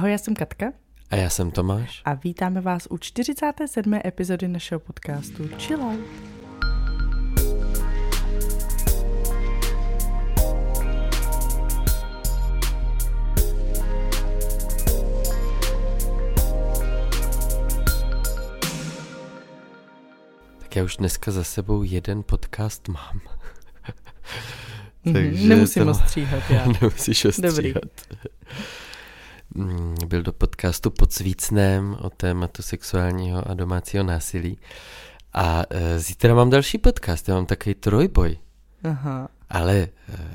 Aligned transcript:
Ahoj, 0.00 0.12
já 0.12 0.18
jsem 0.18 0.34
Katka. 0.34 0.72
A 1.10 1.16
já 1.16 1.30
jsem 1.30 1.50
Tomáš. 1.50 2.02
A 2.04 2.14
vítáme 2.14 2.60
vás 2.60 2.86
u 2.90 2.98
47. 2.98 4.00
epizody 4.04 4.48
našeho 4.48 4.80
podcastu 4.80 5.48
Chill 5.58 5.82
Out. 5.82 6.00
Tak 20.58 20.76
já 20.76 20.84
už 20.84 20.96
dneska 20.96 21.30
za 21.30 21.44
sebou 21.44 21.82
jeden 21.82 22.22
podcast 22.22 22.88
mám. 22.88 23.20
Takže 25.12 25.48
Nemusím 25.48 25.84
to... 25.84 25.90
ostříhat 25.90 26.50
já. 26.50 26.66
Nemusíš 26.80 27.24
ostříhat. 27.24 27.56
Dobrý. 27.56 27.74
Mm, 29.54 29.94
byl 30.06 30.22
do 30.22 30.32
podcastu 30.32 30.90
pod 30.90 31.12
svícnem 31.12 31.96
o 32.00 32.10
tématu 32.10 32.62
sexuálního 32.62 33.50
a 33.50 33.54
domácího 33.54 34.04
násilí. 34.04 34.58
A 35.34 35.62
e, 35.70 35.98
zítra 35.98 36.34
mám 36.34 36.50
další 36.50 36.78
podcast, 36.78 37.28
já 37.28 37.34
mám 37.34 37.46
takový 37.46 37.74
trojboj. 37.74 38.38
Aha. 38.84 39.28
Ale 39.48 39.74
e, 39.76 39.88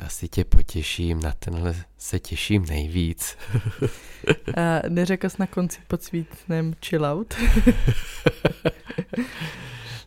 asi 0.05 0.27
tě 0.27 0.43
potěším, 0.43 1.19
na 1.19 1.31
tenhle 1.31 1.75
se 1.97 2.19
těším 2.19 2.65
nejvíc. 2.65 3.37
a 4.57 4.81
neřekl 4.89 5.29
jsi 5.29 5.37
na 5.39 5.47
konci 5.47 5.79
pod 5.87 6.03
svícnem 6.03 6.73
chill 6.85 7.05
out? 7.05 7.33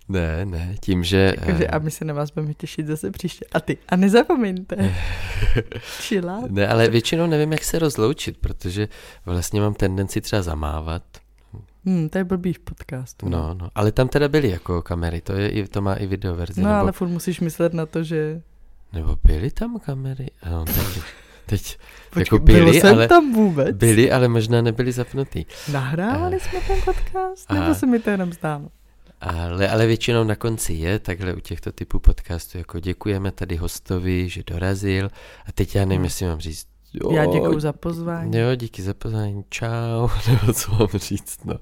Ne, 0.08 0.46
ne, 0.46 0.74
tím, 0.80 1.04
že... 1.04 1.34
Takže 1.46 1.66
a 1.66 1.78
my 1.78 1.90
se 1.90 2.04
na 2.04 2.14
vás 2.14 2.30
budeme 2.30 2.54
těšit 2.54 2.86
zase 2.86 3.10
příště. 3.10 3.44
A 3.52 3.60
ty, 3.60 3.78
a 3.88 3.96
nezapomeňte. 3.96 4.76
Čila. 6.00 6.42
Ne, 6.48 6.68
ale 6.68 6.88
většinou 6.88 7.26
nevím, 7.26 7.52
jak 7.52 7.64
se 7.64 7.78
rozloučit, 7.78 8.38
protože 8.38 8.88
vlastně 9.26 9.60
mám 9.60 9.74
tendenci 9.74 10.20
třeba 10.20 10.42
zamávat. 10.42 11.02
Hmm, 11.84 12.08
to 12.08 12.18
je 12.18 12.24
blbý 12.24 12.52
v 12.52 12.58
podcastu. 12.58 13.28
No, 13.28 13.54
no, 13.54 13.68
ale 13.74 13.92
tam 13.92 14.08
teda 14.08 14.28
byly 14.28 14.50
jako 14.50 14.82
kamery, 14.82 15.20
to, 15.20 15.32
je, 15.32 15.68
to 15.68 15.82
má 15.82 15.94
i 15.94 16.06
video 16.06 16.34
verzi. 16.34 16.60
No, 16.60 16.68
nebo... 16.68 16.80
ale 16.80 16.92
furt 16.92 17.08
musíš 17.08 17.40
myslet 17.40 17.74
na 17.74 17.86
to, 17.86 18.02
že... 18.02 18.42
Nebo 18.92 19.16
byly 19.24 19.50
tam 19.50 19.78
kamery? 19.78 20.30
No, 20.50 20.64
teď, 20.64 21.02
teď 21.46 21.78
Počkej, 22.10 22.20
jako 22.20 22.38
byly, 22.38 22.80
jsem 22.80 22.94
ale, 22.94 23.08
tam 23.08 23.32
vůbec? 23.32 23.76
Byly, 23.76 24.12
ale 24.12 24.28
možná 24.28 24.62
nebyly 24.62 24.92
zapnutý. 24.92 25.44
Nahrávali 25.72 26.36
a... 26.36 26.38
jsme 26.38 26.60
ten 26.60 26.78
podcast? 26.84 27.50
A... 27.50 27.54
Nebo 27.54 27.74
se 27.74 27.86
mi 27.86 27.98
to 27.98 28.10
jenom 28.10 28.32
zdálo? 28.32 28.68
Ale, 29.20 29.68
ale 29.68 29.86
většinou 29.86 30.24
na 30.24 30.36
konci 30.36 30.72
je 30.72 30.98
takhle 30.98 31.34
u 31.34 31.40
těchto 31.40 31.72
typů 31.72 31.98
podcastů, 31.98 32.58
jako 32.58 32.80
děkujeme 32.80 33.32
tady 33.32 33.56
hostovi, 33.56 34.28
že 34.28 34.42
dorazil 34.46 35.10
a 35.46 35.52
teď 35.52 35.74
já 35.74 35.80
nevím, 35.80 35.96
hmm. 35.96 36.04
jestli 36.04 36.26
mám 36.26 36.40
říct 36.40 36.66
Jo, 36.92 37.12
Já 37.12 37.26
děkuji 37.26 37.60
za 37.60 37.72
pozvání. 37.72 38.38
Jo, 38.38 38.54
díky 38.54 38.82
za 38.82 38.94
pozvání, 38.94 39.44
čau, 39.48 40.08
nebo 40.28 40.52
co 40.52 40.72
mám 40.72 40.88
říct, 40.94 41.44
no. 41.44 41.54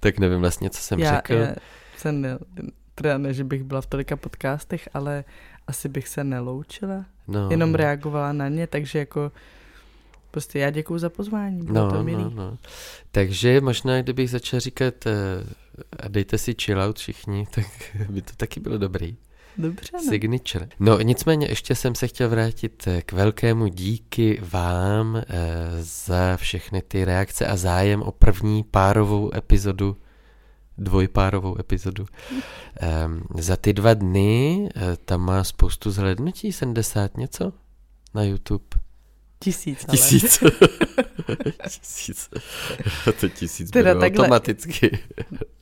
Tak 0.00 0.18
nevím 0.18 0.40
vlastně, 0.40 0.70
co 0.70 0.80
jsem 0.80 0.98
já, 0.98 1.14
řekl. 1.14 1.34
Já 1.34 1.54
jsem 1.96 2.20
ne, 2.20 2.38
teda 2.94 3.18
ne, 3.18 3.34
že 3.34 3.44
bych 3.44 3.64
byla 3.64 3.80
v 3.80 3.86
tolika 3.86 4.16
podcastech, 4.16 4.88
ale 4.94 5.24
asi 5.66 5.88
bych 5.88 6.08
se 6.08 6.24
neloučila. 6.24 7.04
No, 7.28 7.50
Jenom 7.50 7.72
no. 7.72 7.76
reagovala 7.76 8.32
na 8.32 8.48
ně, 8.48 8.66
takže 8.66 8.98
jako 8.98 9.32
Prostě 10.36 10.58
já 10.58 10.70
děkuji 10.70 10.98
za 10.98 11.10
pozvání, 11.10 11.62
bylo 11.62 11.86
no, 11.86 11.92
to 11.92 12.02
milý. 12.02 12.24
No, 12.24 12.30
no. 12.30 12.58
Takže 13.10 13.60
možná, 13.60 14.02
kdybych 14.02 14.30
začal 14.30 14.60
říkat 14.60 14.94
uh, 15.06 15.12
a 16.00 16.08
dejte 16.08 16.38
si 16.38 16.54
chill 16.62 16.80
out 16.80 16.98
všichni, 16.98 17.46
tak 17.54 17.66
by 18.10 18.22
to 18.22 18.32
taky 18.36 18.60
bylo 18.60 18.78
dobrý. 18.78 19.16
Dobře. 19.58 19.88
No. 19.92 20.00
Signature. 20.10 20.68
No 20.80 21.00
nicméně 21.00 21.46
ještě 21.46 21.74
jsem 21.74 21.94
se 21.94 22.06
chtěl 22.06 22.28
vrátit 22.28 22.84
eh, 22.86 23.02
k 23.02 23.12
velkému 23.12 23.66
díky 23.66 24.40
vám 24.42 25.14
uh, 25.14 25.22
za 25.80 26.36
všechny 26.36 26.82
ty 26.82 27.04
reakce 27.04 27.46
a 27.46 27.56
zájem 27.56 28.02
o 28.02 28.12
první 28.12 28.64
párovou 28.64 29.34
epizodu 29.34 29.96
dvojpárovou 30.78 31.60
epizodu. 31.60 32.06
Um, 33.06 33.22
za 33.40 33.56
ty 33.56 33.72
dva 33.72 33.94
dny 33.94 34.68
uh, 34.76 34.82
tam 35.04 35.20
má 35.20 35.44
spoustu 35.44 35.90
zhlednutí, 35.90 36.52
70 36.52 37.16
něco 37.16 37.52
na 38.14 38.22
YouTube. 38.22 38.85
Tisíc, 39.38 39.84
ale. 39.88 39.98
Tisíc. 39.98 40.42
tisíc. 41.68 42.30
to 43.20 43.28
tisíc 43.28 43.70
teda 43.70 43.90
bylo 43.90 44.00
takhle. 44.00 44.24
automaticky. 44.24 44.98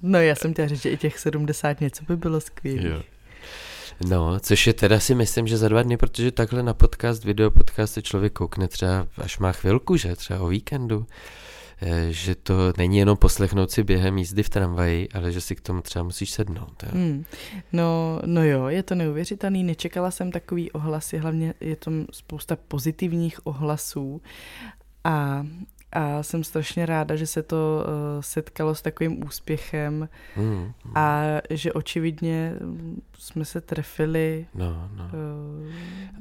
no 0.02 0.20
já 0.20 0.34
jsem 0.34 0.52
chtěla 0.52 0.68
říct, 0.68 0.82
že 0.82 0.90
i 0.90 0.96
těch 0.96 1.18
70 1.18 1.80
něco 1.80 2.04
by 2.04 2.16
bylo 2.16 2.40
skvělé. 2.40 3.02
No, 4.08 4.40
což 4.40 4.66
je 4.66 4.72
teda 4.72 5.00
si 5.00 5.14
myslím, 5.14 5.46
že 5.46 5.56
za 5.56 5.68
dva 5.68 5.82
dny, 5.82 5.96
protože 5.96 6.32
takhle 6.32 6.62
na 6.62 6.74
podcast, 6.74 7.24
video 7.24 7.50
podcast 7.50 7.94
se 7.94 8.02
člověk 8.02 8.32
koukne 8.32 8.68
třeba, 8.68 9.06
až 9.18 9.38
má 9.38 9.52
chvilku, 9.52 9.96
že 9.96 10.16
třeba 10.16 10.40
o 10.40 10.46
víkendu. 10.46 11.06
Eh, 11.82 12.06
že 12.12 12.34
to 12.34 12.72
není 12.78 12.98
jenom 12.98 13.16
poslechnout 13.16 13.70
si 13.70 13.84
během 13.84 14.18
jízdy 14.18 14.42
v 14.42 14.48
tramvaji, 14.48 15.08
ale 15.08 15.32
že 15.32 15.40
si 15.40 15.56
k 15.56 15.60
tomu 15.60 15.80
třeba 15.80 16.02
musíš 16.02 16.30
sednout. 16.30 16.82
Hmm. 16.82 17.24
No, 17.72 18.20
no 18.26 18.44
jo, 18.44 18.66
je 18.66 18.82
to 18.82 18.94
neuvěřitelný, 18.94 19.64
nečekala 19.64 20.10
jsem 20.10 20.32
takový 20.32 20.72
ohlasy, 20.72 21.18
hlavně 21.18 21.54
je 21.60 21.76
tam 21.76 22.06
spousta 22.12 22.56
pozitivních 22.56 23.46
ohlasů 23.46 24.22
a 25.04 25.46
a 25.96 26.22
jsem 26.22 26.44
strašně 26.44 26.86
ráda, 26.86 27.16
že 27.16 27.26
se 27.26 27.42
to 27.42 27.84
uh, 27.86 28.20
setkalo 28.20 28.74
s 28.74 28.82
takovým 28.82 29.24
úspěchem 29.24 30.08
hmm. 30.34 30.72
a 30.94 31.22
že 31.50 31.72
očividně 31.72 32.52
jsme 33.18 33.44
se 33.44 33.60
trefili 33.60 34.46
no, 34.54 34.90
no. 34.96 35.10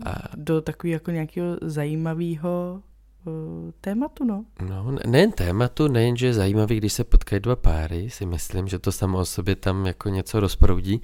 A... 0.06 0.14
do 0.36 0.62
takového 0.62 0.94
jako 0.94 1.12
nějakého 1.12 1.58
zajímavého 1.62 2.82
Eh, 2.84 2.93
tématu, 3.82 4.26
no. 4.26 4.46
No, 4.70 4.98
nejen 5.08 5.32
tématu, 5.32 5.88
nejen, 5.88 6.18
že 6.18 6.26
je 6.26 6.34
zajímavý, 6.34 6.78
když 6.78 6.94
se 6.94 7.04
potkají 7.04 7.40
dva 7.40 7.56
páry, 7.56 8.10
si 8.10 8.26
myslím, 8.26 8.68
že 8.68 8.80
to 8.80 8.92
samo 8.92 9.18
o 9.18 9.26
sobě 9.26 9.56
tam 9.56 9.86
jako 9.86 10.10
něco 10.10 10.40
rozproudí, 10.40 11.02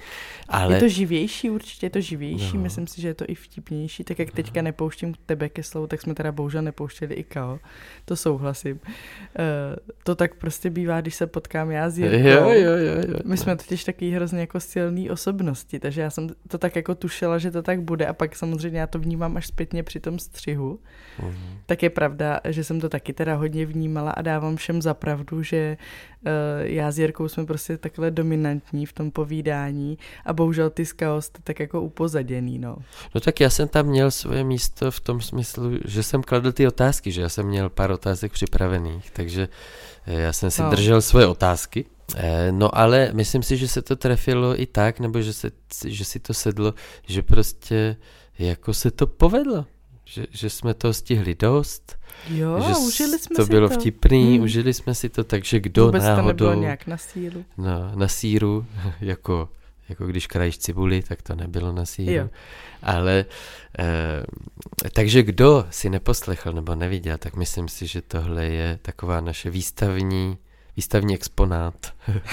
ale... 0.49 0.75
Je 0.75 0.79
to 0.79 0.87
živější, 0.87 1.49
určitě 1.49 1.85
je 1.85 1.89
to 1.89 2.01
živější, 2.01 2.57
no. 2.57 2.63
myslím 2.63 2.87
si, 2.87 3.01
že 3.01 3.07
je 3.07 3.13
to 3.13 3.25
i 3.27 3.35
vtipnější, 3.35 4.03
tak 4.03 4.19
jak 4.19 4.31
teďka 4.31 4.61
nepouštím 4.61 5.13
tebe 5.25 5.49
ke 5.49 5.63
slovu, 5.63 5.87
tak 5.87 6.01
jsme 6.01 6.13
teda 6.13 6.31
bohužel 6.31 6.61
nepouštěli 6.61 7.15
i 7.15 7.23
Kao, 7.23 7.59
to 8.05 8.15
souhlasím. 8.15 8.79
Uh, 8.79 9.75
to 10.03 10.15
tak 10.15 10.35
prostě 10.35 10.69
bývá, 10.69 11.01
když 11.01 11.15
se 11.15 11.27
potkám 11.27 11.71
já 11.71 11.89
s 11.89 11.97
Jirkou. 11.97 12.27
Jo, 12.27 12.49
jo, 12.49 12.77
jo, 12.77 13.03
jo. 13.07 13.19
My 13.25 13.37
jsme 13.37 13.55
totiž 13.55 13.83
taky 13.83 14.09
hrozně 14.09 14.39
jako 14.39 14.59
silný 14.59 15.09
osobnosti, 15.09 15.79
takže 15.79 16.01
já 16.01 16.09
jsem 16.09 16.29
to 16.47 16.57
tak 16.57 16.75
jako 16.75 16.95
tušila, 16.95 17.37
že 17.37 17.51
to 17.51 17.61
tak 17.61 17.81
bude 17.81 18.07
a 18.07 18.13
pak 18.13 18.35
samozřejmě 18.35 18.79
já 18.79 18.87
to 18.87 18.99
vnímám 18.99 19.37
až 19.37 19.47
zpětně 19.47 19.83
při 19.83 19.99
tom 19.99 20.19
střihu, 20.19 20.79
uh-huh. 21.19 21.33
tak 21.65 21.83
je 21.83 21.89
pravda, 21.89 22.08
pravda, 22.09 22.39
že 22.49 22.63
jsem 22.63 22.79
to 22.79 22.89
taky 22.89 23.13
teda 23.13 23.35
hodně 23.35 23.65
vnímala 23.65 24.11
a 24.11 24.21
dávám 24.21 24.55
všem 24.55 24.81
za 24.81 24.93
pravdu, 24.93 25.43
že 25.43 25.77
uh, 25.77 26.31
já 26.61 26.91
s 26.91 26.99
Jirkou 26.99 27.27
jsme 27.27 27.45
prostě 27.45 27.77
takhle 27.77 28.11
dominantní 28.11 28.85
v 28.85 28.93
tom 28.93 29.11
povídání 29.11 29.97
a 30.25 30.33
bohužel 30.33 30.69
ty 30.69 30.85
skaos 30.85 31.31
tak 31.43 31.59
jako 31.59 31.81
upozaděný, 31.81 32.59
no. 32.59 32.77
No 33.15 33.21
tak 33.21 33.39
já 33.39 33.49
jsem 33.49 33.67
tam 33.67 33.85
měl 33.85 34.11
svoje 34.11 34.43
místo 34.43 34.91
v 34.91 34.99
tom 34.99 35.21
smyslu, 35.21 35.71
že 35.85 36.03
jsem 36.03 36.23
kladl 36.23 36.51
ty 36.51 36.67
otázky, 36.67 37.11
že 37.11 37.21
já 37.21 37.29
jsem 37.29 37.45
měl 37.45 37.69
pár 37.69 37.91
otázek 37.91 38.31
připravených, 38.31 39.11
takže 39.11 39.47
eh, 40.07 40.13
já 40.13 40.33
jsem 40.33 40.51
si 40.51 40.61
no. 40.61 40.69
držel 40.69 41.01
svoje 41.01 41.27
otázky, 41.27 41.85
eh, 42.15 42.51
No 42.51 42.77
ale 42.77 43.09
myslím 43.13 43.43
si, 43.43 43.57
že 43.57 43.67
se 43.67 43.81
to 43.81 43.95
trefilo 43.95 44.61
i 44.61 44.65
tak, 44.65 44.99
nebo 44.99 45.21
že, 45.21 45.33
se, 45.33 45.51
že 45.85 46.05
si 46.05 46.19
to 46.19 46.33
sedlo, 46.33 46.73
že 47.07 47.21
prostě 47.21 47.95
jako 48.39 48.73
se 48.73 48.91
to 48.91 49.07
povedlo 49.07 49.65
že, 50.09 50.25
že 50.31 50.49
jsme 50.49 50.73
to 50.73 50.93
stihli 50.93 51.35
dost. 51.35 51.99
Jo, 52.29 52.63
že 52.67 52.75
užili 52.75 53.19
jsme 53.19 53.35
to 53.35 53.45
si 53.45 53.51
bylo 53.51 53.69
to. 53.69 53.75
vtipný, 53.75 54.33
hmm. 54.33 54.43
užili 54.43 54.73
jsme 54.73 54.95
si 54.95 55.09
to, 55.09 55.23
takže 55.23 55.59
kdo 55.59 55.85
Vůbec 55.85 56.03
náhodou... 56.03 56.21
to 56.21 56.27
nebylo 56.27 56.53
nějak 56.53 56.87
na 56.87 56.97
síru. 56.97 57.45
No, 57.57 57.91
na 57.95 58.07
síru, 58.07 58.65
jako, 59.01 59.49
jako 59.89 60.07
když 60.07 60.27
krajíš 60.27 60.57
cibuli, 60.57 61.01
tak 61.01 61.21
to 61.21 61.35
nebylo 61.35 61.71
na 61.71 61.85
síru. 61.85 62.11
Jo. 62.11 62.29
Ale, 62.83 63.25
eh, 63.79 64.23
takže 64.93 65.23
kdo 65.23 65.67
si 65.69 65.89
neposlechl 65.89 66.51
nebo 66.51 66.75
neviděl, 66.75 67.17
tak 67.17 67.35
myslím 67.35 67.67
si, 67.67 67.87
že 67.87 68.01
tohle 68.01 68.45
je 68.45 68.79
taková 68.81 69.21
naše 69.21 69.49
výstavní, 69.49 70.37
výstavní 70.75 71.15
exponát. 71.15 71.93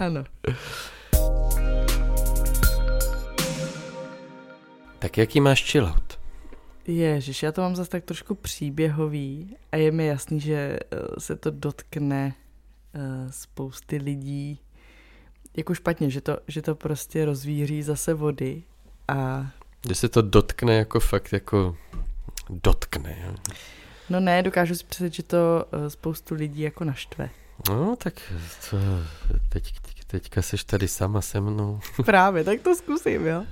ano. 0.00 0.24
Tak 5.02 5.18
jaký 5.18 5.40
máš 5.40 5.70
chillout? 5.70 6.20
Ježiš, 6.86 7.42
já 7.42 7.52
to 7.52 7.60
mám 7.60 7.76
zase 7.76 7.90
tak 7.90 8.04
trošku 8.04 8.34
příběhový 8.34 9.56
a 9.72 9.76
je 9.76 9.90
mi 9.92 10.06
jasný, 10.06 10.40
že 10.40 10.78
eh, 10.80 11.20
se 11.20 11.36
to 11.36 11.50
dotkne 11.50 12.34
uh, 12.94 13.30
spousty 13.30 13.96
lidí 13.96 14.60
jako 15.56 15.74
špatně, 15.74 16.10
že 16.10 16.20
to, 16.20 16.38
že 16.48 16.62
to 16.62 16.74
prostě 16.74 17.24
rozvíří 17.24 17.82
zase 17.82 18.14
vody 18.14 18.62
a... 19.08 19.46
Že 19.88 19.94
se 19.94 20.08
to 20.08 20.22
dotkne 20.22 20.74
jako 20.76 21.00
fakt 21.00 21.32
jako 21.32 21.76
dotkne. 22.50 23.18
Jo? 23.24 23.34
No 24.10 24.20
ne, 24.20 24.42
dokážu 24.42 24.74
si 24.74 24.84
představit, 24.84 25.14
že 25.14 25.22
to 25.22 25.64
uh, 25.72 25.86
spoustu 25.86 26.34
lidí 26.34 26.62
jako 26.62 26.84
naštve. 26.84 27.30
No 27.68 27.96
tak 27.96 28.14
to, 28.70 28.76
teď, 29.48 29.74
teďka 30.06 30.42
seš 30.42 30.64
tady 30.64 30.88
sama 30.88 31.20
se 31.20 31.40
mnou. 31.40 31.80
Právě, 32.04 32.44
tak 32.44 32.60
to 32.60 32.74
zkusím, 32.74 33.26
jo. 33.26 33.44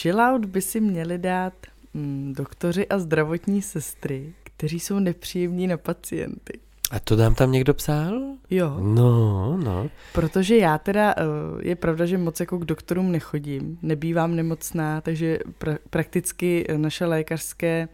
Chillout 0.00 0.44
by 0.44 0.62
si 0.62 0.80
měli 0.80 1.18
dát 1.18 1.52
mm, 1.94 2.32
doktoři 2.36 2.88
a 2.88 2.98
zdravotní 2.98 3.62
sestry, 3.62 4.32
kteří 4.44 4.80
jsou 4.80 4.98
nepříjemní 4.98 5.66
na 5.66 5.76
pacienty. 5.76 6.58
A 6.90 7.00
to 7.00 7.16
nám 7.16 7.34
tam 7.34 7.52
někdo 7.52 7.74
psal? 7.74 8.20
Jo. 8.50 8.76
No, 8.80 9.56
no. 9.56 9.90
Protože 10.12 10.56
já 10.56 10.78
teda, 10.78 11.14
eh, 11.16 11.22
je 11.68 11.76
pravda, 11.76 12.06
že 12.06 12.18
moc 12.18 12.40
jako 12.40 12.58
k 12.58 12.64
doktorům 12.64 13.12
nechodím, 13.12 13.78
nebývám 13.82 14.36
nemocná, 14.36 15.00
takže 15.00 15.38
pra- 15.60 15.78
prakticky 15.90 16.66
naše 16.76 17.06
lékařské 17.06 17.88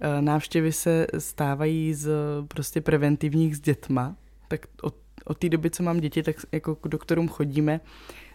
eh, 0.00 0.22
návštěvy 0.22 0.72
se 0.72 1.06
stávají 1.18 1.94
z 1.94 2.10
prostě 2.48 2.80
preventivních 2.80 3.56
s 3.56 3.60
dětma. 3.60 4.16
Tak 4.48 4.66
od, 4.82 4.94
od 5.24 5.38
té 5.38 5.48
doby, 5.48 5.70
co 5.70 5.82
mám 5.82 6.00
děti, 6.00 6.22
tak 6.22 6.36
jako 6.52 6.74
k 6.74 6.88
doktorům 6.88 7.28
chodíme. 7.28 7.80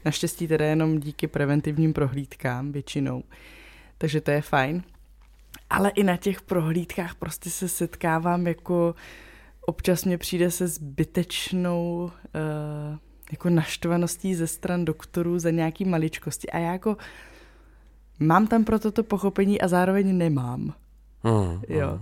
Naštěstí 0.06 0.48
teda 0.48 0.66
jenom 0.66 1.00
díky 1.00 1.28
preventivním 1.28 1.94
prohlídkám 1.94 2.72
většinou. 2.72 3.24
Takže 3.98 4.22
to 4.22 4.32
je 4.32 4.42
fajn. 4.42 4.84
Ale 5.70 5.90
i 5.90 6.04
na 6.04 6.18
těch 6.18 6.42
prohlídkách 6.42 7.16
prostě 7.16 7.50
se 7.50 7.68
setkávám 7.68 8.48
jako 8.48 8.96
občas 9.62 10.06
mě 10.06 10.18
přijde 10.18 10.52
se 10.52 10.68
zbytečnou 10.68 12.04
uh, 12.04 12.98
jako 13.32 13.50
naštvaností 13.50 14.36
ze 14.36 14.48
stran 14.48 14.86
doktorů 14.86 15.40
za 15.40 15.50
nějaký 15.50 15.86
maličkosti 15.86 16.50
a 16.50 16.58
já 16.58 16.72
jako 16.72 16.98
mám 18.20 18.48
tam 18.48 18.64
pro 18.64 18.80
toto 18.80 19.04
pochopení 19.04 19.62
a 19.62 19.68
zároveň 19.68 20.18
nemám. 20.18 20.74
Mm, 21.24 21.62
jo. 21.70 22.00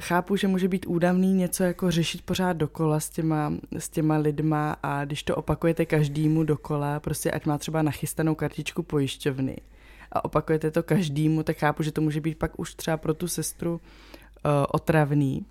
Chápu, 0.00 0.36
že 0.36 0.48
může 0.48 0.68
být 0.68 0.86
údavný 0.86 1.34
něco 1.34 1.64
jako 1.64 1.90
řešit 1.90 2.22
pořád 2.22 2.52
dokola 2.52 3.00
s 3.00 3.10
těma, 3.10 3.52
s 3.78 3.88
těma 3.88 4.16
lidma 4.16 4.76
a 4.82 5.04
když 5.04 5.22
to 5.22 5.36
opakujete 5.36 5.86
každému 5.86 6.44
dokola, 6.44 7.00
prostě 7.00 7.30
ať 7.30 7.46
má 7.46 7.58
třeba 7.58 7.82
nachystanou 7.82 8.34
kartičku 8.34 8.82
pojišťovny 8.82 9.56
a 10.12 10.24
opakujete 10.24 10.70
to 10.70 10.82
každému, 10.82 11.42
tak 11.42 11.56
chápu, 11.56 11.82
že 11.82 11.92
to 11.92 12.00
může 12.00 12.20
být 12.20 12.38
pak 12.38 12.60
už 12.60 12.74
třeba 12.74 12.96
pro 12.96 13.14
tu 13.14 13.28
sestru 13.28 13.72
uh, 13.72 13.80
otravný 14.68 15.46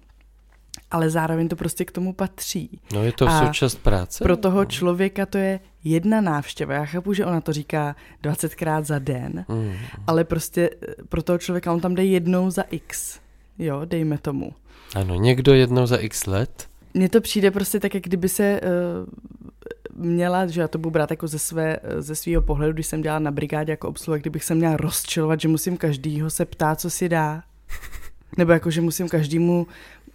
ale 0.92 1.10
zároveň 1.10 1.48
to 1.48 1.56
prostě 1.56 1.86
k 1.86 1.92
tomu 1.92 2.14
patří. 2.14 2.82
No 2.94 3.04
je 3.04 3.12
to 3.12 3.28
v 3.28 3.32
součást 3.32 3.76
práce. 3.76 4.24
Pro 4.24 4.38
toho 4.38 4.66
člověka 4.66 5.26
to 5.26 5.38
je 5.38 5.60
jedna 5.84 6.22
návštěva. 6.22 6.74
Já 6.74 6.86
chápu, 6.86 7.14
že 7.14 7.26
ona 7.26 7.42
to 7.42 7.54
říká 7.54 7.96
20krát 8.24 8.84
za 8.84 9.00
den, 9.00 9.46
mm. 9.48 9.74
ale 10.08 10.24
prostě 10.24 10.70
eh, 10.82 11.04
pro 11.10 11.24
toho 11.24 11.38
člověka 11.38 11.74
on 11.74 11.80
tam 11.80 11.96
jde 11.96 12.06
jednou 12.06 12.50
za 12.50 12.62
x. 12.62 13.20
Jo, 13.60 13.82
dejme 13.86 14.18
tomu. 14.18 14.54
Ano, 14.96 15.16
někdo 15.16 15.54
jednou 15.54 15.88
za 15.88 15.98
x 15.98 16.26
let. 16.26 16.68
Mně 16.94 17.10
to 17.10 17.22
přijde 17.22 17.52
prostě 17.52 17.80
tak, 17.80 17.94
jak 17.94 18.04
kdyby 18.04 18.30
se 18.30 18.62
uh, 18.62 20.06
měla, 20.06 20.48
že 20.48 20.62
já 20.62 20.68
to 20.68 20.78
budu 20.78 20.92
brát 20.92 21.12
jako 21.12 21.28
ze, 21.28 21.40
své, 21.40 21.78
ze 22.00 22.16
svého 22.16 22.42
pohledu, 22.42 22.74
když 22.74 22.88
jsem 22.88 23.02
dělala 23.02 23.20
na 23.20 23.32
brigádě 23.32 23.72
jako 23.72 23.88
obsluha, 23.88 24.18
kdybych 24.18 24.44
se 24.44 24.56
měla 24.56 24.78
rozčilovat, 24.78 25.42
že 25.42 25.48
musím 25.48 25.78
každýho 25.78 26.30
se 26.30 26.46
ptát, 26.46 26.80
co 26.80 26.90
si 26.90 27.10
dá. 27.10 27.44
Nebo 28.38 28.52
jako, 28.52 28.72
že 28.72 28.82
musím 28.82 29.10
každému 29.10 29.68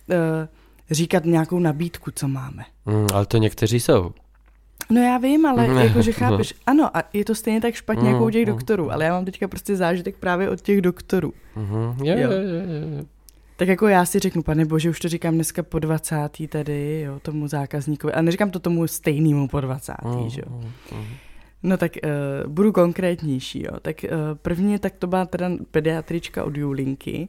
uh, 0.08 0.14
říkat 0.90 1.24
nějakou 1.24 1.58
nabídku, 1.58 2.10
co 2.14 2.28
máme. 2.28 2.64
Mm, 2.86 3.06
ale 3.14 3.26
to 3.26 3.36
někteří 3.36 3.80
jsou. 3.80 4.10
No 4.90 5.00
já 5.02 5.18
vím, 5.18 5.46
ale 5.46 5.68
mm, 5.68 5.78
jakože 5.78 6.12
chápeš, 6.12 6.52
no. 6.52 6.58
ano, 6.66 6.96
a 6.96 7.02
je 7.12 7.24
to 7.24 7.34
stejně 7.34 7.60
tak 7.60 7.74
špatně 7.74 8.08
mm, 8.08 8.12
jako 8.12 8.24
u 8.24 8.30
těch 8.30 8.46
mm, 8.46 8.52
doktorů, 8.52 8.92
ale 8.92 9.04
já 9.04 9.12
mám 9.12 9.24
teďka 9.24 9.48
prostě 9.48 9.76
zážitek 9.76 10.16
právě 10.16 10.50
od 10.50 10.60
těch 10.60 10.80
doktorů. 10.80 11.32
Mm, 11.56 12.04
je, 12.04 12.20
jo. 12.20 12.30
Je, 12.30 12.38
je, 12.38 12.54
je. 12.96 13.04
Tak 13.56 13.68
jako 13.68 13.88
já 13.88 14.04
si 14.04 14.18
řeknu, 14.18 14.42
pane 14.42 14.64
bože, 14.64 14.90
už 14.90 15.00
to 15.00 15.08
říkám 15.08 15.34
dneska 15.34 15.62
po 15.62 15.78
20. 15.78 16.28
tady, 16.48 17.00
jo, 17.00 17.20
tomu 17.20 17.48
zákazníkovi, 17.48 18.12
ale 18.12 18.22
neříkám 18.22 18.50
to 18.50 18.58
tomu 18.58 18.86
stejnému 18.86 19.48
po 19.48 19.60
20. 19.60 19.94
Mm, 20.04 20.30
že 20.30 20.40
jo. 20.46 20.52
Mm, 20.52 20.98
mm. 20.98 21.06
No 21.62 21.76
tak 21.76 21.92
uh, 22.04 22.52
budu 22.52 22.72
konkrétnější, 22.72 23.62
jo. 23.62 23.80
Tak 23.82 24.04
uh, 24.04 24.10
první, 24.34 24.78
tak 24.78 24.92
to 24.98 25.06
byla 25.06 25.26
teda 25.26 25.50
pediatrička 25.70 26.44
od 26.44 26.56
Julinky, 26.56 27.28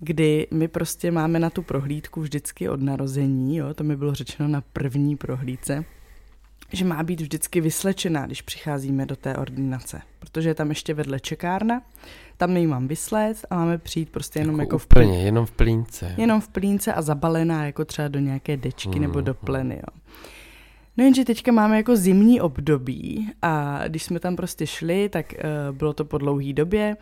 kdy 0.00 0.46
my 0.50 0.68
prostě 0.68 1.10
máme 1.10 1.38
na 1.38 1.50
tu 1.50 1.62
prohlídku 1.62 2.20
vždycky 2.20 2.68
od 2.68 2.82
narození, 2.82 3.56
jo, 3.56 3.74
to 3.74 3.84
mi 3.84 3.96
bylo 3.96 4.14
řečeno 4.14 4.48
na 4.48 4.60
první 4.60 5.16
prohlídce, 5.16 5.84
že 6.72 6.84
má 6.84 7.02
být 7.02 7.20
vždycky 7.20 7.60
vyslečená, 7.60 8.26
když 8.26 8.42
přicházíme 8.42 9.06
do 9.06 9.16
té 9.16 9.36
ordinace, 9.36 10.00
protože 10.18 10.48
je 10.48 10.54
tam 10.54 10.68
ještě 10.68 10.94
vedle 10.94 11.20
čekárna, 11.20 11.82
tam 12.38 12.56
ji 12.56 12.66
mám 12.66 12.88
vysléct 12.88 13.44
a 13.50 13.56
máme 13.56 13.78
přijít 13.78 14.10
prostě 14.10 14.38
jenom 14.38 14.60
jako, 14.60 14.62
jako 14.62 14.78
v 14.78 14.86
plně, 14.86 15.22
jenom 15.22 15.46
v 15.46 15.50
plínce. 15.50 16.14
Jenom 16.16 16.40
v 16.40 16.48
plínce 16.48 16.92
a 16.92 17.02
zabalená 17.02 17.66
jako 17.66 17.84
třeba 17.84 18.08
do 18.08 18.18
nějaké 18.18 18.56
dečky 18.56 18.96
mm. 18.96 19.02
nebo 19.02 19.20
do 19.20 19.34
pleny, 19.34 19.74
jo. 19.74 20.00
No 20.96 21.04
jenže 21.04 21.24
teďka 21.24 21.52
máme 21.52 21.76
jako 21.76 21.96
zimní 21.96 22.40
období 22.40 23.30
a 23.42 23.82
když 23.88 24.02
jsme 24.02 24.20
tam 24.20 24.36
prostě 24.36 24.66
šli, 24.66 25.08
tak 25.08 25.34
uh, 25.34 25.76
bylo 25.76 25.92
to 25.92 26.04
po 26.04 26.18
dlouhý 26.18 26.52
době, 26.52 26.96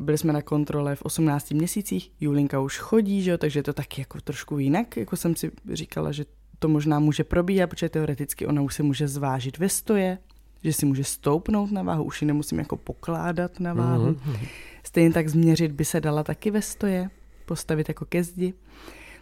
byli 0.00 0.18
jsme 0.18 0.32
na 0.32 0.42
kontrole 0.42 0.96
v 0.96 1.02
18 1.02 1.50
měsících, 1.50 2.12
Julinka 2.20 2.60
už 2.60 2.78
chodí, 2.78 3.22
že 3.22 3.30
jo, 3.30 3.38
takže 3.38 3.58
je 3.58 3.62
to 3.62 3.72
taky 3.72 4.00
jako 4.00 4.20
trošku 4.20 4.58
jinak, 4.58 4.96
jako 4.96 5.16
jsem 5.16 5.36
si 5.36 5.50
říkala, 5.72 6.12
že 6.12 6.24
to 6.58 6.68
možná 6.68 6.98
může 6.98 7.24
probíhat, 7.24 7.66
protože 7.70 7.88
teoreticky 7.88 8.46
ona 8.46 8.62
už 8.62 8.74
se 8.74 8.82
může 8.82 9.08
zvážit 9.08 9.58
ve 9.58 9.68
stoje, 9.68 10.18
že 10.64 10.72
si 10.72 10.86
může 10.86 11.04
stoupnout 11.04 11.70
na 11.70 11.82
váhu, 11.82 12.04
už 12.04 12.22
ji 12.22 12.28
nemusím 12.28 12.58
jako 12.58 12.76
pokládat 12.76 13.60
na 13.60 13.74
váhu. 13.74 14.12
Mm-hmm. 14.12 14.48
Stejně 14.84 15.12
tak 15.12 15.28
změřit 15.28 15.72
by 15.72 15.84
se 15.84 16.00
dala 16.00 16.22
taky 16.22 16.50
ve 16.50 16.62
stoje, 16.62 17.10
postavit 17.46 17.88
jako 17.88 18.04
ke 18.04 18.24
zdi. 18.24 18.54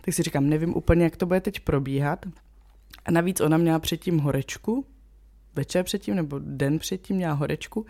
Tak 0.05 0.15
si 0.15 0.23
říkám, 0.23 0.49
nevím 0.49 0.77
úplně, 0.77 1.05
jak 1.05 1.17
to 1.17 1.27
bude 1.27 1.41
teď 1.41 1.61
probíhat, 1.61 2.27
a 3.05 3.11
navíc 3.11 3.41
ona 3.41 3.57
měla 3.57 3.79
předtím 3.79 4.19
horečku, 4.19 4.87
večer 5.55 5.85
předtím 5.85 6.15
nebo 6.15 6.39
den 6.39 6.79
předtím 6.79 7.17
měla 7.17 7.35
horečku, 7.35 7.87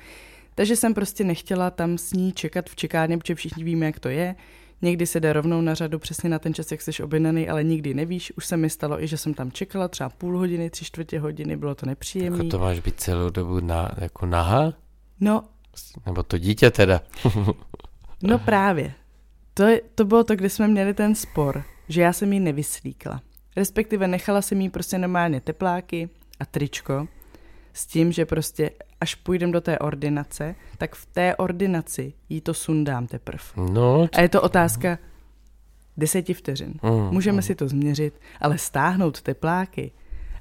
takže 0.54 0.76
jsem 0.76 0.94
prostě 0.94 1.24
nechtěla 1.24 1.70
tam 1.70 1.98
s 1.98 2.12
ní 2.12 2.32
čekat 2.32 2.70
v 2.70 2.76
čekárně, 2.76 3.18
protože 3.18 3.34
všichni 3.34 3.64
víme, 3.64 3.86
jak 3.86 4.00
to 4.00 4.08
je. 4.08 4.34
Někdy 4.82 5.06
se 5.06 5.20
jde 5.20 5.32
rovnou 5.32 5.60
na 5.60 5.74
řadu 5.74 5.98
přesně 5.98 6.30
na 6.30 6.38
ten 6.38 6.54
čas, 6.54 6.70
jak 6.70 6.82
jsi 6.82 7.02
objednaný, 7.02 7.48
ale 7.48 7.64
nikdy 7.64 7.94
nevíš. 7.94 8.32
Už 8.36 8.46
se 8.46 8.56
mi 8.56 8.70
stalo 8.70 9.02
i, 9.02 9.06
že 9.06 9.16
jsem 9.16 9.34
tam 9.34 9.52
čekala 9.52 9.88
třeba 9.88 10.08
půl 10.08 10.38
hodiny, 10.38 10.70
tři 10.70 10.84
čtvrtě 10.84 11.20
hodiny, 11.20 11.56
bylo 11.56 11.74
to 11.74 11.86
nepříjemné. 11.86 12.44
Jako 12.44 12.50
to 12.50 12.58
máš 12.58 12.80
být 12.80 13.00
celou 13.00 13.30
dobu 13.30 13.60
na, 13.60 13.90
jako 13.98 14.26
naha? 14.26 14.72
No. 15.20 15.44
Nebo 16.06 16.22
to 16.22 16.38
dítě 16.38 16.70
teda? 16.70 17.00
no 18.22 18.38
právě. 18.38 18.92
To, 19.54 19.62
je, 19.62 19.80
to 19.94 20.04
bylo 20.04 20.24
to, 20.24 20.36
kde 20.36 20.50
jsme 20.50 20.68
měli 20.68 20.94
ten 20.94 21.14
spor, 21.14 21.64
že 21.88 22.02
já 22.02 22.12
jsem 22.12 22.32
ji 22.32 22.40
nevyslíkla. 22.40 23.20
Respektive 23.56 24.08
nechala 24.08 24.42
jsem 24.42 24.60
jí 24.60 24.68
prostě 24.68 24.98
normálně 24.98 25.40
tepláky 25.40 26.08
a 26.40 26.44
tričko 26.44 27.08
s 27.72 27.86
tím, 27.86 28.12
že 28.12 28.26
prostě 28.26 28.70
až 29.00 29.14
půjdem 29.14 29.52
do 29.52 29.60
té 29.60 29.78
ordinace, 29.78 30.54
tak 30.78 30.94
v 30.94 31.06
té 31.06 31.36
ordinaci 31.36 32.12
jí 32.28 32.40
to 32.40 32.54
sundám 32.54 33.06
teprve. 33.06 33.44
No, 33.56 34.08
a 34.12 34.20
je 34.20 34.28
to 34.28 34.42
otázka 34.42 34.98
deseti 35.96 36.34
vteřin. 36.34 36.74
Mm, 36.82 37.10
Můžeme 37.10 37.36
mm. 37.36 37.42
si 37.42 37.54
to 37.54 37.68
změřit, 37.68 38.20
ale 38.40 38.58
stáhnout 38.58 39.20
tepláky 39.22 39.92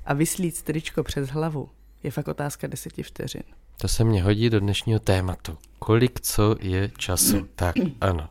a 0.06 0.14
vyslít 0.14 0.62
tričko 0.62 1.04
přes 1.04 1.30
hlavu 1.30 1.70
je 2.04 2.12
fakt 2.12 2.28
otázka 2.28 2.68
deseti 2.68 3.04
vteřin. 3.04 3.44
To 3.78 3.88
se 3.88 4.04
mě 4.04 4.24
hodí 4.24 4.50
do 4.50 4.60
dnešního 4.60 5.00
tématu. 5.00 5.58
Kolik 5.80 6.22
co 6.22 6.56
je 6.60 6.92
času? 6.98 7.48
tak, 7.56 7.76
ano. 8.02 8.30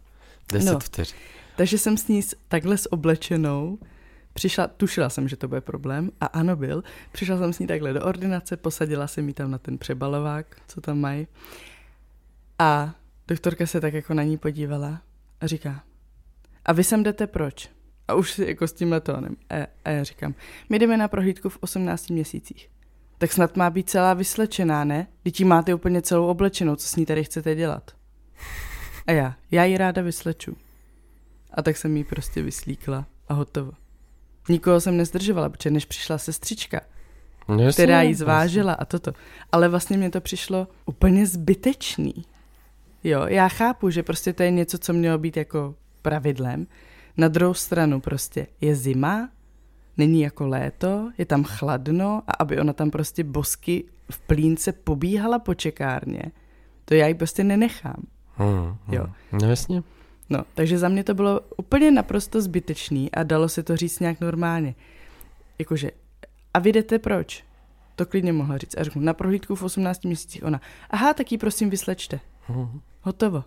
Deset 0.53 0.73
no, 0.73 0.79
vteřin. 0.79 1.19
Takže 1.57 1.79
jsem 1.79 1.97
s 1.97 2.09
ní 2.09 2.21
takhle 2.49 2.79
s 2.79 2.93
oblečenou 2.93 3.79
Přišla, 4.39 4.67
tušila 4.67 5.11
jsem, 5.11 5.29
že 5.29 5.37
to 5.37 5.49
bude 5.49 5.61
problém 5.61 6.11
a 6.21 6.27
ano 6.27 6.57
byl. 6.57 6.85
Přišla 7.13 7.39
jsem 7.39 7.53
s 7.53 7.59
ní 7.59 7.67
takhle 7.67 7.93
do 7.93 8.05
ordinace, 8.05 8.57
posadila 8.57 9.07
jsem 9.07 9.25
mi 9.25 9.33
tam 9.33 9.51
na 9.51 9.59
ten 9.59 9.79
přebalovák, 9.79 10.57
co 10.69 10.81
tam 10.81 10.99
mají. 11.01 11.27
A 12.59 12.95
doktorka 13.29 13.67
se 13.67 13.81
tak 13.81 13.95
jako 13.95 14.15
na 14.15 14.23
ní 14.23 14.39
podívala 14.39 15.01
a 15.41 15.47
říká, 15.47 15.83
a 16.65 16.73
vy 16.73 16.85
sem 16.85 17.03
jdete 17.03 17.27
proč? 17.27 17.71
A 18.09 18.15
už 18.15 18.33
si 18.33 18.47
jako 18.47 18.69
s 18.69 18.73
tímhle 18.73 19.01
tónem. 19.01 19.37
A, 19.51 19.67
a 19.85 19.91
já 19.91 20.05
říkám, 20.05 20.35
my 20.69 20.79
jdeme 20.79 20.97
na 20.97 21.09
prohlídku 21.09 21.49
v 21.49 21.59
18 21.61 22.11
měsících. 22.11 22.71
Tak 23.19 23.33
snad 23.33 23.57
má 23.57 23.71
být 23.71 23.91
celá 23.91 24.15
vyslečená, 24.15 24.85
ne? 24.85 25.07
Teď 25.23 25.45
máte 25.45 25.75
úplně 25.75 26.03
celou 26.03 26.27
oblečenou, 26.27 26.77
co 26.77 26.89
s 26.89 26.97
ní 26.97 27.07
tady 27.07 27.25
chcete 27.25 27.55
dělat? 27.55 27.91
A 29.07 29.13
já, 29.13 29.37
já 29.51 29.65
ji 29.65 29.79
ráda 29.79 30.03
vysleču. 30.03 30.57
A 31.51 31.63
tak 31.63 31.77
jsem 31.77 31.97
jí 31.97 32.05
prostě 32.05 32.43
vyslíkla 32.43 33.07
a 33.29 33.35
hotovo. 33.35 33.73
Nikoho 34.49 34.81
jsem 34.81 34.97
nezdržovala, 34.97 35.49
protože 35.49 35.71
než 35.71 35.85
přišla 35.85 36.19
sestřička, 36.19 36.81
no 37.49 37.63
jasně, 37.63 37.85
která 37.85 38.03
ji 38.03 38.15
zvážila 38.15 38.73
a 38.73 38.85
toto. 38.85 39.13
Ale 39.53 39.69
vlastně 39.69 39.97
mě 39.97 40.11
to 40.11 40.21
přišlo 40.21 40.69
úplně 40.87 41.27
zbytečný. 41.27 42.15
Jo, 43.05 43.27
já 43.27 43.49
chápu, 43.49 43.91
že 43.91 44.03
prostě 44.03 44.33
to 44.33 44.43
je 44.43 44.51
něco, 44.51 44.79
co 44.79 44.93
mělo 44.93 45.19
být 45.19 45.37
jako 45.37 45.75
pravidlem. 46.03 46.67
Na 47.17 47.29
druhou 47.29 47.55
stranu 47.55 48.01
prostě 48.01 48.47
je 48.61 48.75
zima, 48.75 49.29
není 49.97 50.21
jako 50.21 50.47
léto, 50.47 51.11
je 51.19 51.27
tam 51.27 51.45
chladno 51.45 52.23
a 52.27 52.33
aby 52.33 52.61
ona 52.61 52.73
tam 52.73 52.91
prostě 52.91 53.25
bosky 53.25 53.85
v 54.11 54.21
plínce 54.21 54.73
pobíhala 54.73 55.39
po 55.39 55.55
čekárně, 55.55 56.23
to 56.85 56.95
já 56.95 57.07
ji 57.07 57.15
prostě 57.15 57.45
nenechám. 57.45 58.03
Hmm, 58.35 58.65
hmm. 58.65 58.77
Jo. 58.89 59.07
No 59.33 59.49
jasně. 59.49 59.83
No, 60.31 60.45
takže 60.55 60.79
za 60.79 60.89
mě 60.89 61.05
to 61.05 61.15
bylo 61.15 61.41
úplně 61.57 61.91
naprosto 61.91 62.43
zbytečný 62.43 63.13
a 63.13 63.23
dalo 63.23 63.49
se 63.49 63.63
to 63.63 63.77
říct 63.77 64.01
nějak 64.01 64.21
normálně. 64.21 64.75
Jakože, 65.59 65.91
a 66.55 66.59
vy 66.59 66.73
jdete 66.73 66.99
proč? 66.99 67.45
To 67.97 68.07
klidně 68.07 68.33
mohla 68.33 68.59
říct. 68.59 68.79
A 68.79 68.85
řeknu, 68.85 69.03
na 69.03 69.15
prohlídku 69.15 69.55
v 69.55 69.63
18 69.63 70.05
měsících 70.05 70.45
ona. 70.45 70.61
Aha, 70.91 71.15
tak 71.15 71.33
ji 71.33 71.39
prosím 71.39 71.71
vyslečte. 71.71 72.21
Mhm. 72.49 72.81
Hotovo. 73.03 73.45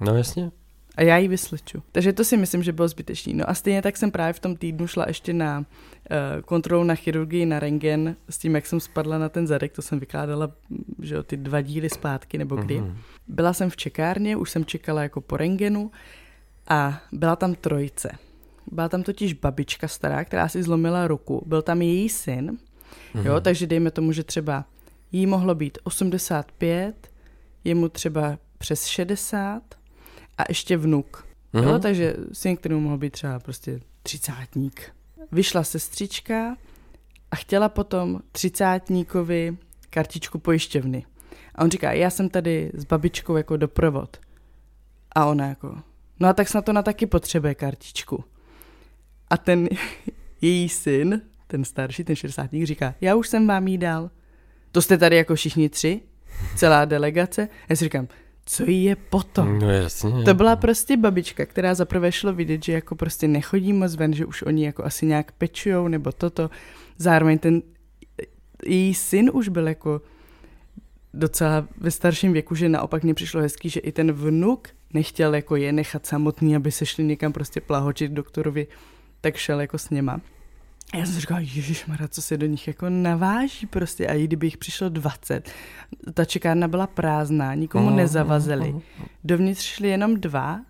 No 0.00 0.16
jasně. 0.16 0.50
A 0.98 1.02
já 1.02 1.16
ji 1.16 1.28
vysleču. 1.28 1.82
Takže 1.92 2.12
to 2.12 2.24
si 2.24 2.36
myslím, 2.36 2.62
že 2.62 2.72
bylo 2.72 2.88
zbytečný. 2.88 3.34
No 3.34 3.50
a 3.50 3.54
stejně 3.54 3.82
tak 3.82 3.96
jsem 3.96 4.10
právě 4.10 4.32
v 4.32 4.40
tom 4.40 4.56
týdnu 4.56 4.86
šla 4.86 5.04
ještě 5.08 5.32
na 5.32 5.58
uh, 5.58 5.64
kontrolu 6.42 6.84
na 6.84 6.94
chirurgii, 6.94 7.46
na 7.46 7.60
rengen, 7.60 8.16
s 8.30 8.38
tím, 8.38 8.54
jak 8.54 8.66
jsem 8.66 8.80
spadla 8.80 9.18
na 9.18 9.28
ten 9.28 9.46
zadek, 9.46 9.72
to 9.72 9.82
jsem 9.82 10.00
vykládala, 10.00 10.50
že 11.02 11.14
jo, 11.14 11.22
ty 11.22 11.36
dva 11.36 11.60
díly 11.60 11.90
zpátky, 11.90 12.38
nebo 12.38 12.56
kdy. 12.56 12.80
Mm-hmm. 12.80 12.94
Byla 13.28 13.52
jsem 13.52 13.70
v 13.70 13.76
čekárně, 13.76 14.36
už 14.36 14.50
jsem 14.50 14.64
čekala 14.64 15.02
jako 15.02 15.20
po 15.20 15.36
rengenu 15.36 15.90
a 16.68 17.02
byla 17.12 17.36
tam 17.36 17.54
trojice. 17.54 18.10
Byla 18.72 18.88
tam 18.88 19.02
totiž 19.02 19.32
babička 19.32 19.88
stará, 19.88 20.24
která 20.24 20.48
si 20.48 20.62
zlomila 20.62 21.08
ruku. 21.08 21.42
Byl 21.46 21.62
tam 21.62 21.82
její 21.82 22.08
syn, 22.08 22.58
mm-hmm. 23.14 23.26
jo, 23.26 23.40
takže 23.40 23.66
dejme 23.66 23.90
tomu, 23.90 24.12
že 24.12 24.24
třeba 24.24 24.64
jí 25.12 25.26
mohlo 25.26 25.54
být 25.54 25.78
85, 25.84 27.10
jemu 27.64 27.88
třeba 27.88 28.38
přes 28.58 28.86
60 28.86 29.77
a 30.38 30.44
ještě 30.48 30.76
vnuk. 30.76 31.26
Mm-hmm. 31.54 31.68
Jo, 31.68 31.78
takže 31.78 32.14
syn, 32.32 32.56
který 32.56 32.74
mohl 32.74 32.98
být 32.98 33.12
třeba 33.12 33.38
prostě 33.38 33.80
třicátník. 34.02 34.92
Vyšla 35.32 35.64
sestřička 35.64 36.56
a 37.30 37.36
chtěla 37.36 37.68
potom 37.68 38.20
třicátníkovi 38.32 39.56
kartičku 39.90 40.38
pojišťovny. 40.38 41.04
A 41.54 41.64
on 41.64 41.70
říká, 41.70 41.92
já 41.92 42.10
jsem 42.10 42.28
tady 42.28 42.70
s 42.74 42.84
babičkou 42.84 43.36
jako 43.36 43.56
doprovod. 43.56 44.16
A 45.12 45.26
ona 45.26 45.46
jako, 45.46 45.78
no 46.20 46.28
a 46.28 46.32
tak 46.32 46.48
snad 46.48 46.68
na 46.68 46.82
taky 46.82 47.06
potřebuje 47.06 47.54
kartičku. 47.54 48.24
A 49.30 49.36
ten 49.36 49.68
její 50.40 50.68
syn, 50.68 51.22
ten 51.46 51.64
starší, 51.64 52.04
ten 52.04 52.16
šedesátník, 52.16 52.66
říká, 52.66 52.94
já 53.00 53.14
už 53.14 53.28
jsem 53.28 53.46
vám 53.46 53.68
jí 53.68 53.78
dal. 53.78 54.10
To 54.72 54.82
jste 54.82 54.98
tady 54.98 55.16
jako 55.16 55.34
všichni 55.34 55.68
tři? 55.68 56.00
Celá 56.56 56.84
delegace? 56.84 57.48
Já 57.68 57.76
si 57.76 57.84
říkám, 57.84 58.08
co 58.50 58.70
jí 58.70 58.84
je 58.84 58.96
potom? 58.96 59.58
No 59.58 59.70
jasně. 59.70 60.24
To 60.24 60.34
byla 60.34 60.56
prostě 60.56 60.96
babička, 60.96 61.46
která 61.46 61.74
zaprvé 61.74 62.12
šlo 62.12 62.32
vidět, 62.32 62.64
že 62.64 62.72
jako 62.72 62.94
prostě 62.94 63.28
nechodí 63.28 63.72
moc 63.72 63.94
ven, 63.94 64.14
že 64.14 64.26
už 64.26 64.42
oni 64.42 64.64
jako 64.64 64.84
asi 64.84 65.06
nějak 65.06 65.32
pečujou 65.32 65.88
nebo 65.88 66.12
toto. 66.12 66.50
Zároveň 66.98 67.38
ten 67.38 67.62
její 68.66 68.94
syn 68.94 69.30
už 69.32 69.48
byl 69.48 69.68
jako 69.68 70.00
docela 71.14 71.68
ve 71.76 71.90
starším 71.90 72.32
věku, 72.32 72.54
že 72.54 72.68
naopak 72.68 73.02
mě 73.02 73.14
přišlo 73.14 73.40
hezký, 73.40 73.68
že 73.68 73.80
i 73.80 73.92
ten 73.92 74.12
vnuk 74.12 74.68
nechtěl 74.94 75.34
jako 75.34 75.56
je 75.56 75.72
nechat 75.72 76.06
samotný, 76.06 76.56
aby 76.56 76.72
se 76.72 76.86
šli 76.86 77.04
někam 77.04 77.32
prostě 77.32 77.60
plahočit 77.60 78.12
doktorovi, 78.12 78.66
tak 79.20 79.36
šel 79.36 79.60
jako 79.60 79.78
s 79.78 79.90
něma. 79.90 80.20
A 80.92 80.96
já 80.96 81.04
jsem 81.04 81.14
si 81.14 81.20
říkala, 81.20 81.40
ježišmarja, 81.40 82.08
co 82.08 82.22
se 82.22 82.36
do 82.36 82.46
nich 82.46 82.66
jako 82.66 82.88
naváží 82.88 83.66
prostě. 83.66 84.06
A 84.06 84.12
i 84.12 84.24
kdyby 84.24 84.46
jich 84.46 84.56
přišlo 84.56 84.88
20, 84.88 85.50
ta 86.14 86.24
čekárna 86.24 86.68
byla 86.68 86.86
prázdná, 86.86 87.54
nikomu 87.54 87.90
nezavazili. 87.90 88.74
Dovnitř 89.24 89.62
šli 89.62 89.88
jenom 89.88 90.20
dva, 90.20 90.60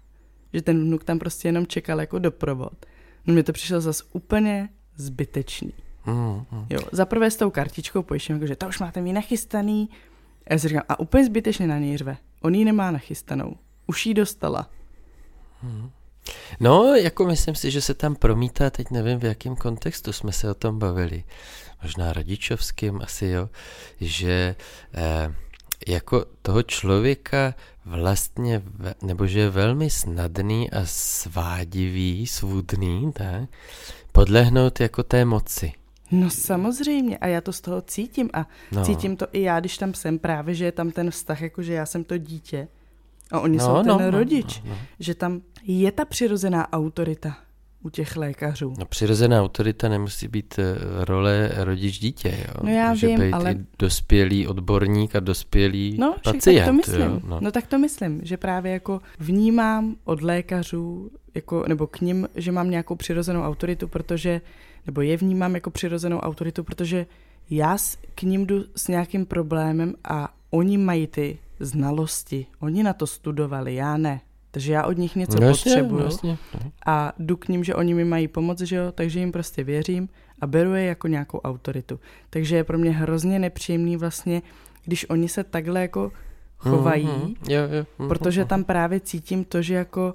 že 0.52 0.62
ten 0.62 0.84
vnuk 0.84 1.04
tam 1.04 1.18
prostě 1.18 1.48
jenom 1.48 1.66
čekal 1.66 2.00
jako 2.00 2.18
doprovod. 2.18 2.86
No 3.26 3.34
mně 3.34 3.42
to 3.42 3.52
přišlo 3.52 3.80
zase 3.80 4.04
úplně 4.12 4.68
zbytečný. 4.96 5.72
Jo, 6.70 6.80
zaprvé 6.92 7.30
s 7.30 7.36
tou 7.36 7.50
kartičkou 7.50 8.02
pojištěm, 8.02 8.46
že 8.46 8.56
to 8.56 8.68
už 8.68 8.78
máte 8.78 9.00
mi 9.00 9.12
nachystaný. 9.12 9.88
A 10.46 10.52
já 10.52 10.58
si 10.58 10.68
říkám, 10.68 10.84
a 10.88 11.00
úplně 11.00 11.24
zbytečně 11.24 11.66
na 11.66 11.78
něj 11.78 11.96
řve. 11.96 12.16
On 12.42 12.54
ji 12.54 12.64
nemá 12.64 12.90
nachystanou. 12.90 13.56
Už 13.86 14.06
ji 14.06 14.14
dostala. 14.14 14.70
No, 16.60 16.94
jako 16.94 17.24
myslím 17.24 17.54
si, 17.54 17.70
že 17.70 17.80
se 17.80 17.94
tam 17.94 18.14
promítá, 18.14 18.70
teď 18.70 18.90
nevím, 18.90 19.18
v 19.18 19.24
jakém 19.24 19.56
kontextu 19.56 20.12
jsme 20.12 20.32
se 20.32 20.50
o 20.50 20.54
tom 20.54 20.78
bavili. 20.78 21.24
Možná 21.82 22.12
rodičovským 22.12 23.00
asi, 23.02 23.26
jo, 23.26 23.48
že 24.00 24.56
eh, 24.94 25.34
jako 25.86 26.24
toho 26.42 26.62
člověka 26.62 27.54
vlastně, 27.84 28.62
nebo 29.02 29.26
že 29.26 29.40
je 29.40 29.50
velmi 29.50 29.90
snadný 29.90 30.70
a 30.70 30.80
svádivý, 30.84 32.26
svůdný, 32.26 33.12
tak, 33.12 33.48
podlehnout 34.12 34.80
jako 34.80 35.02
té 35.02 35.24
moci. 35.24 35.72
No 36.10 36.30
samozřejmě 36.30 37.18
a 37.18 37.26
já 37.26 37.40
to 37.40 37.52
z 37.52 37.60
toho 37.60 37.80
cítím 37.80 38.30
a 38.32 38.46
no. 38.72 38.84
cítím 38.84 39.16
to 39.16 39.26
i 39.32 39.42
já, 39.42 39.60
když 39.60 39.78
tam 39.78 39.94
jsem 39.94 40.18
právě, 40.18 40.54
že 40.54 40.64
je 40.64 40.72
tam 40.72 40.90
ten 40.90 41.10
vztah, 41.10 41.42
jako 41.42 41.62
že 41.62 41.72
já 41.72 41.86
jsem 41.86 42.04
to 42.04 42.18
dítě 42.18 42.68
a 43.32 43.40
oni 43.40 43.56
no, 43.56 43.64
jsou 43.64 43.74
ten 43.74 43.86
no, 43.86 43.98
no 43.98 44.10
rodič, 44.10 44.62
no, 44.64 44.70
no. 44.70 44.78
že 45.00 45.14
tam 45.14 45.40
je 45.62 45.92
ta 45.92 46.04
přirozená 46.04 46.72
autorita 46.72 47.36
u 47.82 47.90
těch 47.90 48.16
lékařů. 48.16 48.74
No 48.78 48.84
přirozená 48.84 49.42
autorita 49.42 49.88
nemusí 49.88 50.28
být 50.28 50.58
eh, 50.58 50.76
role 51.04 51.50
rodič-dítě, 51.56 52.28
jo? 52.48 52.54
No 52.62 52.70
já 52.70 52.90
Může 52.90 53.06
vím, 53.06 53.20
být 53.20 53.32
ale... 53.32 53.52
i 53.52 53.56
dospělý 53.78 54.46
odborník 54.46 55.16
a 55.16 55.20
dospělý 55.20 55.96
no, 56.00 56.14
pacient. 56.24 56.56
Tak 56.56 56.66
to 56.66 56.72
myslím. 56.72 57.00
Jo? 57.00 57.20
No. 57.24 57.38
no 57.40 57.52
tak 57.52 57.66
to 57.66 57.78
myslím, 57.78 58.20
že 58.24 58.36
právě 58.36 58.72
jako 58.72 59.00
vnímám 59.18 59.96
od 60.04 60.22
lékařů, 60.22 61.10
jako, 61.34 61.64
nebo 61.68 61.86
k 61.86 62.00
ním, 62.00 62.28
že 62.34 62.52
mám 62.52 62.70
nějakou 62.70 62.96
přirozenou 62.96 63.42
autoritu, 63.42 63.88
protože, 63.88 64.40
nebo 64.86 65.00
je 65.00 65.16
vnímám 65.16 65.54
jako 65.54 65.70
přirozenou 65.70 66.18
autoritu, 66.18 66.64
protože 66.64 67.06
já 67.50 67.78
k 68.14 68.22
ním 68.22 68.46
jdu 68.46 68.64
s 68.76 68.88
nějakým 68.88 69.26
problémem 69.26 69.94
a 70.04 70.34
oni 70.50 70.78
mají 70.78 71.06
ty 71.06 71.38
znalosti. 71.60 72.46
Oni 72.60 72.82
na 72.82 72.92
to 72.92 73.06
studovali, 73.06 73.74
já 73.74 73.96
ne. 73.96 74.20
Takže 74.50 74.72
já 74.72 74.84
od 74.84 74.98
nich 74.98 75.16
něco 75.16 75.40
no, 75.40 75.48
potřebuju 75.48 76.04
jasně. 76.04 76.38
a 76.86 77.12
jdu 77.18 77.36
k 77.36 77.48
ním, 77.48 77.64
že 77.64 77.74
oni 77.74 77.94
mi 77.94 78.04
mají 78.04 78.28
pomoct, 78.28 78.60
že 78.60 78.76
jo, 78.76 78.92
takže 78.92 79.20
jim 79.20 79.32
prostě 79.32 79.64
věřím 79.64 80.08
a 80.40 80.46
beru 80.46 80.74
je 80.74 80.84
jako 80.84 81.08
nějakou 81.08 81.38
autoritu. 81.38 82.00
Takže 82.30 82.56
je 82.56 82.64
pro 82.64 82.78
mě 82.78 82.90
hrozně 82.90 83.38
nepříjemný 83.38 83.96
vlastně, 83.96 84.42
když 84.84 85.10
oni 85.10 85.28
se 85.28 85.44
takhle 85.44 85.80
jako 85.80 86.12
chovají, 86.58 87.06
mm-hmm. 87.06 87.34
jo, 87.48 87.62
jo. 87.62 87.86
Mm-hmm. 87.98 88.08
protože 88.08 88.44
tam 88.44 88.64
právě 88.64 89.00
cítím 89.00 89.44
to, 89.44 89.62
že 89.62 89.74
jako 89.74 90.14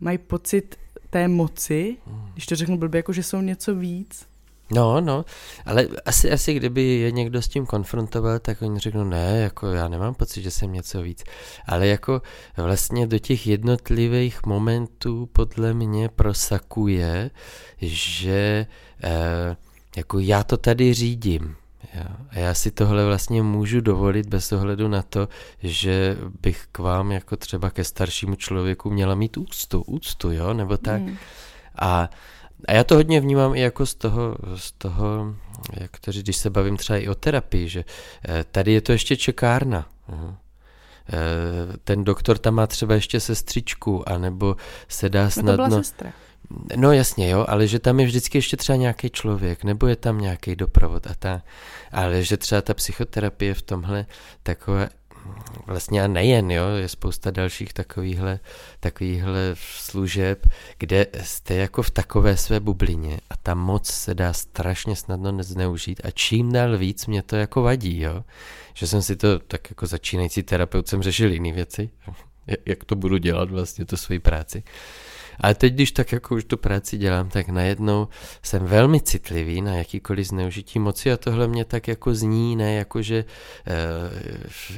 mají 0.00 0.18
pocit 0.18 0.76
té 1.10 1.28
moci, 1.28 1.96
mm. 2.06 2.28
když 2.32 2.46
to 2.46 2.56
řeknu 2.56 2.78
blbě, 2.78 2.98
jako 2.98 3.12
že 3.12 3.22
jsou 3.22 3.40
něco 3.40 3.74
víc 3.74 4.26
No, 4.70 5.00
no, 5.00 5.24
ale 5.66 5.88
asi, 6.06 6.32
asi 6.32 6.54
kdyby 6.54 6.82
je 6.82 7.10
někdo 7.10 7.42
s 7.42 7.48
tím 7.48 7.66
konfrontoval, 7.66 8.38
tak 8.38 8.62
oni 8.62 8.78
řeknou, 8.78 9.04
ne, 9.04 9.38
jako 9.40 9.66
já 9.66 9.88
nemám 9.88 10.14
pocit, 10.14 10.42
že 10.42 10.50
jsem 10.50 10.72
něco 10.72 11.02
víc. 11.02 11.24
Ale 11.66 11.86
jako 11.86 12.22
vlastně 12.56 13.06
do 13.06 13.18
těch 13.18 13.46
jednotlivých 13.46 14.46
momentů 14.46 15.28
podle 15.32 15.74
mě 15.74 16.08
prosakuje, 16.08 17.30
že 17.80 18.66
eh, 19.02 19.56
jako 19.96 20.18
já 20.18 20.44
to 20.44 20.56
tady 20.56 20.94
řídím. 20.94 21.56
Jo. 21.94 22.16
A 22.30 22.38
já 22.38 22.54
si 22.54 22.70
tohle 22.70 23.06
vlastně 23.06 23.42
můžu 23.42 23.80
dovolit 23.80 24.26
bez 24.26 24.52
ohledu 24.52 24.88
na 24.88 25.02
to, 25.02 25.28
že 25.62 26.16
bych 26.42 26.66
k 26.72 26.78
vám 26.78 27.12
jako 27.12 27.36
třeba 27.36 27.70
ke 27.70 27.84
staršímu 27.84 28.34
člověku 28.34 28.90
měla 28.90 29.14
mít 29.14 29.36
úctu, 29.36 29.82
úctu, 29.86 30.32
jo, 30.32 30.54
nebo 30.54 30.76
tak. 30.76 31.02
Mm. 31.02 31.16
A 31.78 32.10
a 32.68 32.72
já 32.72 32.84
to 32.84 32.94
hodně 32.94 33.20
vnímám 33.20 33.54
i 33.54 33.60
jako 33.60 33.86
z 33.86 33.94
toho, 33.94 34.36
z 34.56 34.72
toho 34.72 35.34
jak 35.80 36.00
to 36.00 36.12
říct, 36.12 36.22
když 36.22 36.36
se 36.36 36.50
bavím 36.50 36.76
třeba 36.76 36.98
i 36.98 37.08
o 37.08 37.14
terapii, 37.14 37.68
že 37.68 37.84
eh, 38.28 38.44
tady 38.50 38.72
je 38.72 38.80
to 38.80 38.92
ještě 38.92 39.16
čekárna. 39.16 39.88
Eh, 40.12 41.76
ten 41.84 42.04
doktor 42.04 42.38
tam 42.38 42.54
má 42.54 42.66
třeba 42.66 42.94
ještě 42.94 43.20
sestřičku, 43.20 44.08
anebo 44.08 44.56
se 44.88 45.08
dá 45.08 45.30
snadno... 45.30 45.52
No 45.52 45.64
to 45.64 45.68
byla 45.68 45.82
sestra. 45.82 46.12
No 46.76 46.92
jasně, 46.92 47.30
jo, 47.30 47.44
ale 47.48 47.66
že 47.66 47.78
tam 47.78 48.00
je 48.00 48.06
vždycky 48.06 48.38
ještě 48.38 48.56
třeba 48.56 48.76
nějaký 48.76 49.10
člověk, 49.10 49.64
nebo 49.64 49.86
je 49.86 49.96
tam 49.96 50.20
nějaký 50.20 50.56
doprovod 50.56 51.06
a 51.06 51.14
ta, 51.18 51.42
ale 51.92 52.22
že 52.22 52.36
třeba 52.36 52.62
ta 52.62 52.74
psychoterapie 52.74 53.54
v 53.54 53.62
tomhle 53.62 54.06
takové 54.42 54.88
vlastně 55.66 56.04
a 56.04 56.06
nejen, 56.06 56.50
jo, 56.50 56.64
je 56.76 56.88
spousta 56.88 57.30
dalších 57.30 57.72
takovýchhle, 57.72 58.40
takovýchhle 58.80 59.54
služeb, 59.54 60.46
kde 60.78 61.06
jste 61.22 61.54
jako 61.54 61.82
v 61.82 61.90
takové 61.90 62.36
své 62.36 62.60
bublině 62.60 63.20
a 63.30 63.36
ta 63.36 63.54
moc 63.54 63.90
se 63.90 64.14
dá 64.14 64.32
strašně 64.32 64.96
snadno 64.96 65.32
nezneužít 65.32 66.00
a 66.04 66.10
čím 66.10 66.52
dál 66.52 66.78
víc 66.78 67.06
mě 67.06 67.22
to 67.22 67.36
jako 67.36 67.62
vadí, 67.62 68.00
jo, 68.00 68.24
že 68.74 68.86
jsem 68.86 69.02
si 69.02 69.16
to 69.16 69.38
tak 69.38 69.70
jako 69.70 69.86
začínající 69.86 70.42
terapeut 70.42 70.88
jsem 70.88 71.02
řešil 71.02 71.32
jiné 71.32 71.52
věci, 71.52 71.90
jak 72.66 72.84
to 72.84 72.96
budu 72.96 73.18
dělat 73.18 73.50
vlastně, 73.50 73.84
tu 73.84 73.96
svoji 73.96 74.20
práci. 74.20 74.62
Ale 75.40 75.54
teď, 75.54 75.74
když 75.74 75.92
tak 75.92 76.12
jako 76.12 76.34
už 76.34 76.44
tu 76.44 76.56
práci 76.56 76.98
dělám, 76.98 77.28
tak 77.28 77.48
najednou 77.48 78.08
jsem 78.42 78.64
velmi 78.64 79.00
citlivý 79.00 79.62
na 79.62 79.74
jakýkoliv 79.74 80.26
zneužití 80.26 80.78
moci 80.78 81.12
a 81.12 81.16
tohle 81.16 81.48
mě 81.48 81.64
tak 81.64 81.88
jako 81.88 82.14
zní, 82.14 82.56
ne 82.56 82.74
jako, 82.74 83.02
že 83.02 83.24
eh, 83.66 83.74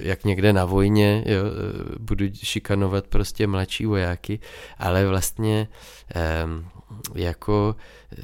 jak 0.00 0.24
někde 0.24 0.52
na 0.52 0.64
vojně 0.64 1.24
jo, 1.26 1.44
eh, 1.44 1.96
budu 1.98 2.24
šikanovat 2.34 3.06
prostě 3.06 3.46
mladší 3.46 3.86
vojáky, 3.86 4.40
ale 4.78 5.06
vlastně 5.06 5.68
ehm, 6.14 6.68
jako 7.14 7.76
eh, 8.18 8.22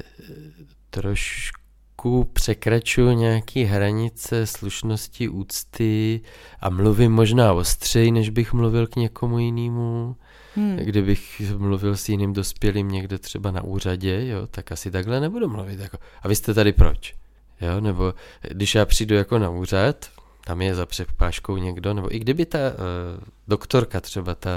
trošku 0.89 2.23
překračuju 2.33 3.11
nějaké 3.11 3.65
hranice 3.65 4.47
slušnosti, 4.47 5.29
úcty 5.29 6.21
a 6.59 6.69
mluvím 6.69 7.11
možná 7.11 7.53
ostřej, 7.53 8.11
než 8.11 8.29
bych 8.29 8.53
mluvil 8.53 8.87
k 8.87 8.95
někomu 8.95 9.39
jinému. 9.39 10.15
Hmm. 10.55 10.75
Kdybych 10.75 11.41
mluvil 11.57 11.97
s 11.97 12.09
jiným 12.09 12.33
dospělým 12.33 12.87
někde 12.87 13.17
třeba 13.17 13.51
na 13.51 13.63
úřadě, 13.63 14.27
jo, 14.27 14.47
tak 14.47 14.71
asi 14.71 14.91
takhle 14.91 15.19
nebudu 15.19 15.49
mluvit. 15.49 15.79
Jako, 15.79 15.97
a 16.21 16.27
vy 16.27 16.35
jste 16.35 16.53
tady 16.53 16.73
proč? 16.73 17.15
Jo, 17.61 17.81
nebo 17.81 18.13
když 18.41 18.75
já 18.75 18.85
přijdu 18.85 19.15
jako 19.15 19.39
na 19.39 19.49
úřad, 19.49 20.09
tam 20.45 20.61
je 20.61 20.75
za 20.75 20.85
přepážkou 20.85 21.57
někdo, 21.57 21.93
nebo 21.93 22.15
i 22.15 22.19
kdyby 22.19 22.45
ta 22.45 22.59
uh, 22.59 23.23
doktorka 23.47 24.01
třeba, 24.01 24.35
ta 24.35 24.49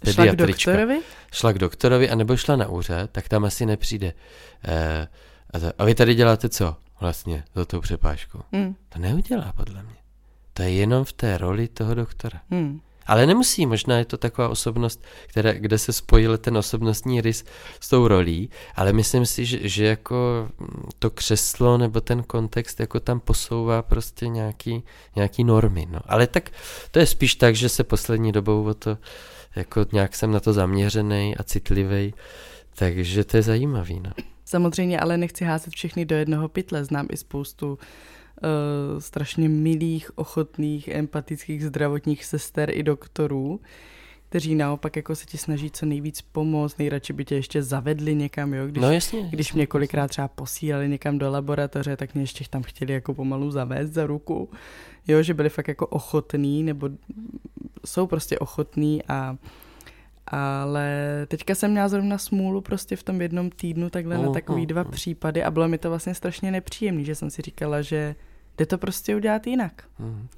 pediatrička, 0.00 0.12
šla 0.12 0.34
k 0.34 0.36
doktorovi? 0.36 1.00
šla 1.32 1.52
k 1.52 1.58
doktorovi, 1.58 2.10
anebo 2.10 2.36
šla 2.36 2.56
na 2.56 2.68
úřad, 2.68 3.10
tak 3.10 3.28
tam 3.28 3.44
asi 3.44 3.66
nepřijde. 3.66 4.12
Uh, 4.68 4.72
a, 5.50 5.58
to, 5.58 5.72
a 5.78 5.84
vy 5.84 5.94
tady 5.94 6.14
děláte 6.14 6.48
co 6.48 6.76
vlastně 7.00 7.44
za 7.54 7.64
tou 7.64 7.80
přepážkou? 7.80 8.40
Hmm. 8.52 8.76
To 8.88 8.98
neudělá 8.98 9.52
podle 9.56 9.82
mě. 9.82 9.96
To 10.52 10.62
je 10.62 10.70
jenom 10.70 11.04
v 11.04 11.12
té 11.12 11.38
roli 11.38 11.68
toho 11.68 11.94
doktora. 11.94 12.40
Hmm. 12.50 12.80
Ale 13.06 13.26
nemusí, 13.26 13.66
možná 13.66 13.98
je 13.98 14.04
to 14.04 14.16
taková 14.16 14.48
osobnost, 14.48 15.04
která, 15.26 15.52
kde 15.52 15.78
se 15.78 15.92
spojil 15.92 16.38
ten 16.38 16.56
osobnostní 16.56 17.20
rys 17.20 17.44
s 17.80 17.88
tou 17.88 18.08
rolí, 18.08 18.50
ale 18.74 18.92
myslím 18.92 19.26
si, 19.26 19.44
že, 19.44 19.68
že 19.68 19.84
jako 19.84 20.48
to 20.98 21.10
křeslo 21.10 21.78
nebo 21.78 22.00
ten 22.00 22.22
kontext 22.22 22.80
jako 22.80 23.00
tam 23.00 23.20
posouvá 23.20 23.82
prostě 23.82 24.28
nějaký, 24.28 24.82
nějaký 25.16 25.44
normy. 25.44 25.86
No. 25.90 26.00
Ale 26.06 26.26
tak 26.26 26.50
to 26.90 26.98
je 26.98 27.06
spíš 27.06 27.34
tak, 27.34 27.56
že 27.56 27.68
se 27.68 27.84
poslední 27.84 28.32
dobou 28.32 28.64
o 28.64 28.74
to, 28.74 28.98
jako 29.56 29.86
nějak 29.92 30.14
jsem 30.14 30.30
na 30.30 30.40
to 30.40 30.52
zaměřený 30.52 31.36
a 31.36 31.42
citlivý, 31.42 32.14
takže 32.74 33.24
to 33.24 33.36
je 33.36 33.42
zajímavý. 33.42 34.00
No. 34.00 34.10
Samozřejmě, 34.44 35.00
ale 35.00 35.16
nechci 35.16 35.44
házet 35.44 35.72
všechny 35.74 36.04
do 36.04 36.16
jednoho 36.16 36.48
pytle. 36.48 36.84
Znám 36.84 37.06
i 37.10 37.16
spoustu 37.16 37.78
uh, 38.42 39.00
strašně 39.00 39.48
milých, 39.48 40.18
ochotných, 40.18 40.88
empatických 40.88 41.64
zdravotních 41.64 42.24
sester 42.24 42.70
i 42.70 42.82
doktorů, 42.82 43.60
kteří 44.28 44.54
naopak 44.54 44.96
jako 44.96 45.16
se 45.16 45.26
ti 45.26 45.38
snaží 45.38 45.70
co 45.70 45.86
nejvíc 45.86 46.22
pomoct, 46.22 46.78
nejradši 46.78 47.12
by 47.12 47.24
tě 47.24 47.34
ještě 47.34 47.62
zavedli 47.62 48.14
někam, 48.14 48.54
jo? 48.54 48.66
Když, 48.66 48.82
no 48.82 48.92
jasně, 48.92 49.28
když 49.30 49.48
jasně, 49.48 49.58
mě 49.58 49.66
kolikrát 49.66 50.08
třeba 50.08 50.28
posílali 50.28 50.88
někam 50.88 51.18
do 51.18 51.30
laboratoře, 51.30 51.96
tak 51.96 52.14
mě 52.14 52.22
ještě 52.22 52.44
tam 52.50 52.62
chtěli 52.62 52.92
jako 52.92 53.14
pomalu 53.14 53.50
zavést 53.50 53.90
za 53.90 54.06
ruku, 54.06 54.50
jo, 55.08 55.22
že 55.22 55.34
byli 55.34 55.48
fakt 55.48 55.68
jako 55.68 55.86
ochotní, 55.86 56.62
nebo 56.62 56.88
jsou 57.86 58.06
prostě 58.06 58.38
ochotní 58.38 59.02
a 59.08 59.36
ale 60.26 61.26
teďka 61.28 61.54
jsem 61.54 61.70
měla 61.70 61.88
zrovna 61.88 62.18
smůlu 62.18 62.60
prostě 62.60 62.96
v 62.96 63.02
tom 63.02 63.20
jednom 63.20 63.50
týdnu 63.50 63.90
takhle 63.90 64.18
uh, 64.18 64.26
na 64.26 64.32
takový 64.32 64.66
dva 64.66 64.84
případy 64.84 65.44
a 65.44 65.50
bylo 65.50 65.68
mi 65.68 65.78
to 65.78 65.88
vlastně 65.88 66.14
strašně 66.14 66.50
nepříjemné, 66.50 67.04
že 67.04 67.14
jsem 67.14 67.30
si 67.30 67.42
říkala, 67.42 67.82
že 67.82 68.14
Jde 68.58 68.66
to 68.66 68.78
prostě 68.78 69.16
udělat 69.16 69.46
jinak. 69.46 69.84
Hmm. 69.98 70.28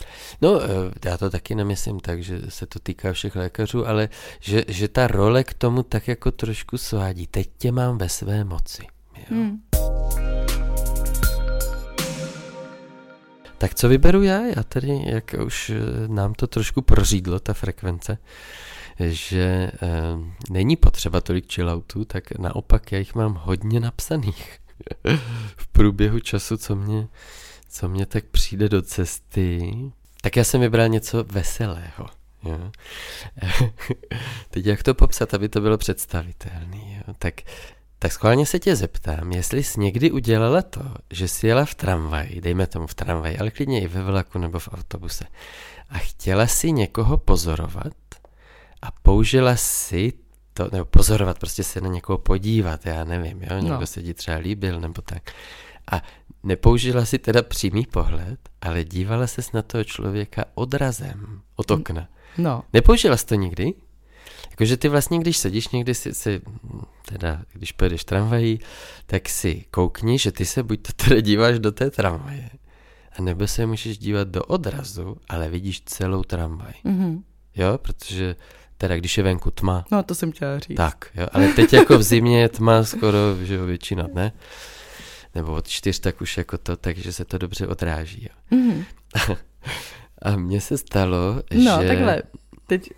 No, 0.43 0.63
eh, 0.63 0.67
já 1.05 1.19
to 1.19 1.31
taky 1.31 1.55
nemyslím 1.55 2.01
tak, 2.01 2.23
že 2.23 2.41
se 2.49 2.67
to 2.67 2.79
týká 2.79 3.13
všech 3.13 3.37
lékařů, 3.37 3.89
ale 3.89 4.09
že, 4.41 4.65
že 4.69 4.89
ta 4.89 5.07
role 5.07 5.45
k 5.45 5.55
tomu 5.55 5.83
tak 5.83 6.09
jako 6.09 6.31
trošku 6.31 6.79
svádí. 6.79 7.27
Teď 7.27 7.51
tě 7.59 7.73
mám 7.73 7.99
ve 7.99 8.09
své 8.09 8.45
moci. 8.45 8.83
Jo? 9.17 9.25
Hmm. 9.31 9.63
Tak 13.59 13.75
co 13.75 13.89
vyberu 13.89 14.23
já? 14.23 14.41
Já 14.41 14.63
tedy, 14.63 15.01
jak 15.07 15.35
už 15.47 15.71
eh, 15.71 16.09
nám 16.09 16.35
to 16.35 16.47
trošku 16.47 16.83
prořídlo, 16.83 17.41
ta 17.41 17.55
frekvence, 17.55 18.19
že 19.01 19.41
e, 19.43 19.71
není 20.51 20.77
potřeba 20.77 21.21
tolik 21.21 21.53
chilloutů, 21.53 22.05
tak 22.05 22.39
naopak 22.39 22.93
já 22.93 22.99
jich 22.99 23.15
mám 23.15 23.41
hodně 23.43 23.81
napsaných 23.81 24.59
v 25.57 25.67
průběhu 25.67 26.21
času, 26.21 26.57
co 26.57 26.77
mě 26.77 27.09
co 27.75 27.89
mě 27.89 28.07
tak 28.07 28.25
přijde 28.25 28.69
do 28.69 28.83
cesty, 28.83 29.75
tak 30.21 30.37
já 30.37 30.45
jsem 30.45 30.61
vybral 30.61 30.89
něco 30.89 31.25
veselého. 31.25 32.07
Jo. 32.45 32.71
Teď 34.51 34.67
jak 34.67 34.83
to 34.83 34.95
popsat, 34.95 35.35
aby 35.35 35.49
to 35.49 35.61
bylo 35.61 35.79
představitelné. 35.79 37.05
Tak, 37.19 37.35
tak 37.99 38.13
schválně 38.13 38.47
se 38.47 38.59
tě 38.59 38.77
zeptám, 38.77 39.33
jestli 39.33 39.63
jsi 39.65 39.81
někdy 39.81 40.11
udělala 40.11 40.63
to, 40.63 40.81
že 41.11 41.29
jsi 41.29 41.47
jela 41.47 41.65
v 41.65 41.75
tramvaji, 41.75 42.41
dejme 42.41 42.67
tomu 42.67 42.87
v 42.87 42.95
tramvaji, 42.95 43.39
ale 43.39 43.51
klidně 43.51 43.81
i 43.81 43.89
ve 43.89 44.03
vlaku 44.03 44.39
nebo 44.39 44.59
v 44.59 44.69
autobuse, 44.73 45.25
a 45.91 45.99
chtěla 45.99 46.47
si 46.47 46.73
někoho 46.73 47.19
pozorovat 47.19 47.95
a 48.83 48.91
použila 49.03 49.57
si 49.57 50.13
to, 50.53 50.69
nebo 50.73 50.85
pozorovat, 50.85 51.39
prostě 51.39 51.65
se 51.65 51.81
na 51.81 51.89
někoho 51.89 52.19
podívat, 52.19 52.87
já 52.87 53.05
nevím, 53.05 53.43
jo, 53.43 53.59
někdo 53.59 53.81
no. 53.81 53.87
se 53.87 54.03
ti 54.03 54.15
třeba 54.15 54.37
líbil, 54.37 54.81
nebo 54.81 55.03
tak. 55.03 55.33
A 55.93 56.03
nepoužila 56.43 57.05
si 57.05 57.19
teda 57.19 57.43
přímý 57.43 57.87
pohled, 57.87 58.39
ale 58.61 58.85
dívala 58.85 59.27
ses 59.27 59.53
na 59.53 59.63
toho 59.63 59.85
člověka 59.85 60.45
odrazem 60.55 61.41
od 61.57 61.71
okna. 61.71 62.09
No. 62.39 62.63
Nepoužila 62.73 63.17
jsi 63.17 63.27
to 63.27 63.35
nikdy? 63.35 63.75
Jakože 64.51 64.77
ty 64.77 64.89
vlastně, 64.89 65.19
když 65.19 65.37
sedíš 65.37 65.69
někdy 65.69 65.95
si, 65.95 66.15
si 66.15 66.41
teda 67.09 67.43
když 67.53 67.73
pojedeš 67.73 68.05
tramvají, 68.05 68.61
tak 69.07 69.29
si 69.29 69.65
koukni, 69.71 70.19
že 70.19 70.33
ty 70.33 70.45
se 70.45 70.63
buď 70.63 70.83
to 70.83 70.93
teda 70.93 71.21
díváš 71.21 71.59
do 71.59 71.73
té 71.73 71.91
tramvaje, 71.91 72.51
a 73.19 73.23
nebo 73.23 73.47
se 73.47 73.67
můžeš 73.67 73.99
dívat 73.99 74.29
do 74.29 74.43
odrazu, 74.43 75.17
ale 75.29 75.51
vidíš 75.51 75.81
celou 75.81 76.23
tramvaj. 76.23 76.73
Mm-hmm. 76.85 77.23
Jo, 77.57 77.79
protože 77.79 78.37
teda 78.77 78.97
když 78.97 79.19
je 79.19 79.25
venku 79.25 79.51
tma. 79.51 79.85
No 79.93 80.03
to 80.03 80.15
jsem 80.15 80.33
chtěla 80.33 80.59
říct. 80.59 80.77
Tak, 80.77 81.11
jo, 81.15 81.27
ale 81.33 81.49
teď 81.49 81.73
jako 81.73 81.99
v 81.99 82.03
zimě 82.03 82.41
je 82.41 82.49
tma 82.49 82.85
skoro, 82.85 83.19
že 83.43 83.55
jo, 83.55 83.67
většina 83.67 84.07
dne 84.07 84.33
nebo 85.35 85.53
od 85.53 85.69
čtyř, 85.69 85.99
tak 85.99 86.21
už 86.21 86.37
jako 86.37 86.59
to, 86.59 86.77
takže 86.77 87.13
se 87.13 87.25
to 87.25 87.39
dobře 87.39 87.67
odráží. 87.67 88.29
Jo. 88.31 88.59
Mm. 88.59 88.85
A 90.23 90.37
mně 90.37 90.61
se 90.61 90.79
stalo, 90.79 91.43
no, 91.55 91.83
že... 91.83 91.89
takhle, 91.89 92.23
teď, 92.67 92.91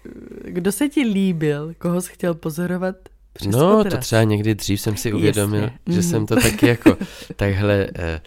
kdo 0.45 0.73
se 0.73 0.89
ti 0.89 1.01
líbil, 1.01 1.75
koho 1.79 2.01
jsi 2.03 2.13
chtěl 2.13 2.35
pozorovat 2.35 2.97
přes 3.33 3.53
No, 3.53 3.79
odraz? 3.81 3.95
to 3.95 4.01
třeba 4.01 4.23
někdy 4.23 4.55
dřív 4.55 4.81
jsem 4.81 4.97
si 4.97 5.13
uvědomil, 5.13 5.63
Jasně. 5.63 5.79
že 5.87 5.97
mm. 5.97 6.03
jsem 6.03 6.27
to 6.27 6.37
taky 6.37 6.67
jako 6.67 6.97
takhle, 7.37 7.89
eh, 7.99 8.21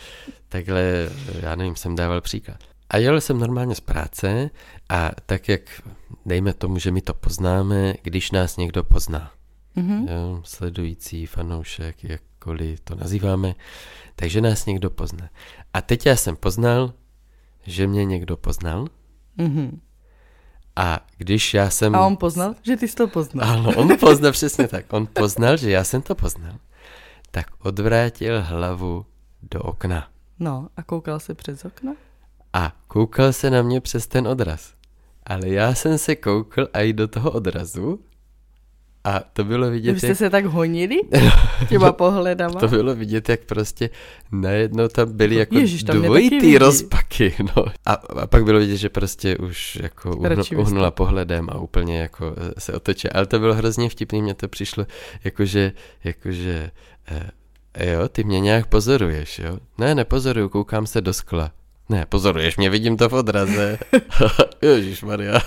takhle, 0.50 1.10
já 1.41 1.56
nevím, 1.56 1.76
jsem 1.76 1.95
dával 1.95 2.22
příklad. 2.22 2.58
A 2.89 2.98
jel 2.98 3.22
jsem 3.22 3.39
normálně 3.39 3.76
z 3.76 3.80
práce 3.80 4.50
a 4.89 5.12
tak 5.26 5.50
jak, 5.50 5.62
dejme 6.26 6.54
tomu, 6.54 6.80
že 6.80 6.91
my 6.91 7.02
to 7.02 7.13
poznáme, 7.13 7.93
když 8.02 8.32
nás 8.32 8.58
někdo 8.58 8.84
pozná. 8.84 9.32
Mm-hmm. 9.78 10.12
Jo, 10.12 10.41
sledující, 10.43 11.26
fanoušek, 11.26 12.04
jakkoliv 12.39 12.80
to 12.80 12.95
nazýváme, 12.95 13.56
takže 14.15 14.41
nás 14.41 14.65
někdo 14.65 14.89
pozná. 14.89 15.30
A 15.73 15.82
teď 15.82 16.06
já 16.06 16.15
jsem 16.15 16.36
poznal, 16.36 16.93
že 17.65 17.88
mě 17.88 18.06
někdo 18.06 18.38
poznal. 18.38 18.88
Mm-hmm. 19.38 19.80
A 20.75 20.99
když 21.17 21.54
já 21.54 21.69
jsem... 21.69 21.95
A 21.95 22.06
on 22.06 22.17
poznal, 22.17 22.56
že 22.62 22.78
ty 22.78 22.88
jsi 22.88 22.95
to 22.95 23.08
poznal. 23.08 23.49
Ano, 23.49 23.71
on 23.75 23.97
poznal 23.99 24.32
přesně 24.32 24.67
tak. 24.67 24.93
On 24.93 25.08
poznal, 25.13 25.58
že 25.58 25.71
já 25.71 25.84
jsem 25.84 26.02
to 26.02 26.15
poznal. 26.15 26.54
Tak 27.32 27.47
odvrátil 27.60 28.41
hlavu 28.41 29.06
do 29.41 29.62
okna. 29.62 30.08
No, 30.39 30.69
a 30.78 30.84
koukal 30.84 31.19
se 31.19 31.34
přes 31.34 31.65
okno? 31.65 31.95
A 32.54 32.75
koukal 32.88 33.34
se 33.34 33.49
na 33.49 33.62
mě 33.62 33.82
přes 33.82 34.08
ten 34.08 34.28
odraz. 34.28 34.73
Ale 35.25 35.49
já 35.49 35.75
jsem 35.75 35.97
se 35.97 36.15
koukal 36.15 36.67
a 36.73 36.82
i 36.82 36.93
do 36.93 37.08
toho 37.08 37.32
odrazu 37.32 37.99
a 39.04 39.20
to 39.34 39.44
bylo 39.44 39.72
vidět, 39.72 39.94
Vy 39.94 40.00
jste 40.00 40.08
jak... 40.08 40.18
se 40.18 40.30
tak 40.30 40.46
honili 40.46 41.02
těma 41.70 41.92
pohledama? 41.92 42.60
To 42.60 42.68
bylo 42.68 42.96
vidět, 42.96 43.30
jak 43.30 43.40
prostě 43.40 43.90
najednou 44.32 44.88
tam 44.88 45.18
byly 45.18 45.36
jako 45.36 45.58
Ježiš, 45.58 45.84
tam 45.84 46.02
dvojitý 46.02 46.58
rozpaky. 46.58 47.34
No. 47.40 47.66
A, 47.86 47.94
a 47.94 48.28
pak 48.28 48.44
bylo 48.44 48.60
vidět, 48.60 48.78
že 48.78 48.90
prostě 48.90 49.38
už 49.38 49.76
jako 49.82 50.18
uhnu, 50.18 50.44
uhnula 50.58 50.92
pohledem 50.92 51.48
a 51.50 51.56
úplně 51.60 52.00
jako 52.00 52.36
se 52.58 52.74
otoče. 52.74 53.10
Ale 53.10 53.26
to 53.26 53.40
bylo 53.40 53.54
hrozně 53.54 53.90
vtipný, 53.90 54.22
mně 54.22 54.34
to 54.34 54.48
přišlo 54.48 54.86
jakože, 55.24 55.72
jakože 56.04 56.72
eh, 57.08 57.92
jo, 57.92 58.10
ty 58.10 58.24
mě 58.24 58.40
nějak 58.40 58.66
pozoruješ, 58.66 59.40
jo? 59.40 59.58
Ne, 59.78 59.96
nepozoruju, 59.96 60.50
koukám 60.50 60.88
se 60.88 61.02
do 61.02 61.14
skla. 61.14 61.52
Ne, 61.90 62.06
pozoruješ 62.10 62.58
mě, 62.58 62.70
vidím 62.70 62.98
to 62.98 63.10
v 63.10 63.14
odraze. 63.14 63.78
Ježíš 64.62 65.04
Maria, 65.04 65.40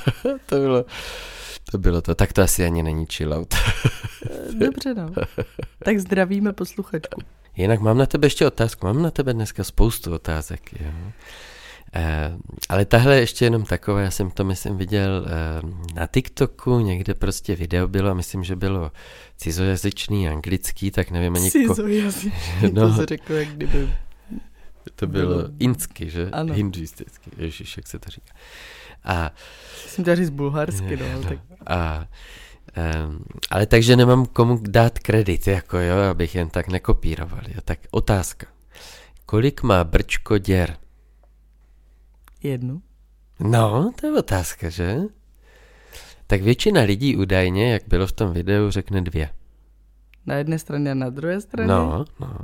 to 0.46 0.56
bylo... 0.56 0.84
To 1.70 1.78
bylo 1.78 2.02
to. 2.02 2.14
Tak 2.14 2.32
to 2.32 2.42
asi 2.42 2.64
ani 2.64 2.82
není 2.82 3.06
chillout. 3.06 3.54
Dobře, 4.58 4.94
no. 4.94 5.10
Tak 5.84 5.98
zdravíme 5.98 6.52
posluchačku. 6.52 7.20
Jinak 7.56 7.80
mám 7.80 7.98
na 7.98 8.06
tebe 8.06 8.26
ještě 8.26 8.46
otázku. 8.46 8.86
Mám 8.86 9.02
na 9.02 9.10
tebe 9.10 9.32
dneska 9.32 9.64
spoustu 9.64 10.14
otázek. 10.14 10.80
Jo. 10.80 10.90
Eh, 11.94 12.36
ale 12.68 12.84
tahle 12.84 13.20
ještě 13.20 13.44
jenom 13.44 13.64
taková, 13.64 14.00
já 14.00 14.10
jsem 14.10 14.30
to 14.30 14.44
myslím 14.44 14.76
viděl 14.76 15.26
eh, 15.26 15.94
na 15.94 16.06
TikToku, 16.06 16.80
někde 16.80 17.14
prostě 17.14 17.56
video 17.56 17.88
bylo, 17.88 18.10
a 18.10 18.14
myslím, 18.14 18.44
že 18.44 18.56
bylo 18.56 18.92
cizojazyčný, 19.36 20.28
anglický, 20.28 20.90
tak 20.90 21.10
nevím 21.10 21.36
ani... 21.36 21.50
Cizojazyčný, 21.50 22.32
no, 22.72 22.88
to 22.88 22.94
se 22.94 23.06
řekl, 23.06 23.32
jak 23.32 23.48
kdyby... 23.48 23.90
To 24.94 25.06
bylo, 25.06 25.34
bylo 25.34 25.48
insky, 25.58 26.10
že? 26.10 26.28
Ano. 26.32 26.54
Hinduisticky, 26.54 27.30
ježiš, 27.36 27.76
jak 27.76 27.86
se 27.86 27.98
to 27.98 28.10
říká. 28.10 28.34
A, 29.04 29.30
Jsem 29.86 30.04
říct 30.16 30.30
bulharsky, 30.30 30.96
no. 30.96 31.06
no 31.12 31.22
tak. 31.28 31.38
A, 31.66 32.06
um, 33.06 33.24
ale 33.50 33.66
takže 33.66 33.96
nemám 33.96 34.26
komu 34.26 34.60
dát 34.68 34.98
kredit, 34.98 35.46
jako 35.46 35.78
jo, 35.78 35.96
abych 36.10 36.34
jen 36.34 36.48
tak 36.48 36.68
nekopíroval. 36.68 37.42
Jo. 37.48 37.60
Tak 37.64 37.78
otázka. 37.90 38.46
Kolik 39.26 39.62
má 39.62 39.84
brčko 39.84 40.38
děr? 40.38 40.76
Jednu. 42.42 42.82
No, 43.40 43.92
to 44.00 44.06
je 44.06 44.18
otázka, 44.18 44.68
že? 44.68 44.96
Tak 46.26 46.42
většina 46.42 46.82
lidí 46.82 47.16
údajně, 47.16 47.72
jak 47.72 47.82
bylo 47.88 48.06
v 48.06 48.12
tom 48.12 48.32
videu, 48.32 48.70
řekne 48.70 49.00
dvě. 49.00 49.30
Na 50.26 50.34
jedné 50.34 50.58
straně 50.58 50.90
a 50.90 50.94
na 50.94 51.10
druhé 51.10 51.40
straně? 51.40 51.68
No, 51.68 52.04
no. 52.20 52.38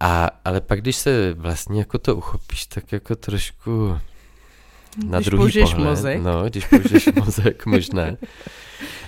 A, 0.00 0.30
ale 0.44 0.60
pak, 0.60 0.80
když 0.80 0.96
se 0.96 1.34
vlastně 1.34 1.78
jako 1.78 1.98
to 1.98 2.16
uchopíš, 2.16 2.66
tak 2.66 2.92
jako 2.92 3.16
trošku 3.16 3.98
na 5.06 5.18
když 5.18 5.26
druhý 5.26 5.52
pohled. 5.60 5.78
mozek. 5.78 6.22
No, 6.22 6.44
když 6.48 6.66
použiješ 6.66 7.08
mozek, 7.24 7.66
možná. 7.66 8.06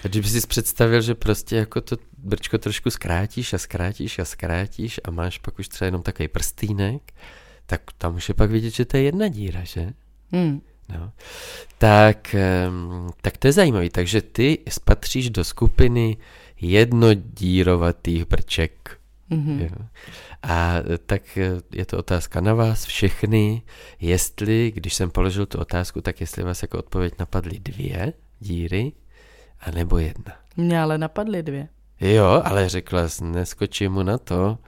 A 0.05 0.09
když 0.09 0.23
bys 0.23 0.33
si 0.43 0.47
představil, 0.47 1.01
že 1.01 1.15
prostě 1.15 1.57
jako 1.57 1.81
to 1.81 1.97
brčko 2.19 2.59
trošku 2.59 2.91
zkrátíš 2.91 3.53
a 3.53 3.59
zkrátíš 3.59 4.19
a 4.19 4.25
zkrátíš 4.25 5.01
a 5.05 5.11
máš 5.11 5.39
pak 5.39 5.59
už 5.59 5.69
třeba 5.69 5.87
jenom 5.87 6.03
takový 6.03 6.29
prstýnek, 6.29 7.13
tak 7.67 7.81
tam 7.99 8.15
už 8.17 8.29
je 8.29 8.35
pak 8.35 8.51
vidět, 8.51 8.71
že 8.71 8.85
to 8.85 8.97
je 8.97 9.03
jedna 9.03 9.29
díra, 9.29 9.65
že? 9.65 9.91
Hmm. 10.33 10.61
No. 10.89 11.13
Tak, 11.79 12.37
tak 13.21 13.37
to 13.37 13.47
je 13.47 13.53
zajímavé. 13.53 13.91
Takže 13.91 14.23
ty 14.23 14.59
spatříš 14.69 15.31
do 15.31 15.45
skupiny 15.45 16.17
jednodírovatých 16.61 18.25
brček. 18.25 18.99
Mm-hmm. 19.37 19.87
A 20.43 20.75
tak 21.07 21.39
je 21.73 21.87
to 21.87 21.99
otázka 21.99 22.41
na 22.41 22.55
vás 22.55 22.85
všechny, 22.85 23.63
jestli, 24.01 24.73
když 24.75 24.95
jsem 24.95 25.11
položil 25.11 25.47
tu 25.47 25.59
otázku, 25.59 26.01
tak 26.01 26.21
jestli 26.21 26.43
vás 26.43 26.63
jako 26.63 26.79
odpověď 26.79 27.15
napadly 27.19 27.59
dvě 27.59 28.13
díry, 28.41 28.93
anebo 29.61 29.99
jedna. 29.99 30.33
Mě 30.57 30.81
ale 30.81 30.99
napadly 30.99 31.43
dvě. 31.43 31.69
Jo, 32.01 32.43
ale 32.45 32.69
řekla 32.69 33.09
jsi, 33.09 33.25
neskočím 33.25 33.93
mu 33.93 34.03
na 34.03 34.19
to. 34.19 34.59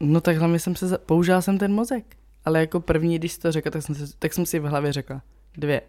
No 0.00 0.20
tak 0.20 0.36
hlavně 0.36 0.58
jsem 0.58 0.76
se, 0.76 0.88
za... 0.88 0.98
použila 0.98 1.42
jsem 1.42 1.58
ten 1.58 1.72
mozek. 1.72 2.04
Ale 2.44 2.60
jako 2.60 2.80
první, 2.80 3.18
když 3.18 3.32
jsi 3.32 3.40
to 3.40 3.52
řekla, 3.52 3.70
tak 3.70 3.82
jsem, 3.82 3.94
si, 3.94 4.16
tak 4.18 4.34
jsem 4.34 4.46
si 4.46 4.58
v 4.58 4.64
hlavě 4.64 4.92
řekla 4.92 5.22
dvě. 5.56 5.82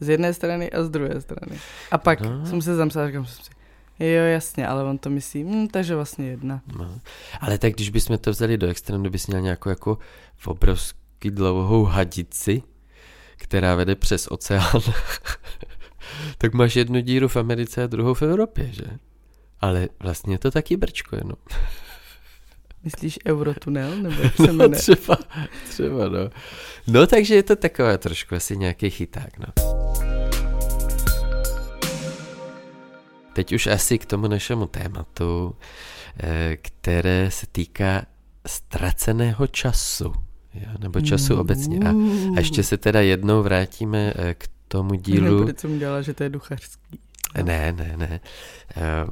Z 0.00 0.08
jedné 0.08 0.34
strany 0.34 0.70
a 0.70 0.82
z 0.82 0.90
druhé 0.90 1.20
strany. 1.20 1.58
A 1.90 1.98
pak 1.98 2.20
no. 2.20 2.46
jsem 2.46 2.62
se 2.62 2.76
zamyslela, 2.76 3.06
říkám 3.06 3.26
jsem 3.26 3.44
si, 3.44 3.50
jo 3.98 4.24
jasně, 4.24 4.66
ale 4.66 4.84
on 4.84 4.98
to 4.98 5.10
myslí, 5.10 5.44
hm, 5.44 5.68
takže 5.68 5.94
vlastně 5.94 6.26
jedna. 6.26 6.62
No. 6.78 7.00
Ale 7.40 7.58
tak 7.58 7.72
když 7.72 7.90
bychom 7.90 8.18
to 8.18 8.30
vzali 8.30 8.58
do 8.58 8.68
extrému, 8.68 9.10
bys 9.10 9.26
měl 9.26 9.40
nějakou 9.40 9.68
jako 9.68 9.98
v 10.36 10.48
obrovský 10.48 11.30
dlouhou 11.30 11.84
hadici, 11.84 12.62
která 13.36 13.74
vede 13.74 13.94
přes 13.94 14.26
oceán, 14.26 14.80
tak 16.38 16.54
máš 16.54 16.76
jednu 16.76 17.00
díru 17.00 17.28
v 17.28 17.36
Americe 17.36 17.84
a 17.84 17.86
druhou 17.86 18.14
v 18.14 18.22
Evropě, 18.22 18.72
že? 18.72 18.84
Ale 19.60 19.88
vlastně 20.02 20.34
je 20.34 20.38
to 20.38 20.50
taky 20.50 20.76
brčko 20.76 21.16
jenom. 21.16 21.36
Myslíš 22.84 23.18
Eurotunel? 23.26 23.96
Nebo 23.96 24.22
jak 24.22 24.36
se 24.36 24.52
no, 24.52 24.68
třeba, 24.68 25.18
třeba, 25.68 26.08
no. 26.08 26.30
No, 26.86 27.06
takže 27.06 27.34
je 27.34 27.42
to 27.42 27.56
takové 27.56 27.98
trošku 27.98 28.34
asi 28.34 28.56
nějaký 28.56 28.90
chyták, 28.90 29.38
no. 29.38 29.81
Teď 33.32 33.52
už 33.52 33.66
asi 33.66 33.98
k 33.98 34.06
tomu 34.06 34.28
našemu 34.28 34.66
tématu, 34.66 35.56
eh, 36.20 36.56
které 36.56 37.30
se 37.30 37.46
týká 37.52 38.02
ztraceného 38.46 39.46
času, 39.46 40.12
jo? 40.54 40.70
nebo 40.78 41.00
času 41.00 41.34
mm. 41.34 41.40
obecně. 41.40 41.78
A, 41.78 41.90
a 42.36 42.38
ještě 42.38 42.62
se 42.62 42.78
teda 42.78 43.00
jednou 43.00 43.42
vrátíme 43.42 44.12
eh, 44.16 44.34
k 44.34 44.48
tomu 44.68 44.94
dílu. 44.94 45.34
Nebude, 45.34 45.54
co 45.54 45.68
mi 45.68 45.78
dělala, 45.78 46.02
že 46.02 46.14
to 46.14 46.22
je 46.22 46.28
duchařský. 46.28 47.00
Ne, 47.42 47.72
ne, 47.72 47.94
ne. 47.96 48.20
Ehm, 48.76 49.08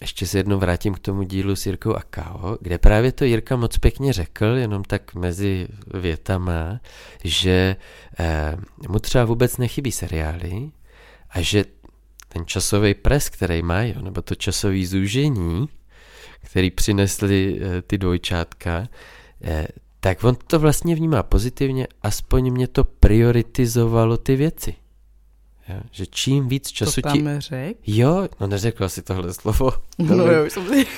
ještě 0.00 0.26
se 0.26 0.38
jednou 0.38 0.58
vrátím 0.58 0.94
k 0.94 0.98
tomu 0.98 1.22
dílu 1.22 1.56
s 1.56 1.66
Jirkou 1.66 1.94
a 1.94 2.02
Kao, 2.10 2.58
kde 2.60 2.78
právě 2.78 3.12
to 3.12 3.24
Jirka 3.24 3.56
moc 3.56 3.78
pěkně 3.78 4.12
řekl, 4.12 4.44
jenom 4.44 4.84
tak 4.84 5.14
mezi 5.14 5.68
větama, 5.94 6.80
že 7.24 7.76
mu 8.88 8.98
třeba 8.98 9.24
vůbec 9.24 9.56
nechybí 9.56 9.92
seriály 9.92 10.70
a 11.30 11.40
že 11.40 11.64
ten 12.32 12.46
časový 12.46 12.94
pres, 12.94 13.28
který 13.28 13.62
mají, 13.62 13.94
nebo 14.00 14.22
to 14.22 14.34
časové 14.34 14.86
zúžení, 14.86 15.68
který 16.44 16.70
přinesli 16.70 17.60
eh, 17.60 17.82
ty 17.82 17.98
dvojčátka, 17.98 18.88
eh, 19.44 19.66
tak 20.00 20.24
on 20.24 20.36
to 20.46 20.58
vlastně 20.58 20.94
vnímá 20.94 21.22
pozitivně, 21.22 21.86
aspoň 22.02 22.50
mě 22.50 22.68
to 22.68 22.84
prioritizovalo 22.84 24.16
ty 24.16 24.36
věci. 24.36 24.74
Jo? 25.68 25.80
Že 25.90 26.06
čím 26.06 26.48
víc 26.48 26.68
času 26.68 27.00
to 27.00 27.08
tam 27.08 27.18
ti... 27.18 27.24
řek? 27.38 27.76
Jo, 27.86 28.28
no 28.40 28.46
neřekla 28.46 28.88
si 28.88 29.02
tohle 29.02 29.34
slovo. 29.34 29.72
No, 29.98 30.16
no 30.16 30.26
jo, 30.26 30.46
už 30.46 30.52
jsem 30.52 30.66
si... 30.66 30.86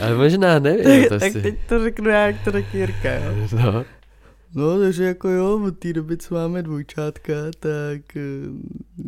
Ale 0.00 0.16
možná 0.16 0.58
nevím. 0.58 0.84
tak, 0.84 1.08
to 1.08 1.18
tak 1.18 1.32
si... 1.32 1.42
teď 1.42 1.54
to 1.68 1.84
řeknu 1.84 2.10
já, 2.10 2.26
jak 2.26 2.44
to 2.44 2.50
řekl 2.50 2.76
Jirka, 2.76 3.14
jo. 3.14 3.48
No. 3.52 3.84
No, 4.54 4.78
takže 4.78 5.04
jako 5.04 5.28
jo, 5.28 5.64
od 5.64 5.78
té 5.78 5.92
doby, 5.92 6.16
co 6.16 6.34
máme 6.34 6.62
dvojčátka, 6.62 7.32
tak 7.58 8.16
eh, 8.16 8.20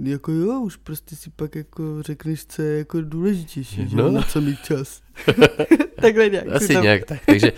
jako 0.02 0.32
jo, 0.32 0.60
už 0.60 0.76
prostě 0.76 1.16
si 1.16 1.30
pak 1.30 1.54
jako 1.54 2.02
řekneš, 2.02 2.46
co 2.46 2.62
je 2.62 2.78
jako 2.78 3.00
důležitější, 3.00 3.82
no. 3.82 3.88
že 3.88 4.10
na 4.10 4.22
co 4.22 4.40
mít 4.40 4.60
čas. 4.64 5.02
Takhle 6.00 6.28
nějak. 6.28 6.46
Asi 6.48 6.72
tam... 6.72 6.82
nějak 6.82 7.04
tak, 7.04 7.20
takže 7.26 7.52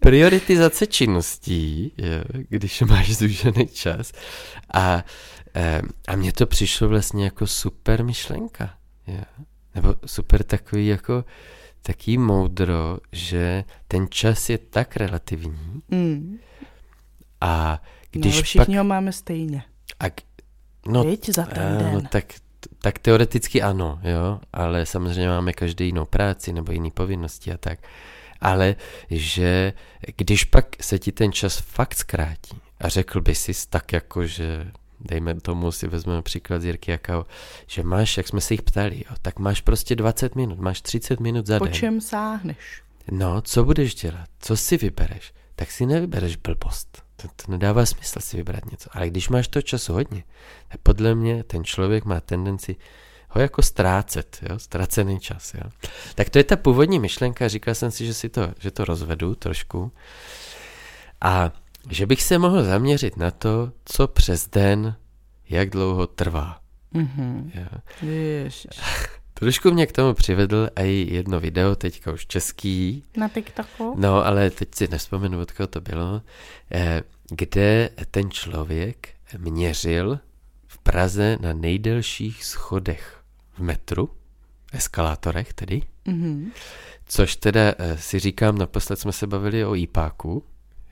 prioritizace 0.00 0.86
činností, 0.86 1.92
jo, 1.96 2.42
když 2.48 2.80
máš 2.80 3.16
zúžený 3.16 3.66
čas 3.66 4.12
a, 4.74 5.04
eh, 5.54 5.82
a 6.08 6.16
mně 6.16 6.32
to 6.32 6.46
přišlo 6.46 6.88
vlastně 6.88 7.24
jako 7.24 7.46
super 7.46 8.04
myšlenka, 8.04 8.74
jo. 9.06 9.22
nebo 9.74 9.94
super 10.06 10.42
takový 10.42 10.86
jako 10.86 11.24
taký 11.82 12.18
moudro, 12.18 12.98
že 13.12 13.64
ten 13.88 14.06
čas 14.10 14.50
je 14.50 14.58
tak 14.58 14.96
relativní, 14.96 15.82
mm 15.90 16.38
a 17.40 17.80
no, 18.14 18.20
když 18.20 18.36
no, 18.36 18.42
všichni 18.42 18.74
pak... 18.74 18.78
ho 18.78 18.84
máme 18.84 19.12
stejně. 19.12 19.62
A, 20.00 20.04
no, 20.88 21.04
Víť 21.04 21.30
za 21.30 21.44
ten 21.44 21.78
den. 21.78 21.94
No, 21.94 22.02
tak, 22.10 22.24
tak 22.82 22.98
teoreticky 22.98 23.62
ano, 23.62 24.00
jo, 24.02 24.40
ale 24.52 24.86
samozřejmě 24.86 25.28
máme 25.28 25.52
každý 25.52 25.86
jinou 25.86 26.04
práci 26.04 26.52
nebo 26.52 26.72
jiný 26.72 26.90
povinnosti 26.90 27.52
a 27.52 27.56
tak. 27.56 27.78
Ale 28.40 28.76
že 29.10 29.72
když 30.16 30.44
pak 30.44 30.66
se 30.80 30.98
ti 30.98 31.12
ten 31.12 31.32
čas 31.32 31.58
fakt 31.58 31.94
zkrátí 31.94 32.60
a 32.80 32.88
řekl 32.88 33.20
by 33.20 33.34
si 33.34 33.52
tak 33.68 33.92
jako, 33.92 34.26
že 34.26 34.72
dejme 35.00 35.40
tomu, 35.40 35.72
si 35.72 35.88
vezmeme 35.88 36.22
příklad 36.22 36.62
z 36.62 36.64
Jirky 36.64 36.90
Jakao, 36.90 37.26
že 37.66 37.82
máš, 37.82 38.16
jak 38.16 38.28
jsme 38.28 38.40
se 38.40 38.54
jich 38.54 38.62
ptali, 38.62 38.96
jo, 39.10 39.16
tak 39.22 39.38
máš 39.38 39.60
prostě 39.60 39.96
20 39.96 40.34
minut, 40.34 40.58
máš 40.58 40.80
30 40.80 41.20
minut 41.20 41.46
za 41.46 41.58
po 41.58 41.64
den. 41.64 41.72
Po 41.72 41.78
čem 41.78 42.00
sáhneš? 42.00 42.82
No, 43.10 43.42
co 43.42 43.64
budeš 43.64 43.94
dělat? 43.94 44.28
Co 44.40 44.56
si 44.56 44.76
vybereš? 44.76 45.32
Tak 45.54 45.70
si 45.70 45.86
nevybereš 45.86 46.36
blbost 46.36 47.05
to, 47.16 47.28
to 47.36 47.52
nedává 47.52 47.86
smysl 47.86 48.20
si 48.20 48.36
vybrat 48.36 48.70
něco. 48.70 48.90
Ale 48.92 49.08
když 49.08 49.28
máš 49.28 49.48
to 49.48 49.62
času 49.62 49.92
hodně, 49.92 50.24
tak 50.68 50.80
podle 50.80 51.14
mě 51.14 51.44
ten 51.44 51.64
člověk 51.64 52.04
má 52.04 52.20
tendenci 52.20 52.76
ho 53.28 53.40
jako 53.40 53.62
ztrácet, 53.62 54.38
jo? 54.50 54.58
ztracený 54.58 55.20
čas. 55.20 55.54
Jo? 55.54 55.70
Tak 56.14 56.30
to 56.30 56.38
je 56.38 56.44
ta 56.44 56.56
původní 56.56 56.98
myšlenka, 56.98 57.48
říkal 57.48 57.74
jsem 57.74 57.90
si, 57.90 58.06
že, 58.06 58.14
si 58.14 58.28
to, 58.28 58.48
že 58.58 58.70
to 58.70 58.84
rozvedu 58.84 59.34
trošku 59.34 59.92
a 61.20 61.52
že 61.90 62.06
bych 62.06 62.22
se 62.22 62.38
mohl 62.38 62.64
zaměřit 62.64 63.16
na 63.16 63.30
to, 63.30 63.72
co 63.84 64.08
přes 64.08 64.48
den, 64.48 64.96
jak 65.48 65.70
dlouho 65.70 66.06
trvá. 66.06 66.60
Mm-hmm. 66.94 67.50
Ježiš. 68.02 68.66
Trošku 69.38 69.70
mě 69.70 69.86
k 69.86 69.92
tomu 69.92 70.14
přivedl 70.14 70.68
i 70.76 71.06
jedno 71.10 71.40
video, 71.40 71.74
teďka 71.74 72.12
už 72.12 72.26
český. 72.26 73.04
Na 73.16 73.28
TikToku? 73.28 73.94
No, 73.98 74.26
ale 74.26 74.50
teď 74.50 74.74
si 74.74 74.88
nespomenu, 74.88 75.40
od 75.40 75.52
koho 75.52 75.66
to 75.66 75.80
bylo, 75.80 76.22
eh, 76.72 77.02
kde 77.30 77.90
ten 78.10 78.30
člověk 78.30 79.08
měřil 79.38 80.18
v 80.66 80.78
Praze 80.78 81.38
na 81.40 81.52
nejdelších 81.52 82.44
schodech 82.44 83.20
v 83.52 83.58
metru, 83.58 84.10
eskalátorech 84.72 85.52
tedy, 85.52 85.82
mm-hmm. 86.06 86.50
což 87.06 87.36
teda 87.36 87.74
eh, 87.78 87.98
si 87.98 88.18
říkám, 88.18 88.58
naposled 88.58 88.98
jsme 88.98 89.12
se 89.12 89.26
bavili 89.26 89.64
o 89.64 89.74
IPáku, 89.74 90.44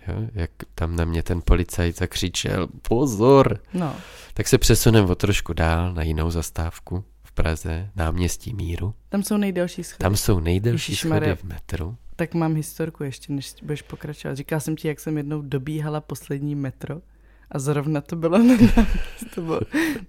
jo, 0.09 0.15
jak 0.35 0.51
tam 0.75 0.97
na 0.97 1.05
mě 1.05 1.23
ten 1.23 1.43
policajt 1.45 1.99
zakřičel, 1.99 2.69
pozor, 2.89 3.61
no. 3.75 3.97
tak 4.35 4.49
se 4.49 4.59
přesuneme 4.59 5.09
o 5.09 5.15
trošku 5.15 5.53
dál 5.53 5.93
na 5.95 6.03
jinou 6.03 6.31
zastávku 6.31 7.05
Praze, 7.35 7.91
náměstí 7.97 8.55
Míru. 8.55 8.95
Tam 9.09 9.23
jsou 9.23 9.37
nejdelší 9.37 9.85
schody. 9.85 9.99
Tam 9.99 10.17
jsou 10.17 10.41
nejdelší 10.41 10.97
schody 10.97 11.37
v 11.37 11.45
metru. 11.45 11.97
Tak 12.17 12.35
mám 12.35 12.55
historku 12.55 13.05
ještě, 13.05 13.33
než 13.33 13.55
budeš 13.63 13.83
pokračovat. 13.83 14.35
Říkal 14.35 14.61
jsem 14.61 14.77
ti, 14.77 14.89
jak 14.89 15.01
jsem 15.01 15.17
jednou 15.17 15.43
dobíhala 15.43 16.01
poslední 16.01 16.55
metro 16.55 17.01
a 17.51 17.59
zrovna 17.59 18.01
to 18.01 18.17
bylo 18.17 18.39
na, 18.39 18.55
to 19.35 19.41
bylo, 19.41 19.61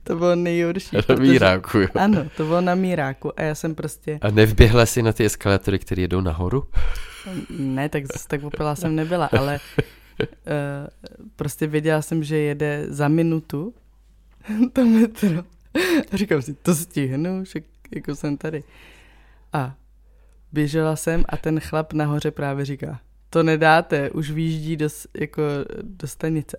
to 0.04 0.16
bylo 0.16 0.36
nejhorší. 0.36 0.96
Na 0.96 1.02
protože, 1.02 1.32
míráku, 1.32 1.78
jo. 1.78 1.88
Ano, 1.96 2.26
to 2.38 2.46
bylo 2.46 2.62
na 2.62 2.76
míráku 2.76 3.40
a 3.40 3.44
já 3.44 3.56
jsem 3.56 3.76
prostě... 3.76 4.20
A 4.22 4.32
nevběhla 4.32 4.86
si 4.86 5.02
na 5.04 5.14
ty 5.14 5.26
eskalátory, 5.26 5.80
které 5.80 6.02
jedou 6.02 6.22
nahoru? 6.22 6.68
Ne, 7.50 7.90
tak 7.90 8.04
zase 8.14 8.28
tak 8.28 8.44
opilá 8.44 8.76
jsem 8.76 8.96
nebyla, 8.96 9.26
ale 9.26 9.60
uh, 10.20 10.28
prostě 11.36 11.68
věděla 11.68 12.02
jsem, 12.02 12.24
že 12.24 12.38
jede 12.38 12.86
za 12.90 13.08
minutu 13.08 13.74
to 14.74 14.86
metro. 14.86 15.44
A 16.12 16.18
říkám 16.18 16.42
si, 16.42 16.54
to 16.54 16.76
stihnu, 16.76 17.46
že 17.46 17.62
jako 17.96 18.16
jsem 18.16 18.38
tady. 18.38 18.64
A 19.54 19.76
běžela 20.52 20.96
jsem 20.96 21.24
a 21.30 21.38
ten 21.38 21.60
chlap 21.60 21.94
nahoře 21.94 22.32
právě 22.32 22.66
říká, 22.66 23.00
to 23.30 23.44
nedáte, 23.44 24.10
už 24.10 24.32
výjíždí 24.32 24.78
do, 24.78 24.88
jako 25.20 25.42
do 25.82 26.08
stanice. 26.08 26.58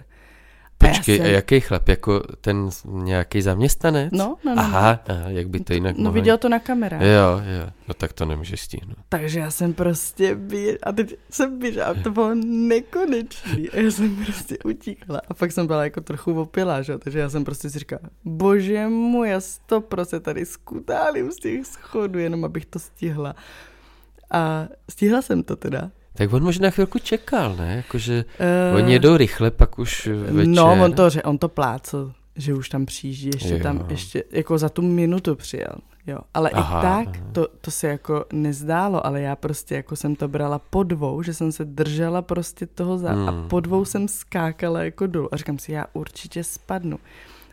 Počkej, 0.79 1.21
a, 1.21 1.25
a 1.25 1.27
jaký 1.27 1.61
chlap? 1.61 1.89
Jako 1.89 2.21
ten 2.41 2.69
nějaký 2.85 3.43
zaměstnanec? 3.43 4.12
No, 4.12 4.37
no, 4.45 4.55
no. 4.55 4.62
Aha, 4.62 5.01
aha 5.09 5.29
jak 5.31 5.49
by 5.49 5.61
to 5.61 5.73
jinak 5.73 5.97
No 5.97 6.05
mohli? 6.05 6.21
viděl 6.21 6.39
to 6.39 6.49
na 6.49 6.59
kamerách. 6.59 7.01
Jo, 7.03 7.41
jo, 7.61 7.71
no 7.89 7.95
tak 7.95 8.12
to 8.12 8.25
nemůžeš 8.25 8.61
stihnout. 8.61 8.97
Takže 9.09 9.41
já 9.41 9.51
jsem 9.51 9.73
prostě 9.75 10.35
běž, 10.35 10.77
a 10.83 10.93
teď 10.93 11.17
jsem 11.31 11.59
běžela, 11.59 11.95
to 11.95 12.11
bylo 12.11 12.35
nekonečný 12.35 13.71
a 13.71 13.81
já 13.81 13.91
jsem 13.91 14.17
prostě 14.25 14.59
utíkala 14.65 15.21
a 15.29 15.35
pak 15.35 15.53
jsem 15.53 15.67
byla 15.67 15.85
jako 15.85 16.01
trochu 16.01 16.41
opilá, 16.41 16.83
že? 16.83 16.99
takže 16.99 17.19
já 17.19 17.31
jsem 17.31 17.45
prostě 17.45 17.71
si 17.71 17.79
říkala, 17.79 18.03
bože 18.25 18.87
můj, 18.89 19.29
já 19.31 19.41
prostě 19.81 20.21
tady 20.21 20.47
skutálím 20.47 21.33
z 21.33 21.37
těch 21.37 21.67
schodů, 21.67 22.19
jenom 22.19 22.45
abych 22.45 22.67
to 22.67 22.79
stihla. 22.79 23.35
A 24.31 24.69
stihla 24.91 25.23
jsem 25.23 25.43
to 25.43 25.57
teda. 25.57 25.91
Tak 26.16 26.33
on 26.33 26.42
možná 26.42 26.70
chvilku 26.70 26.98
čekal, 26.98 27.57
ne? 27.57 27.76
Jakože 27.76 28.24
uh, 28.70 28.76
oni 28.76 28.92
jedou 28.92 29.16
rychle, 29.16 29.50
pak 29.50 29.79
už 29.79 30.07
večer. 30.07 30.46
No, 30.46 30.85
on 30.85 30.92
to, 30.92 31.09
on 31.24 31.38
to 31.38 31.48
plácel, 31.48 32.12
že 32.37 32.55
už 32.55 32.68
tam 32.68 32.87
přijíždí, 32.87 33.31
ještě 33.35 33.55
jo. 33.55 33.62
tam, 33.62 33.87
ještě 33.88 34.24
jako 34.31 34.59
za 34.59 34.68
tu 34.68 34.83
minutu 34.83 35.35
přijel. 35.35 35.74
Jo, 36.07 36.18
ale 36.35 36.50
aha, 36.50 36.79
i 36.79 36.83
tak 36.83 37.20
to, 37.33 37.48
to 37.61 37.70
se 37.70 37.88
jako 37.88 38.24
nezdálo, 38.33 39.07
ale 39.07 39.20
já 39.20 39.37
prostě 39.37 39.74
jako 39.74 39.96
jsem 39.96 40.16
to 40.16 40.29
brala 40.29 40.59
po 40.59 40.83
dvou, 40.83 41.22
že 41.22 41.35
jsem 41.35 41.52
se 41.52 41.64
držela 41.64 42.22
prostě 42.22 42.66
toho 42.66 42.98
za 42.98 43.12
hmm. 43.12 43.29
a 43.29 43.48
po 43.48 43.61
dvou 43.61 43.85
jsem 43.85 44.09
skákala 44.09 44.83
jako 44.83 45.07
dolů 45.07 45.35
a 45.35 45.37
říkám 45.37 45.59
si, 45.59 45.72
já 45.72 45.87
určitě 45.92 46.44
spadnu 46.44 46.98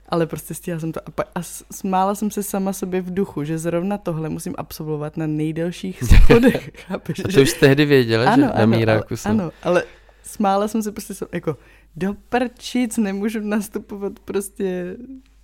ale 0.09 0.27
prostě 0.27 0.53
stihla 0.53 0.79
jsem 0.79 0.91
to 0.91 1.01
a, 1.01 1.23
a 1.35 1.43
smála 1.71 2.15
jsem 2.15 2.31
se 2.31 2.43
sama 2.43 2.73
sobě 2.73 3.01
v 3.01 3.13
duchu, 3.13 3.43
že 3.43 3.57
zrovna 3.57 3.97
tohle 3.97 4.29
musím 4.29 4.53
absolvovat 4.57 5.17
na 5.17 5.27
nejdelších 5.27 6.03
schodech. 6.03 6.69
Chápeš, 6.75 7.19
a 7.19 7.23
to 7.23 7.31
že... 7.31 7.41
už 7.41 7.53
tehdy 7.53 7.85
věděla, 7.85 8.33
ano, 8.33 8.43
že 8.43 8.51
ano, 8.51 8.59
na 8.59 8.77
míráku 8.77 9.17
jsou. 9.17 9.29
Ano, 9.29 9.51
ale 9.63 9.83
smála 10.23 10.67
jsem 10.67 10.83
se 10.83 10.91
prostě 10.91 11.13
jako 11.31 11.57
do 11.95 12.15
prčic, 12.29 12.97
nemůžu 12.97 13.39
nastupovat 13.39 14.19
prostě 14.19 14.95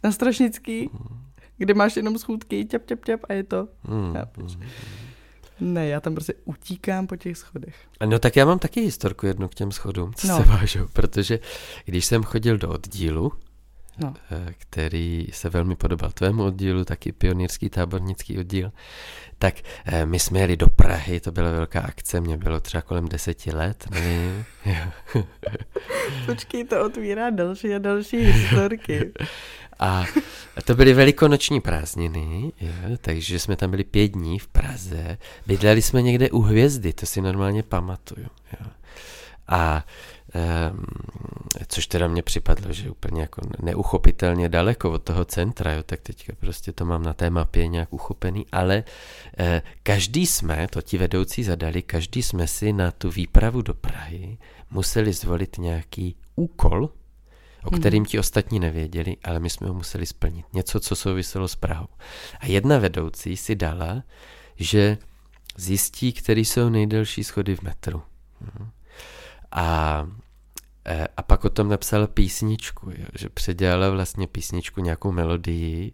na 0.04 0.12
Strašnický, 0.12 0.89
kde 1.58 1.74
máš 1.74 1.95
jenom 1.95 2.17
schůdky, 2.17 2.65
ťap, 2.65 2.86
ťap, 2.86 3.06
ťap 3.06 3.19
a 3.30 3.34
je 3.34 3.43
to. 3.43 3.67
Hmm. 3.84 4.13
Chápeš? 4.13 4.58
Ne, 5.60 5.88
já 5.88 6.00
tam 6.00 6.13
prostě 6.13 6.34
utíkám 6.45 7.08
po 7.08 7.15
těch 7.15 7.38
schodech. 7.38 7.76
No 8.06 8.19
tak 8.19 8.36
já 8.36 8.45
mám 8.45 8.60
taky 8.60 8.82
historku 8.82 9.26
jednu 9.26 9.48
k 9.48 9.56
těm 9.56 9.72
schodům, 9.72 10.13
co 10.13 10.28
no. 10.28 10.38
se 10.38 10.43
vážou, 10.43 10.88
protože 10.93 11.39
když 11.86 12.06
jsem 12.06 12.24
chodil 12.24 12.58
do 12.58 12.69
oddílu, 12.69 13.32
no. 14.00 14.14
Eh, 14.32 14.54
který 14.58 15.28
se 15.32 15.50
velmi 15.50 15.76
podobal 15.76 16.12
tvému 16.12 16.44
oddílu, 16.44 16.86
taky 16.86 17.12
pionýrský 17.12 17.70
tábornický 17.70 18.40
oddíl, 18.40 18.72
tak 19.38 19.54
eh, 19.86 20.06
my 20.06 20.20
jsme 20.20 20.40
jeli 20.40 20.58
do 20.58 20.68
Prahy, 20.68 21.20
to 21.20 21.32
byla 21.32 21.52
velká 21.52 21.82
akce, 21.82 22.22
mě 22.22 22.38
bylo 22.38 22.60
třeba 22.60 22.82
kolem 22.82 23.08
deseti 23.08 23.52
let, 23.52 23.88
nevím. 23.92 24.46
Počkej, 26.26 26.64
to 26.64 26.86
otvírá 26.86 27.30
další 27.30 27.74
a 27.74 27.78
další 27.78 28.18
historky. 28.32 29.12
A 29.80 30.06
to 30.66 30.76
byly 30.76 30.94
velikonoční 30.94 31.62
prázdniny, 31.62 32.52
jo, 32.62 32.98
takže 33.02 33.40
jsme 33.40 33.56
tam 33.56 33.72
byli 33.72 33.84
pět 33.84 34.08
dní 34.08 34.40
v 34.40 34.48
Praze. 34.48 35.18
Bydleli 35.48 35.82
jsme 35.82 36.02
někde 36.02 36.30
u 36.30 36.42
hvězdy, 36.42 36.94
to 36.94 37.06
si 37.06 37.22
normálně 37.22 37.64
pamatuju. 37.64 38.28
Jo. 38.60 38.68
A 39.48 39.86
což 41.68 41.88
teda 41.88 42.08
mě 42.08 42.22
připadlo, 42.22 42.74
že 42.74 42.89
úplně 42.89 43.22
jako 43.22 43.42
neuchopitelně 43.62 44.50
daleko 44.50 44.92
od 44.92 45.04
toho 45.04 45.26
centra, 45.26 45.74
jo, 45.74 45.84
tak 45.84 46.02
teďka 46.02 46.34
prostě 46.39 46.72
to 46.72 46.86
mám 46.86 47.04
na 47.04 47.13
té 47.13 47.30
mapě 47.30 47.68
nějak 47.68 47.94
uchopený, 47.94 48.46
ale 48.52 48.84
eh, 49.38 49.62
každý 49.84 50.26
jsme, 50.26 50.68
to 50.68 50.82
ti 50.82 50.98
vedoucí 50.98 51.44
zadali, 51.44 51.82
každý 51.82 52.24
jsme 52.24 52.48
si 52.48 52.74
na 52.74 52.92
tu 52.92 53.10
výpravu 53.10 53.62
do 53.62 53.74
Prahy 53.74 54.38
museli 54.72 55.13
zvolit 55.13 55.58
nějaký 55.58 56.15
úkol, 56.36 56.89
o 57.63 57.72
mhm. 57.72 57.80
kterým 57.80 58.06
ti 58.06 58.20
ostatní 58.20 58.60
nevěděli, 58.60 59.18
ale 59.24 59.39
my 59.39 59.50
jsme 59.50 59.68
ho 59.68 59.74
museli 59.74 60.06
splnit. 60.06 60.46
Něco, 60.54 60.80
co 60.80 60.96
souviselo 60.96 61.48
s 61.48 61.56
Prahou. 61.56 61.88
A 62.39 62.46
jedna 62.46 62.78
vedoucí 62.78 63.38
si 63.38 63.56
dala, 63.56 64.04
že 64.56 64.98
zjistí, 65.58 66.13
který 66.13 66.46
jsou 66.46 66.70
nejdelší 66.70 67.24
schody 67.24 67.56
v 67.56 67.62
metru. 67.62 68.02
A, 69.52 70.08
e, 70.86 71.08
a 71.18 71.22
pak 71.22 71.46
o 71.46 71.50
tom 71.50 71.70
napsala 71.70 72.08
písničku, 72.08 72.90
jo, 72.90 73.06
že 73.20 73.30
předělala 73.30 73.90
vlastně 73.90 74.28
písničku, 74.28 74.82
nějakou 74.82 75.12
melodii, 75.12 75.92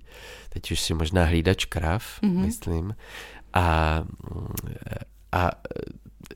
teď 0.50 0.72
už 0.72 0.80
si 0.80 0.94
možná 0.94 1.26
hlídač 1.26 1.66
krav, 1.66 2.04
mm-hmm. 2.22 2.46
myslím, 2.46 2.96
a, 3.54 4.04
a 5.32 5.52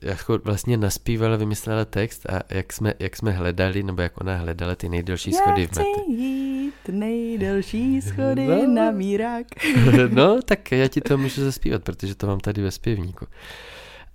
jako 0.02 0.38
vlastně 0.38 0.76
naspívala, 0.76 1.36
vymyslela 1.36 1.84
text 1.84 2.30
a 2.30 2.40
jak 2.50 2.72
jsme, 2.72 2.94
jak 2.98 3.16
jsme 3.16 3.30
hledali, 3.30 3.82
nebo 3.82 4.02
jak 4.02 4.20
ona 4.20 4.36
hledala 4.36 4.74
ty 4.74 4.88
nejdelší 4.88 5.32
schody 5.32 5.66
v 5.66 5.76
metě. 5.76 6.00
jít 6.08 6.88
nejdelší 6.88 8.00
schody 8.02 8.46
no. 8.46 8.74
na 8.74 8.90
mírák. 8.90 9.46
no, 10.10 10.42
tak 10.42 10.72
já 10.72 10.88
ti 10.88 11.00
to 11.00 11.18
můžu 11.18 11.44
zaspívat, 11.44 11.82
protože 11.82 12.14
to 12.14 12.26
mám 12.26 12.40
tady 12.40 12.62
ve 12.62 12.70
zpěvníku. 12.70 13.26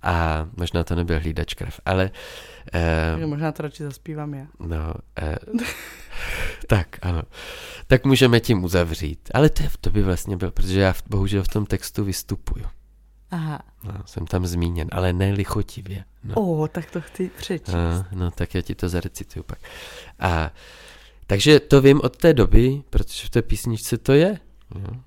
A 0.02 0.46
možná 0.56 0.84
to 0.84 0.94
nebyl 0.94 1.20
hlídač 1.20 1.54
krev, 1.54 1.80
ale... 1.84 2.04
Uh, 2.04 2.55
možná 3.26 3.52
to 3.52 3.62
radši 3.62 3.82
zaspívám 3.82 4.34
já. 4.34 4.46
No, 4.60 4.94
uh, 5.22 5.60
tak, 6.66 6.98
ano. 7.02 7.22
Tak 7.86 8.04
můžeme 8.04 8.40
tím 8.40 8.64
uzavřít. 8.64 9.30
Ale 9.34 9.50
to, 9.50 9.62
to 9.80 9.90
by 9.90 10.02
vlastně 10.02 10.36
byl, 10.36 10.50
protože 10.50 10.80
já 10.80 10.94
bohužel 11.06 11.42
v 11.42 11.48
tom 11.48 11.66
textu 11.66 12.04
vystupuju. 12.04 12.64
Aha. 13.30 13.62
No, 13.84 13.92
jsem 14.06 14.26
tam 14.26 14.46
zmíněn, 14.46 14.88
ale 14.92 15.12
ne 15.12 15.32
lichotivě. 15.32 16.04
No. 16.24 16.34
O, 16.34 16.68
tak 16.68 16.90
to 16.90 17.00
chci 17.00 17.30
přečíst. 17.36 17.74
No, 17.74 18.06
no, 18.12 18.30
tak 18.30 18.54
já 18.54 18.62
ti 18.62 18.74
to 18.74 18.88
zarecituju 18.88 19.42
pak. 19.42 19.58
A, 20.18 20.50
takže 21.26 21.60
to 21.60 21.80
vím 21.80 22.00
od 22.00 22.16
té 22.16 22.34
doby, 22.34 22.82
protože 22.90 23.26
v 23.26 23.30
té 23.30 23.42
písničce 23.42 23.98
to 23.98 24.12
je. 24.12 24.38
No. 24.74 25.02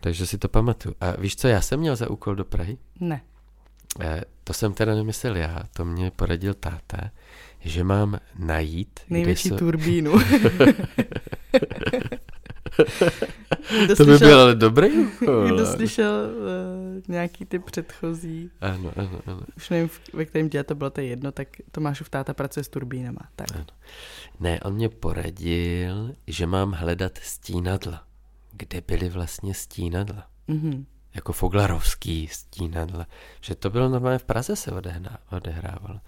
Takže 0.00 0.26
si 0.26 0.38
to 0.38 0.48
pamatuju. 0.48 0.94
A 1.00 1.20
víš, 1.20 1.36
co 1.36 1.48
já 1.48 1.60
jsem 1.60 1.80
měl 1.80 1.96
za 1.96 2.10
úkol 2.10 2.34
do 2.34 2.44
Prahy? 2.44 2.78
Ne. 3.00 3.20
Eh, 4.00 4.20
to 4.44 4.52
jsem 4.52 4.74
teda 4.74 4.94
nemyslel 4.94 5.36
já, 5.36 5.62
to 5.72 5.84
mě 5.84 6.10
poradil 6.10 6.54
táta, 6.54 7.10
že 7.60 7.84
mám 7.84 8.18
najít... 8.38 9.00
Největší 9.10 9.48
jsou... 9.48 9.56
turbínu. 9.56 10.12
to 13.86 13.96
slyšel, 13.96 14.06
by 14.06 14.18
byl 14.18 14.40
ale 14.40 14.54
dobrý 14.54 14.88
Kdo 15.46 15.66
slyšel 15.66 16.12
uh, 16.12 17.02
nějaký 17.08 17.44
ty 17.44 17.58
předchozí, 17.58 18.50
ano, 18.60 18.92
ano, 18.96 19.20
ano. 19.26 19.40
už 19.56 19.70
nevím, 19.70 19.90
ve 20.12 20.24
kterém 20.24 20.48
děle 20.48 20.64
to 20.64 20.74
bylo 20.74 20.90
to 20.90 21.00
jedno, 21.00 21.32
tak 21.32 21.48
Tomášův 21.70 22.08
táta 22.08 22.34
pracuje 22.34 22.64
s 22.64 22.68
turbínama. 22.68 23.20
Tak. 23.36 23.46
Ano. 23.54 23.66
Ne, 24.40 24.60
on 24.60 24.74
mě 24.74 24.88
poradil, 24.88 26.14
že 26.26 26.46
mám 26.46 26.72
hledat 26.72 27.18
stínadla. 27.22 28.04
Kde 28.52 28.80
byly 28.80 29.08
vlastně 29.08 29.54
stínadla? 29.54 30.26
Mm-hmm 30.48 30.84
jako 31.14 31.32
Foglarovský 31.32 32.28
stínadle, 32.28 33.06
že 33.40 33.54
to 33.54 33.70
bylo 33.70 33.88
normálně 33.88 34.18
v 34.18 34.24
Praze 34.24 34.56
se 34.56 34.72
odehrávalo. 35.30 36.00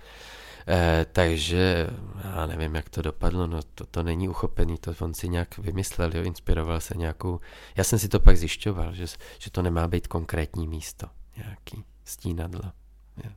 Eh, 0.69 1.07
takže 1.13 1.87
já 2.25 2.47
nevím, 2.47 2.75
jak 2.75 2.89
to 2.89 3.03
dopadlo, 3.03 3.47
no 3.47 3.61
to, 3.75 3.87
to 3.87 4.03
není 4.03 4.29
uchopený, 4.29 4.79
to 4.79 4.95
on 5.01 5.15
si 5.15 5.29
nějak 5.29 5.59
vymyslel, 5.59 6.11
jo, 6.15 6.23
inspiroval 6.23 6.81
se 6.81 6.95
nějakou, 6.97 7.41
já 7.77 7.85
jsem 7.85 7.99
si 7.99 8.09
to 8.09 8.21
pak 8.21 8.37
zjišťoval, 8.37 8.95
že, 8.95 9.07
že 9.39 9.51
to 9.51 9.63
nemá 9.63 9.89
být 9.89 10.07
konkrétní 10.07 10.69
místo, 10.69 11.07
nějaký 11.37 11.85
stínadlo. 12.05 12.73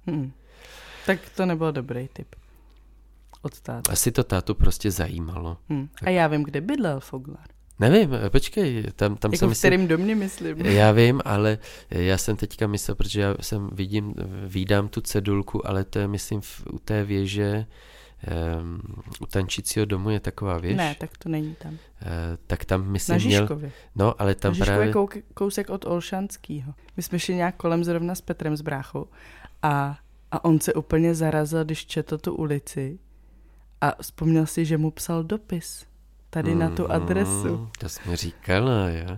Hmm. 0.07 0.33
Tak 1.05 1.19
to 1.35 1.45
nebyl 1.45 1.71
dobrý 1.71 2.07
tip 2.07 2.35
od 3.41 3.61
táta. 3.61 3.91
Asi 3.91 4.11
to 4.11 4.23
tátu 4.23 4.55
prostě 4.55 4.91
zajímalo. 4.91 5.57
Hmm. 5.69 5.89
A 6.05 6.09
já 6.09 6.27
vím, 6.27 6.43
kde 6.43 6.61
bydlel 6.61 6.99
Foglar. 6.99 7.47
Nevím, 7.79 8.09
počkej, 8.29 8.83
tam, 8.95 9.17
tam 9.17 9.31
jako 9.31 9.39
jsem 9.39 9.53
v 9.53 9.57
kterém 9.57 9.87
domě 9.87 10.15
myslím. 10.15 10.57
Já 10.65 10.91
vím, 10.91 11.21
ale 11.25 11.57
já 11.89 12.17
jsem 12.17 12.35
teďka 12.35 12.67
myslel, 12.67 12.95
protože 12.95 13.21
já 13.21 13.35
jsem 13.41 13.69
vidím, 13.71 14.13
vídám 14.45 14.87
tu 14.87 15.01
cedulku, 15.01 15.67
ale 15.67 15.83
to 15.83 15.99
je 15.99 16.07
myslím 16.07 16.41
v, 16.41 16.67
u 16.73 16.79
té 16.79 17.03
věže, 17.03 17.65
um, 18.61 18.81
u 19.21 19.25
tančícího 19.25 19.85
domu 19.85 20.09
je 20.09 20.19
taková 20.19 20.57
věž. 20.57 20.77
Ne, 20.77 20.95
tak 20.99 21.17
to 21.17 21.29
není 21.29 21.55
tam. 21.55 21.71
Uh, 21.71 21.77
tak 22.47 22.65
tam 22.65 22.87
myslím 22.87 23.13
Na 23.13 23.17
Žižkově. 23.19 23.71
Měl, 23.95 24.07
no, 24.07 24.21
ale 24.21 24.35
tam 24.35 24.59
Na 24.59 24.65
právě... 24.65 24.93
Kou, 24.93 25.09
kousek 25.33 25.69
od 25.69 25.85
Olšanskýho. 25.85 26.73
My 26.97 27.03
jsme 27.03 27.19
šli 27.19 27.35
nějak 27.35 27.55
kolem 27.55 27.83
zrovna 27.83 28.15
s 28.15 28.21
Petrem 28.21 28.57
z 28.57 28.61
bráchou 28.61 29.07
a, 29.63 29.97
a 30.31 30.45
on 30.45 30.59
se 30.59 30.73
úplně 30.73 31.15
zarazil, 31.15 31.65
když 31.65 31.85
četl 31.85 32.17
tu 32.17 32.35
ulici 32.35 32.99
a 33.81 33.95
vzpomněl 34.01 34.45
si, 34.45 34.65
že 34.65 34.77
mu 34.77 34.91
psal 34.91 35.23
dopis 35.23 35.85
tady 36.29 36.51
mm, 36.53 36.59
na 36.59 36.69
tu 36.69 36.91
adresu. 36.91 37.57
Mm, 37.57 37.69
to 37.79 37.89
jsi 37.89 38.09
mi 38.09 38.15
říkala, 38.15 38.89
jo. 38.89 39.17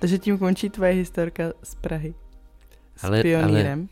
Takže 0.00 0.18
tím 0.18 0.38
končí 0.38 0.70
tvoje 0.70 0.92
historka 0.92 1.52
z 1.62 1.74
Prahy. 1.74 2.14
S 2.96 3.04
ale, 3.04 3.22
pionýrem. 3.22 3.78
Ale... 3.78 3.88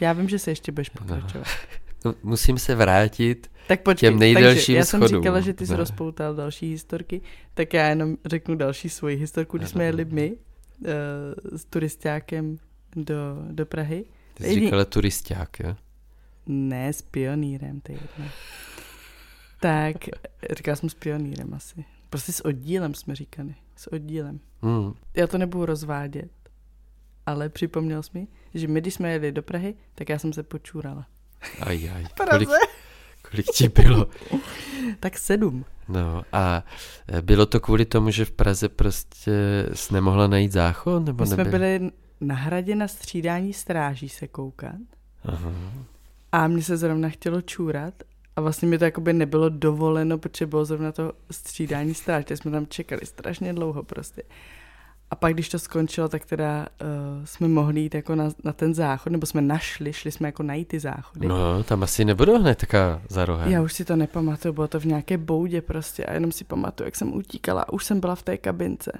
Já 0.00 0.12
vím, 0.12 0.28
že 0.28 0.38
se 0.38 0.50
ještě 0.50 0.72
budeš 0.72 0.90
no. 0.90 0.98
pokračovat. 0.98 1.46
No, 2.04 2.14
musím 2.22 2.58
se 2.58 2.74
vrátit 2.74 3.50
tak 3.68 3.82
počkej, 3.82 4.10
těm 4.10 4.18
nejdelším 4.18 4.76
já 4.76 4.84
schodům. 4.84 5.08
jsem 5.08 5.18
říkala, 5.18 5.40
že 5.40 5.54
ty 5.54 5.66
jsi 5.66 5.72
no. 5.72 5.78
rozpoutal 5.78 6.34
další 6.34 6.70
historky, 6.70 7.20
tak 7.54 7.74
já 7.74 7.86
jenom 7.86 8.16
řeknu 8.24 8.54
další 8.54 8.88
svoji 8.88 9.16
historku, 9.16 9.56
když 9.56 9.68
no, 9.68 9.72
jsme 9.72 9.84
jeli 9.84 10.04
my 10.04 10.32
uh, 10.32 10.88
s 11.56 11.64
turistákem 11.64 12.56
do, 12.96 13.14
do 13.50 13.66
Prahy. 13.66 14.04
Ty 14.34 14.44
jsi 14.44 14.54
říkala 14.54 14.84
turisták, 14.84 15.60
jo? 15.60 15.76
Ne, 16.46 16.92
s 16.92 17.02
pionýrem, 17.02 17.80
to 17.80 17.92
je 17.92 17.98
jedno. 18.02 18.30
Tak, 19.60 19.96
říkala 20.56 20.76
jsem 20.76 20.88
s 20.88 20.94
pionýrem 20.94 21.54
asi. 21.54 21.84
Prostě 22.10 22.32
s 22.32 22.44
oddílem 22.44 22.94
jsme 22.94 23.14
říkali. 23.14 23.54
S 23.76 23.92
oddílem. 23.92 24.40
Hmm. 24.62 24.92
Já 25.14 25.26
to 25.26 25.38
nebudu 25.38 25.66
rozvádět, 25.66 26.30
ale 27.26 27.48
připomněl 27.48 28.02
jsi 28.02 28.10
mi, 28.14 28.26
že 28.54 28.68
my, 28.68 28.80
když 28.80 28.94
jsme 28.94 29.12
jeli 29.12 29.32
do 29.32 29.42
Prahy, 29.42 29.74
tak 29.94 30.08
já 30.08 30.18
jsem 30.18 30.32
se 30.32 30.42
počůrala. 30.42 31.06
Aj, 31.60 31.90
aj. 31.90 32.04
Kolik, 32.28 32.48
kolik 33.30 33.46
ti 33.54 33.68
bylo? 33.68 34.06
Tak 35.00 35.18
sedm. 35.18 35.64
No 35.88 36.22
a 36.32 36.64
bylo 37.20 37.46
to 37.46 37.60
kvůli 37.60 37.84
tomu, 37.84 38.10
že 38.10 38.24
v 38.24 38.30
Praze 38.30 38.68
prostě 38.68 39.32
jsi 39.74 39.94
nemohla 39.94 40.26
najít 40.26 40.52
záchod? 40.52 41.04
Nebo 41.04 41.24
My 41.24 41.28
jsme 41.28 41.36
nebyl? 41.36 41.50
byli 41.52 41.90
na 42.20 42.34
hradě 42.34 42.76
na 42.76 42.88
střídání 42.88 43.52
stráží 43.52 44.08
se 44.08 44.28
koukat 44.28 44.74
Aha. 45.24 45.52
A 46.32 46.48
mně 46.48 46.62
se 46.62 46.76
zrovna 46.76 47.08
chtělo 47.08 47.40
čůrat 47.40 47.94
a 48.36 48.40
vlastně 48.40 48.68
mi 48.68 48.78
to 48.78 48.84
jakoby 48.84 49.12
nebylo 49.12 49.48
dovoleno, 49.48 50.18
protože 50.18 50.46
bylo 50.46 50.64
zrovna 50.64 50.92
to 50.92 51.12
střídání 51.30 51.94
stráž, 51.94 52.24
takže 52.24 52.42
jsme 52.42 52.50
tam 52.50 52.66
čekali 52.66 53.06
strašně 53.06 53.52
dlouho 53.52 53.82
prostě. 53.82 54.22
A 55.10 55.16
pak, 55.16 55.34
když 55.34 55.48
to 55.48 55.58
skončilo, 55.58 56.08
tak 56.08 56.26
teda 56.26 56.66
uh, 56.80 57.24
jsme 57.24 57.48
mohli 57.48 57.80
jít 57.80 57.94
jako 57.94 58.14
na, 58.14 58.30
na 58.44 58.52
ten 58.52 58.74
záchod, 58.74 59.12
nebo 59.12 59.26
jsme 59.26 59.40
našli, 59.40 59.92
šli 59.92 60.12
jsme 60.12 60.28
jako 60.28 60.42
najít 60.42 60.68
ty 60.68 60.80
záchody. 60.80 61.28
No, 61.28 61.62
tam 61.64 61.82
asi 61.82 62.04
nebudou 62.04 62.38
hned 62.38 62.58
taká 62.58 63.02
za 63.08 63.24
rohem. 63.24 63.50
Já 63.50 63.62
už 63.62 63.72
si 63.72 63.84
to 63.84 63.96
nepamatuju, 63.96 64.54
bylo 64.54 64.68
to 64.68 64.80
v 64.80 64.84
nějaké 64.84 65.18
boudě 65.18 65.62
prostě 65.62 66.04
a 66.04 66.12
jenom 66.12 66.32
si 66.32 66.44
pamatuju, 66.44 66.86
jak 66.86 66.96
jsem 66.96 67.14
utíkala 67.14 67.62
a 67.62 67.72
už 67.72 67.84
jsem 67.84 68.00
byla 68.00 68.14
v 68.14 68.22
té 68.22 68.38
kabince. 68.38 68.92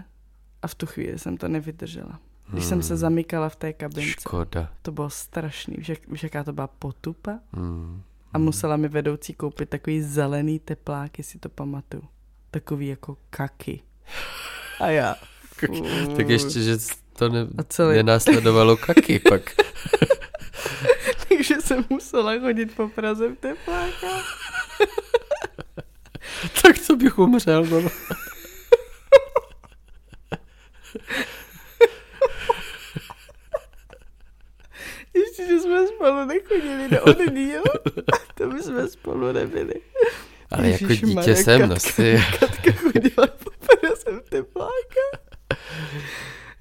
A 0.62 0.66
v 0.66 0.74
tu 0.74 0.86
chvíli 0.86 1.18
jsem 1.18 1.36
to 1.36 1.48
nevydržela. 1.48 2.18
Když 2.52 2.64
jsem 2.64 2.82
se 2.82 2.92
Hmm. 2.94 2.98
zamykala 3.00 3.48
v 3.48 3.56
té 3.56 3.72
kabince, 3.72 4.10
Škoda. 4.10 4.72
to 4.82 4.92
bylo 4.92 5.10
strašný. 5.10 5.76
Víš, 6.08 6.22
jaká 6.22 6.44
to 6.44 6.52
byla 6.52 6.66
potupa? 6.66 7.38
Hmm. 7.52 8.02
A 8.32 8.38
musela 8.38 8.76
mi 8.76 8.88
vedoucí 8.88 9.34
koupit 9.34 9.68
takový 9.68 10.02
zelený 10.02 10.58
teplák, 10.58 11.18
jestli 11.18 11.38
to 11.38 11.48
pamatuju. 11.48 12.02
Takový 12.50 12.86
jako 12.86 13.16
kaky. 13.30 13.80
A 14.80 14.86
já. 14.86 15.16
Tak 16.16 16.28
ještě, 16.28 16.60
že 16.62 16.76
to 17.12 17.28
ne, 17.28 17.46
A 17.58 17.62
celý- 17.62 17.96
nenásledovalo 17.96 18.76
kaky 18.76 19.18
pak. 19.18 19.42
Takže 21.28 21.54
jsem 21.60 21.84
musela 21.90 22.38
chodit 22.40 22.74
po 22.76 22.88
Praze 22.88 23.28
v 23.28 23.36
teplákách. 23.36 24.38
tak 26.62 26.76
to 26.86 26.96
bych 26.96 27.18
umřel. 27.18 27.64
No. 27.66 27.80
Ještě, 35.20 35.46
že 35.46 35.60
jsme 35.60 35.86
spolu 35.86 36.24
nechodili 36.24 36.88
do 36.88 37.02
oddíl, 37.02 37.62
to 38.34 38.46
by 38.48 38.62
jsme 38.62 38.88
spolu 38.88 39.32
nebyli. 39.32 39.74
Ale 40.50 40.68
jako 40.70 40.84
Ježišmarja, 40.84 41.20
dítě 41.20 41.36
jsem 41.36 41.60
Katka- 41.60 41.68
nosil. 41.68 42.18
Katka 42.40 42.72
chodila 42.72 43.26
po 43.26 43.50
v 44.26 44.30
teplákách. 44.30 45.20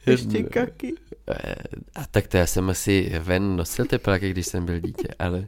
Ještě 0.06 0.44
kaky. 0.44 0.94
Eh, 1.30 1.56
A 1.96 2.06
tak 2.12 2.28
to 2.28 2.38
já 2.38 2.46
jsem 2.48 2.70
asi 2.70 3.12
ven 3.20 3.56
nosil 3.56 3.86
tepláky, 3.86 4.30
když 4.30 4.48
jsem 4.48 4.66
byl 4.66 4.80
dítě, 4.80 5.08
ale 5.20 5.48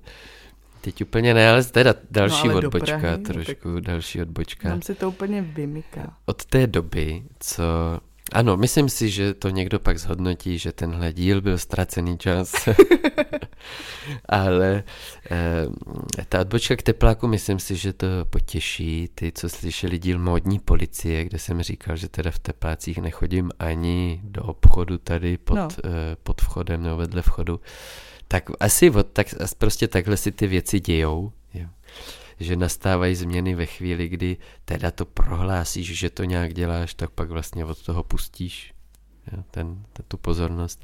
teď 0.81 1.01
úplně 1.01 1.33
ne, 1.33 1.49
ale 1.49 1.63
teda 1.63 1.95
další 2.11 2.47
No, 2.47 2.53
ale 2.53 2.65
odbočka, 2.67 2.97
Prahy, 2.99 3.17
no, 3.17 3.23
trošku 3.33 3.79
další 3.79 4.21
odbočka. 4.21 4.69
Tam 4.69 4.81
se 4.81 4.95
to 4.95 5.09
úplně 5.09 5.41
vymyká. 5.41 6.17
Od 6.25 6.45
té 6.45 6.67
doby, 6.67 7.23
co... 7.39 7.63
Ano, 8.31 8.57
myslím 8.57 8.89
si, 8.89 9.09
že 9.09 9.33
to 9.33 9.49
někdo 9.49 9.79
pak 9.79 9.99
zhodnotí, 9.99 10.57
že 10.59 10.71
tenhle 10.71 11.13
díl 11.13 11.41
byl 11.41 11.57
ztracený 11.57 12.17
čas. 12.17 12.51
Ale 14.29 14.83
eh, 15.31 16.25
ta 16.29 16.41
odbočka 16.41 16.75
k 16.75 16.81
tepláku, 16.83 17.27
myslím 17.27 17.59
si, 17.59 17.75
že 17.75 17.93
to 17.93 18.07
potěší 18.29 19.09
ty, 19.15 19.31
co 19.31 19.49
slyšeli 19.49 19.99
díl 19.99 20.19
módní 20.19 20.59
policie, 20.59 21.23
kde 21.25 21.39
jsem 21.39 21.61
říkal, 21.61 21.95
že 21.95 22.09
teda 22.09 22.31
v 22.31 22.39
teplácích 22.39 22.97
nechodím 22.97 23.51
ani 23.59 24.21
do 24.23 24.43
obchodu 24.43 24.97
tady 24.97 25.37
pod, 25.37 25.55
No. 25.55 25.67
eh, 25.85 26.15
pod 26.23 26.41
vchodem 26.41 26.83
nebo 26.83 26.97
vedle 26.97 27.21
vchodu. 27.21 27.59
Tak 28.27 28.49
asi 28.59 28.89
od, 28.89 29.07
tak, 29.13 29.27
prostě 29.57 29.87
takhle 29.87 30.17
si 30.17 30.31
ty 30.31 30.47
věci 30.47 30.79
dějou. 30.79 31.31
Že 32.41 32.55
nastávají 32.55 33.15
změny 33.15 33.55
ve 33.55 33.65
chvíli, 33.65 34.09
kdy 34.09 34.37
teda 34.65 34.91
to 34.91 35.05
prohlásíš, 35.05 35.97
že 35.99 36.09
to 36.09 36.23
nějak 36.23 36.53
děláš, 36.53 36.93
tak 36.93 37.09
pak 37.09 37.29
vlastně 37.29 37.65
od 37.65 37.81
toho 37.81 38.03
pustíš 38.03 38.73
ten, 39.51 39.83
tu 40.07 40.17
pozornost. 40.17 40.83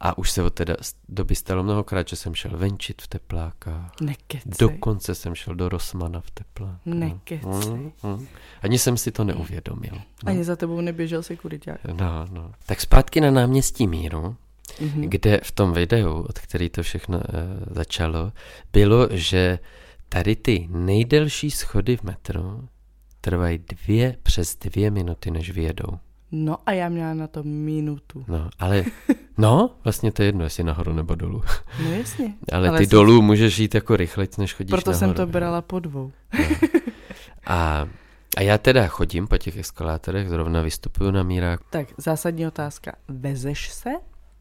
A 0.00 0.18
už 0.18 0.30
se 0.30 0.42
od 0.42 0.54
té 0.54 0.64
doby 1.08 1.34
stalo 1.34 1.62
mnohokrát, 1.62 2.08
že 2.08 2.16
jsem 2.16 2.34
šel 2.34 2.50
venčit 2.56 3.02
v 3.02 3.08
teplákách. 3.08 3.92
Nekecej. 4.00 4.52
Dokonce 4.58 5.14
jsem 5.14 5.34
šel 5.34 5.54
do 5.54 5.68
Rosmana 5.68 6.20
v 6.20 6.30
tepláku. 6.30 6.80
Nekecej. 6.84 7.70
Mm, 7.74 7.92
mm. 8.02 8.26
Ani 8.62 8.78
jsem 8.78 8.96
si 8.96 9.12
to 9.12 9.24
neuvědomil. 9.24 9.92
No. 9.92 10.02
Ani 10.26 10.44
za 10.44 10.56
tebou 10.56 10.80
neběžel 10.80 11.22
sekuriták. 11.22 11.80
No, 11.84 12.26
no. 12.30 12.52
Tak 12.66 12.80
zpátky 12.80 13.20
na 13.20 13.30
náměstí 13.30 13.86
Míru, 13.86 14.36
Mhm. 14.80 15.00
kde 15.02 15.40
v 15.44 15.52
tom 15.52 15.72
videu, 15.72 16.12
od 16.28 16.38
který 16.38 16.68
to 16.68 16.82
všechno 16.82 17.18
uh, 17.18 17.24
začalo, 17.70 18.32
bylo, 18.72 19.08
že 19.10 19.58
tady 20.12 20.36
ty 20.36 20.68
nejdelší 20.70 21.50
schody 21.50 21.96
v 21.96 22.02
metru 22.02 22.68
trvají 23.20 23.58
dvě 23.58 24.16
přes 24.22 24.56
dvě 24.56 24.90
minuty, 24.90 25.30
než 25.30 25.50
vyjedou. 25.50 25.98
No 26.32 26.56
a 26.66 26.72
já 26.72 26.88
měla 26.88 27.14
na 27.14 27.26
to 27.26 27.42
minutu. 27.42 28.24
No, 28.28 28.50
ale, 28.58 28.84
no, 29.38 29.70
vlastně 29.84 30.12
to 30.12 30.22
je 30.22 30.28
jedno, 30.28 30.44
jestli 30.44 30.64
nahoru 30.64 30.92
nebo 30.92 31.14
dolů. 31.14 31.42
No 31.84 31.90
jasně. 31.92 32.34
Ale, 32.52 32.68
Ale 32.68 32.78
ty 32.78 32.86
jsem- 32.86 32.90
dolů 32.90 33.22
můžeš 33.22 33.58
jít 33.58 33.74
jako 33.74 33.96
rychleji, 33.96 34.28
než 34.38 34.54
chodíš 34.54 34.70
Proto 34.70 34.90
nahoru. 34.90 35.06
jsem 35.06 35.14
to 35.14 35.26
brala 35.26 35.62
po 35.62 35.78
dvou. 35.78 36.12
A, 37.46 37.88
a 38.36 38.40
já 38.42 38.58
teda 38.58 38.86
chodím 38.86 39.26
po 39.28 39.38
těch 39.38 39.56
eskalátorech, 39.56 40.28
zrovna 40.28 40.62
vystupuju 40.62 41.10
na 41.10 41.22
mírách. 41.22 41.58
Tak, 41.70 41.88
zásadní 41.98 42.46
otázka. 42.46 42.92
Vezeš 43.08 43.70
se 43.70 43.90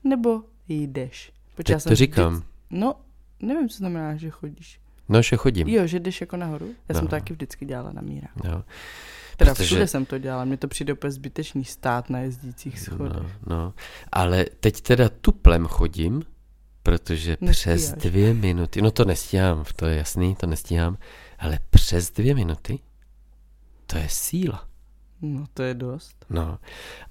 nebo 0.03 0.41
jdeš? 0.67 1.31
Protože 1.55 1.75
Teď 1.75 1.83
to 1.83 1.95
říkám. 1.95 2.33
Vždycky... 2.33 2.47
No, 2.69 2.95
nevím, 3.39 3.69
co 3.69 3.77
znamená, 3.77 4.15
že 4.15 4.29
chodíš. 4.29 4.79
No, 5.09 5.21
že 5.21 5.35
chodím. 5.37 5.67
Jo, 5.67 5.87
že 5.87 5.99
jdeš 5.99 6.21
jako 6.21 6.37
nahoru? 6.37 6.67
Já 6.89 6.95
jsem 6.95 7.03
No. 7.03 7.07
to 7.07 7.15
taky 7.15 7.33
vždycky 7.33 7.65
dělala 7.65 7.91
na 7.91 8.01
mírách. 8.01 8.31
Jo. 8.43 8.63
Teda 9.37 9.53
Protože- 9.53 9.65
všude 9.65 9.87
jsem 9.87 10.05
to 10.05 10.17
dělala, 10.17 10.45
mně 10.45 10.57
to 10.57 10.67
přijde 10.67 10.93
úplně 10.93 11.11
zbytečný 11.11 11.65
stát 11.65 12.09
na 12.09 12.19
jezdících 12.19 12.79
schodech. 12.79 13.13
No, 13.13 13.55
no, 13.55 13.73
ale 14.11 14.45
teď 14.59 14.81
teda 14.81 15.09
tuplem 15.09 15.65
chodím, 15.67 16.23
protože 16.83 17.37
Nestíháš. 17.41 17.57
přes 17.77 17.91
dvě 17.93 18.33
minuty, 18.33 18.81
no 18.81 18.91
to 18.91 19.05
nestíhám, 19.05 19.65
to 19.75 19.85
je 19.85 19.97
jasný, 19.97 20.35
to 20.35 20.47
nestíhám, 20.47 20.97
ale 21.39 21.59
přes 21.69 22.11
dvě 22.11 22.35
minuty, 22.35 22.79
to 23.85 23.97
je 23.97 24.07
síla. 24.09 24.67
No, 25.21 25.45
to 25.53 25.63
je 25.63 25.73
dost. 25.73 26.25
No 26.29 26.59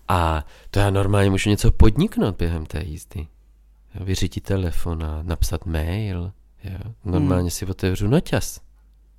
a 0.09 0.47
to 0.71 0.79
já 0.81 0.91
normálně 0.91 1.31
můžu 1.31 1.51
něco 1.51 1.71
podniknout 1.73 2.37
během 2.37 2.67
té 2.67 2.83
jízdy. 2.85 3.27
Vyřídit 3.95 4.41
telefon 4.45 5.05
a 5.05 5.23
napsat 5.23 5.67
mail. 5.67 6.33
Jo. 6.65 6.95
Normálně 7.05 7.51
si 7.51 7.67
otevřu 7.67 8.09
noťas. 8.09 8.61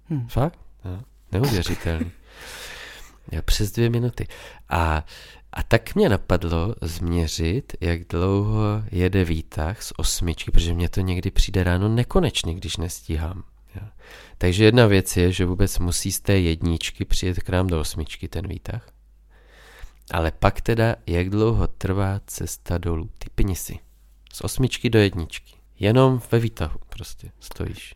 Hm. 0.09 0.27
Fakt? 0.27 0.59
Jo. 0.85 1.01
Neuvěřitelný. 1.31 2.11
Jo, 3.31 3.41
přes 3.41 3.71
dvě 3.71 3.89
minuty. 3.89 4.27
A, 4.69 5.05
a 5.53 5.63
tak 5.63 5.95
mě 5.95 6.09
napadlo 6.09 6.75
změřit, 6.81 7.73
jak 7.81 8.07
dlouho 8.09 8.83
jede 8.91 9.25
výtah 9.25 9.83
z 9.83 9.93
osmičky, 9.97 10.51
protože 10.51 10.73
mě 10.73 10.89
to 10.89 11.01
někdy 11.01 11.31
přijde 11.31 11.63
ráno 11.63 11.89
nekonečně, 11.89 12.53
když 12.53 12.77
nestíhám. 12.77 13.43
Jo. 13.75 13.87
Takže 14.37 14.65
jedna 14.65 14.85
věc 14.85 15.17
je, 15.17 15.31
že 15.31 15.45
vůbec 15.45 15.79
musí 15.79 16.11
z 16.11 16.19
té 16.19 16.39
jedničky 16.39 17.05
přijet 17.05 17.39
k 17.39 17.49
nám 17.49 17.67
do 17.67 17.79
osmičky 17.79 18.27
ten 18.27 18.47
výtah. 18.47 18.89
Ale 20.11 20.31
pak 20.31 20.61
teda, 20.61 20.95
jak 21.07 21.29
dlouho 21.29 21.67
trvá 21.67 22.19
cesta 22.27 22.77
dolů. 22.77 23.09
Typni 23.17 23.55
si. 23.55 23.79
Z 24.33 24.41
osmičky 24.41 24.89
do 24.89 24.99
jedničky. 24.99 25.58
Jenom 25.79 26.21
ve 26.31 26.39
výtahu 26.39 26.79
prostě 26.89 27.31
stojíš. 27.39 27.95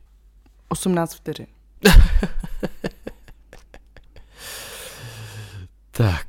18 0.69 1.13
vteřin. 1.15 1.47
Tak, 5.91 6.27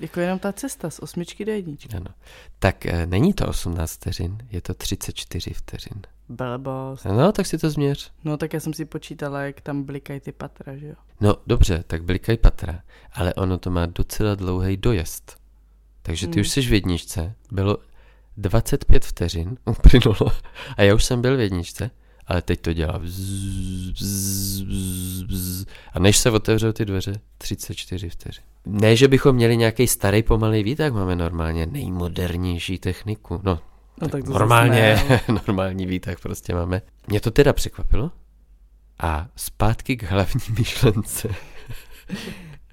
Jako 0.00 0.20
jenom 0.20 0.38
ta 0.38 0.52
cesta 0.52 0.90
z 0.90 0.98
osmičky 0.98 1.44
do 1.44 1.52
jedničky. 1.52 1.96
ano. 1.96 2.06
Tak 2.58 2.86
e, 2.86 3.06
není 3.06 3.32
to 3.34 3.48
18 3.48 3.92
vteřin, 3.94 4.38
je 4.50 4.60
to 4.60 4.74
34 4.74 5.50
vteřin. 5.54 6.02
Blbost. 6.28 7.04
No, 7.04 7.32
tak 7.32 7.46
si 7.46 7.58
to 7.58 7.70
změř. 7.70 8.12
No 8.24 8.36
tak 8.36 8.52
já 8.52 8.60
jsem 8.60 8.74
si 8.74 8.84
počítala, 8.84 9.40
jak 9.42 9.60
tam 9.60 9.82
blikají 9.82 10.20
ty 10.20 10.32
patra, 10.32 10.76
že 10.76 10.86
jo? 10.86 10.94
No, 11.20 11.36
dobře, 11.46 11.84
tak 11.86 12.04
blikaj 12.04 12.36
patra, 12.36 12.82
ale 13.12 13.34
ono 13.34 13.58
to 13.58 13.70
má 13.70 13.86
docela 13.86 14.34
dlouhý 14.34 14.76
dojezd. 14.76 15.36
Takže 16.02 16.26
ty 16.26 16.32
Hmm. 16.32 16.40
už 16.40 16.48
jsi 16.48 16.60
v 16.62 16.72
jedničce, 16.72 17.34
bylo 17.52 17.78
25 18.36 19.04
vteřin, 19.04 19.56
uplynulo, 19.64 20.32
a 20.76 20.82
já 20.82 20.94
už 20.94 21.04
jsem 21.04 21.22
byl 21.22 21.36
v 21.36 21.40
jedničce, 21.40 21.90
ale 22.26 22.42
teď 22.42 22.60
to 22.60 22.72
dělá 22.72 22.98
bzz, 22.98 23.90
bzz, 23.90 24.60
bzz, 24.60 25.22
bzz, 25.22 25.64
a 25.92 25.98
než 25.98 26.16
se 26.16 26.30
otevřou 26.30 26.72
ty 26.72 26.84
dveře, 26.84 27.12
34 27.38 28.08
vteřin. 28.08 28.44
Ne, 28.66 28.96
že 28.96 29.08
bychom 29.08 29.36
měli 29.36 29.56
nějaký 29.56 29.86
starý 29.86 30.22
pomalý 30.22 30.62
výtah, 30.62 30.92
máme 30.92 31.16
normálně 31.16 31.66
nejmodernější 31.66 32.78
techniku. 32.78 33.40
No, 33.44 33.58
No, 34.02 34.08
tak 34.08 34.24
to 34.24 34.30
normálně, 34.30 35.02
normální 35.46 35.86
výtah 35.86 36.20
prostě 36.20 36.54
máme. 36.54 36.82
Mě 37.06 37.20
to 37.20 37.30
teda 37.30 37.52
překvapilo. 37.52 38.10
A 38.98 39.28
zpátky 39.36 39.96
k 39.96 40.02
hlavní 40.02 40.40
myšlence. 40.58 41.28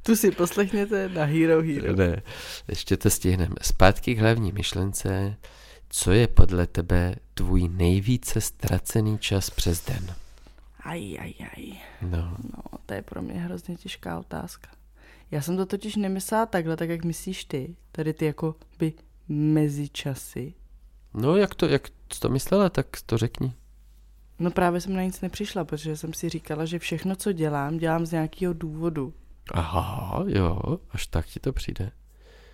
Tu 0.03 0.15
si 0.15 0.31
poslechněte 0.31 1.09
na 1.09 1.23
Hero 1.23 1.61
Hero. 1.61 1.95
Ne, 1.95 2.21
ještě 2.67 2.97
to 2.97 3.09
stihneme. 3.09 3.55
Zpátky 3.61 4.15
k 4.15 4.19
hlavní 4.19 4.51
myšlence. 4.51 5.37
Co 5.89 6.11
je 6.11 6.27
podle 6.27 6.67
tebe 6.67 7.15
tvůj 7.33 7.69
nejvíce 7.69 8.41
ztracený 8.41 9.17
čas 9.19 9.49
přes 9.49 9.85
den? 9.85 10.15
Aj, 10.79 11.17
aj, 11.19 11.33
aj. 11.57 11.65
No. 12.01 12.37
no, 12.43 12.79
to 12.85 12.93
je 12.93 13.01
pro 13.01 13.21
mě 13.21 13.33
hrozně 13.33 13.75
těžká 13.75 14.19
otázka. 14.19 14.69
Já 15.31 15.41
jsem 15.41 15.57
to 15.57 15.65
totiž 15.65 15.95
nemyslela 15.95 16.45
takhle, 16.45 16.77
tak 16.77 16.89
jak 16.89 17.05
myslíš 17.05 17.45
ty. 17.45 17.75
Tady 17.91 18.13
ty 18.13 18.25
jako 18.25 18.55
by 18.79 18.93
mezičasy. 19.27 20.53
No, 21.13 21.35
jak 21.37 21.55
to, 21.55 21.67
jak 21.67 21.89
to 22.19 22.29
myslela, 22.29 22.69
tak 22.69 22.87
to 23.05 23.17
řekni. 23.17 23.53
No 24.39 24.51
právě 24.51 24.81
jsem 24.81 24.93
na 24.93 25.03
nic 25.03 25.21
nepřišla, 25.21 25.65
protože 25.65 25.97
jsem 25.97 26.13
si 26.13 26.29
říkala, 26.29 26.65
že 26.65 26.79
všechno, 26.79 27.15
co 27.15 27.31
dělám, 27.31 27.77
dělám 27.77 28.05
z 28.05 28.11
nějakého 28.11 28.53
důvodu. 28.53 29.13
Aha, 29.53 30.23
jo, 30.27 30.79
až 30.91 31.07
tak 31.07 31.25
ti 31.25 31.39
to 31.39 31.53
přijde. 31.53 31.91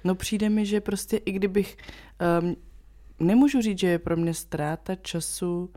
No 0.04 0.16
přijde 0.16 0.50
mi, 0.50 0.66
že 0.66 0.82
prostě 0.82 1.18
i 1.18 1.32
kdybych... 1.32 1.78
Um, 2.42 2.56
nemůžu 3.20 3.62
říct, 3.62 3.80
že 3.80 3.88
je 3.88 4.00
pro 4.00 4.18
mě 4.18 4.34
ztráta 4.34 4.96
času 4.96 5.74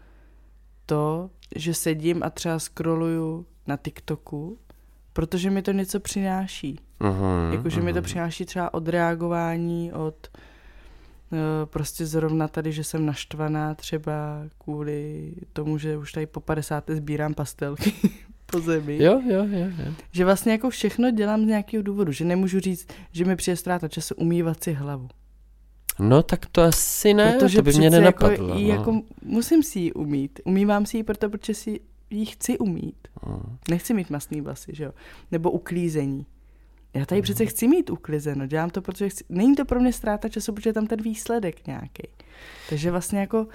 to, 0.87 1.31
že 1.57 1.75
sedím 1.75 2.23
a 2.23 2.31
třeba 2.31 2.59
scrolluju 2.59 3.47
na 3.67 3.77
TikToku, 3.77 4.59
protože 5.13 5.51
mi 5.51 5.63
to 5.63 5.73
něco 5.73 6.01
přináší. 6.01 6.79
Uh-huh, 7.01 7.53
Jakože 7.53 7.81
uh-huh. 7.81 7.85
mi 7.85 7.93
to 7.93 8.03
přináší 8.03 8.45
třeba 8.45 8.75
odreagování 8.75 9.93
od 9.93 10.29
uh, 11.33 11.39
prostě 11.65 12.07
zrovna 12.07 12.49
tady, 12.49 12.73
že 12.73 12.85
jsem 12.85 13.07
naštvaná 13.07 13.75
třeba 13.75 14.43
kvůli 14.59 15.33
tomu, 15.53 15.79
že 15.79 15.97
už 15.97 16.13
tady 16.13 16.27
po 16.27 16.41
50. 16.41 16.91
sbírám 16.91 17.35
pastelky 17.35 17.95
po 18.53 18.61
zemi. 18.61 19.03
Jo, 19.03 19.21
jo, 19.27 19.45
jo, 19.51 19.67
jo. 19.87 19.93
Že 20.13 20.25
vlastně 20.25 20.53
jako 20.53 20.71
všechno 20.71 21.11
dělám 21.11 21.45
z 21.45 21.47
nějakého 21.47 21.83
důvodu, 21.83 22.13
že 22.13 22.25
nemůžu 22.25 22.61
říct, 22.61 22.89
že 23.13 23.25
mi 23.25 23.37
přijde 23.37 23.57
ztráta 23.57 23.89
času 23.89 24.15
umývat 24.15 24.65
si 24.65 24.73
hlavu. 24.73 25.09
No 25.99 26.23
tak 26.23 26.47
to 26.47 26.63
asi 26.63 27.15
ne, 27.15 27.33
Protože 27.33 27.57
to 27.59 27.63
by 27.63 27.71
mě 27.73 27.91
přece 27.91 28.01
nenapadlo. 28.01 28.49
Jako, 28.49 28.61
no. 28.61 28.69
jako 28.69 29.03
musím 29.23 29.63
si 29.63 29.79
ji 29.79 29.93
umít. 29.93 30.41
Umývám 30.45 30.87
si 30.87 30.97
ji 30.97 31.03
proto, 31.03 31.31
protože 31.31 31.55
si 31.55 31.81
ji 32.11 32.27
chci 32.27 32.59
umít. 32.59 33.09
Mm. 33.27 33.57
Nechci 33.71 33.95
mít 33.95 34.11
masný 34.11 34.41
vlasy, 34.41 34.73
že 34.75 34.85
jo? 34.85 34.93
Nebo 35.33 35.51
uklízení. 35.51 36.27
Já 36.95 37.07
tady 37.07 37.21
Mm. 37.21 37.23
přece 37.23 37.47
chci 37.47 37.69
mít 37.69 37.91
uklizeno, 37.91 38.47
dělám 38.47 38.71
to, 38.71 38.83
protože 38.83 39.09
chci... 39.09 39.25
Není 39.29 39.57
to 39.57 39.65
pro 39.65 39.81
mě 39.81 39.93
ztráta 39.93 40.29
času, 40.29 40.53
protože 40.53 40.71
je 40.71 40.75
tam 40.75 40.87
ten 40.87 41.03
výsledek 41.03 41.67
nějaký. 41.67 42.03
Takže 42.69 42.91
vlastně 42.91 43.19
jako 43.21 43.47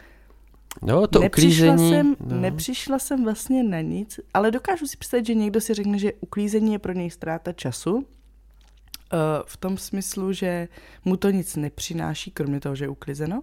No, 0.81 1.07
to 1.07 1.19
nepřišla, 1.19 1.73
uklízení. 1.73 1.89
jsem, 1.89 2.15
no. 2.25 2.35
nepřišla 2.41 2.99
jsem 2.99 3.23
vlastně 3.23 3.63
na 3.63 3.81
nic, 3.81 4.19
ale 4.33 4.51
dokážu 4.51 4.87
si 4.87 4.97
představit, 4.97 5.25
že 5.25 5.33
někdo 5.33 5.61
si 5.61 5.73
řekne, 5.73 5.99
že 5.99 6.13
uklízení 6.19 6.73
je 6.73 6.79
pro 6.79 6.93
něj 6.93 7.09
ztráta 7.09 7.53
času, 7.53 8.05
eh, 9.13 9.17
v 9.45 9.57
tom 9.57 9.77
smyslu, 9.77 10.33
že 10.33 10.67
mu 11.05 11.17
to 11.17 11.29
nic 11.29 11.55
nepřináší, 11.55 12.31
kromě 12.31 12.59
toho, 12.59 12.75
že 12.75 12.85
je 12.85 12.89
uklizeno, 12.89 13.41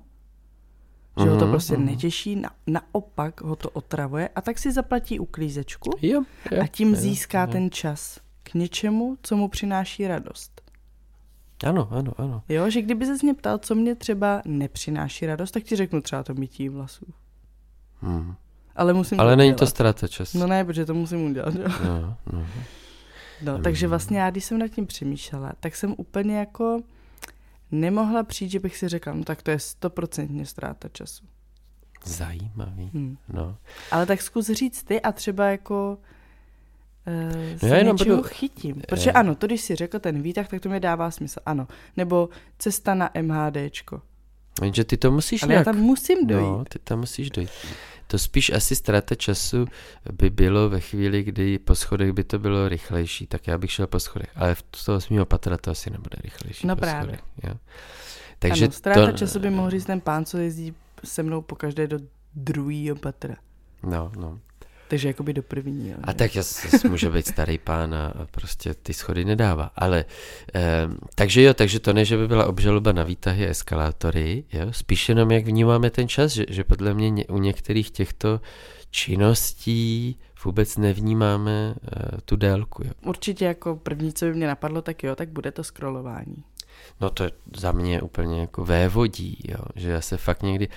že 1.22 1.30
ho 1.30 1.38
to 1.38 1.44
Mhm, 1.44 1.50
prostě 1.50 1.76
mhm. 1.76 1.86
netěší, 1.86 2.36
na, 2.36 2.50
naopak 2.66 3.40
ho 3.40 3.56
to 3.56 3.70
otravuje 3.70 4.28
a 4.28 4.40
tak 4.40 4.58
si 4.58 4.72
zaplatí 4.72 5.20
uklízečku 5.20 5.90
Jo, 6.02 6.22
jo, 6.52 6.62
a 6.62 6.66
tím 6.66 6.88
jo, 6.88 6.94
získá 6.94 7.40
jo. 7.40 7.52
ten 7.52 7.70
čas 7.70 8.20
k 8.42 8.54
něčemu, 8.54 9.16
co 9.22 9.36
mu 9.36 9.48
přináší 9.48 10.06
radost. 10.06 10.62
Ano, 11.66 11.88
ano, 11.90 12.12
ano. 12.16 12.42
Jo, 12.48 12.70
že 12.70 12.82
kdyby 12.82 13.06
se 13.06 13.16
mě 13.22 13.34
ptal, 13.34 13.58
co 13.58 13.74
mě 13.74 13.94
třeba 13.94 14.42
nepřináší 14.44 15.26
radost, 15.26 15.50
tak 15.50 15.62
ti 15.62 15.76
řeknu 15.76 16.00
třeba 16.00 16.22
to 16.22 16.34
mytí 16.34 16.68
vlasů. 16.68 17.06
Hmm. 18.02 18.34
Ale 18.76 18.92
musím 18.92 19.20
Ale 19.20 19.36
není 19.36 19.52
to 19.52 19.56
udělat. 19.56 19.70
ztráta 19.70 20.08
času. 20.08 20.38
No 20.38 20.46
ne, 20.46 20.64
protože 20.64 20.86
to 20.86 20.94
musím 20.94 21.24
udělat. 21.30 21.54
Jo. 21.54 21.68
No, 21.84 22.16
no. 22.32 22.46
No, 23.42 23.58
takže 23.58 23.88
vlastně 23.88 24.18
já, 24.18 24.30
když 24.30 24.44
jsem 24.44 24.58
nad 24.58 24.68
tím 24.68 24.86
přemýšlela, 24.86 25.52
tak 25.60 25.76
jsem 25.76 25.94
úplně 25.98 26.38
jako 26.38 26.80
nemohla 27.70 28.22
přijít, 28.22 28.50
že 28.50 28.60
bych 28.60 28.76
si 28.76 28.88
řekla, 28.88 29.14
no 29.14 29.24
tak 29.24 29.42
to 29.42 29.50
je 29.50 29.58
stoprocentně 29.58 30.46
ztráta 30.46 30.88
času. 30.88 31.24
Zajímavý. 32.04 32.90
Hm. 32.94 33.16
No. 33.28 33.56
Ale 33.90 34.06
tak 34.06 34.22
zkus 34.22 34.46
říct 34.46 34.82
ty 34.82 35.00
a 35.00 35.12
třeba 35.12 35.46
jako 35.46 35.98
uh, 37.52 37.58
se 37.58 37.68
já 37.68 37.76
jenom 37.76 37.96
budu- 37.96 38.22
chytím. 38.22 38.82
Protože 38.88 39.10
Eh. 39.10 39.12
ano, 39.12 39.34
to 39.34 39.46
když 39.46 39.60
si 39.60 39.76
řekl 39.76 39.98
ten 39.98 40.22
výtah, 40.22 40.48
tak 40.48 40.60
to 40.60 40.68
mi 40.68 40.80
dává 40.80 41.10
smysl, 41.10 41.40
ano. 41.46 41.68
Nebo 41.96 42.28
cesta 42.58 42.94
na 42.94 43.10
MHDčko. 43.22 44.02
Jenže 44.62 44.84
ty 44.84 44.96
to 44.96 45.10
musíš 45.10 45.42
Ale 45.42 45.52
já 45.52 45.56
nějak... 45.56 45.64
tam 45.64 45.76
musím 45.76 46.26
dojít. 46.26 46.42
No, 46.42 46.64
ty 46.68 46.78
tam 46.78 46.98
musíš 47.00 47.30
dojít. 47.30 47.50
To 48.06 48.18
spíš 48.18 48.50
asi 48.50 48.76
ztráta 48.76 49.14
času 49.14 49.66
by 50.12 50.30
bylo 50.30 50.68
ve 50.68 50.80
chvíli, 50.80 51.22
kdy 51.22 51.58
po 51.58 51.74
schodech 51.74 52.12
by 52.12 52.24
to 52.24 52.38
bylo 52.38 52.68
rychlejší, 52.68 53.26
tak 53.26 53.46
já 53.46 53.58
bych 53.58 53.72
šel 53.72 53.86
po 53.86 54.00
schodech. 54.00 54.30
Ale 54.36 54.54
v 54.54 54.62
toho 54.62 54.98
osmého 54.98 55.26
patra 55.26 55.56
to 55.58 55.70
asi 55.70 55.90
nebude 55.90 56.16
rychlejší 56.24 56.66
No 56.66 56.76
právě. 56.76 57.02
schodech. 57.02 57.20
Jo. 57.50 57.54
Takže 58.38 58.64
ano, 58.64 58.72
ztráta 58.72 59.06
to... 59.10 59.18
času 59.18 59.40
by 59.40 59.50
mohl 59.50 59.70
říct 59.70 59.84
ten 59.84 60.00
pán, 60.00 60.24
co 60.24 60.38
jezdí 60.38 60.74
se 61.04 61.22
mnou 61.22 61.42
po 61.42 61.56
každé 61.56 61.86
do 61.86 61.98
druhého 62.34 62.96
patra. 62.96 63.36
No, 63.82 64.12
no. 64.18 64.38
Takže 64.92 65.08
jakoby 65.08 65.32
do 65.32 65.42
prvního. 65.42 65.98
A 66.02 66.10
že? 66.10 66.16
tak 66.16 66.36
jas, 66.36 66.66
může 66.84 67.10
být 67.10 67.26
starý 67.26 67.58
pán 67.58 67.94
a 67.94 68.06
a 68.06 68.26
prostě 68.30 68.74
ty 68.74 68.92
schody 68.92 69.24
nedává. 69.24 69.70
Ale, 69.76 70.04
eh, 70.54 70.88
takže 71.14 71.42
jo, 71.42 71.54
takže 71.54 71.80
to 71.80 71.92
ne, 71.92 72.04
že 72.04 72.16
by 72.16 72.28
byla 72.28 72.46
obžaloba 72.46 72.92
na 72.92 73.02
výtahy 73.02 73.46
a 73.46 73.50
eskalátory, 73.50 74.44
jo, 74.52 74.72
spíš 74.72 75.08
jenom 75.08 75.30
jak 75.30 75.44
vnímáme 75.44 75.90
ten 75.90 76.08
čas, 76.08 76.32
že, 76.32 76.44
že 76.48 76.64
podle 76.64 76.94
mě 76.94 77.10
ně, 77.10 77.24
u 77.24 77.38
některých 77.38 77.90
těchto 77.90 78.40
činností 78.90 80.18
vůbec 80.44 80.76
nevnímáme 80.76 81.74
eh, 81.74 82.20
tu 82.24 82.36
délku. 82.36 82.84
Jo. 82.84 82.90
Určitě 83.04 83.44
jako 83.44 83.76
první, 83.76 84.12
co 84.12 84.24
by 84.24 84.34
mě 84.34 84.46
napadlo, 84.46 84.82
tak 84.82 85.02
jo, 85.02 85.16
tak 85.16 85.28
bude 85.28 85.52
to 85.52 85.64
scrollování. 85.64 86.44
No 87.00 87.10
to 87.10 87.24
za 87.56 87.72
mě 87.72 88.02
úplně 88.02 88.40
jako 88.40 88.64
vévodí, 88.64 89.38
jo? 89.48 89.64
že 89.74 89.90
já 89.90 90.00
se 90.00 90.16
fakt 90.16 90.42
někdy 90.42 90.68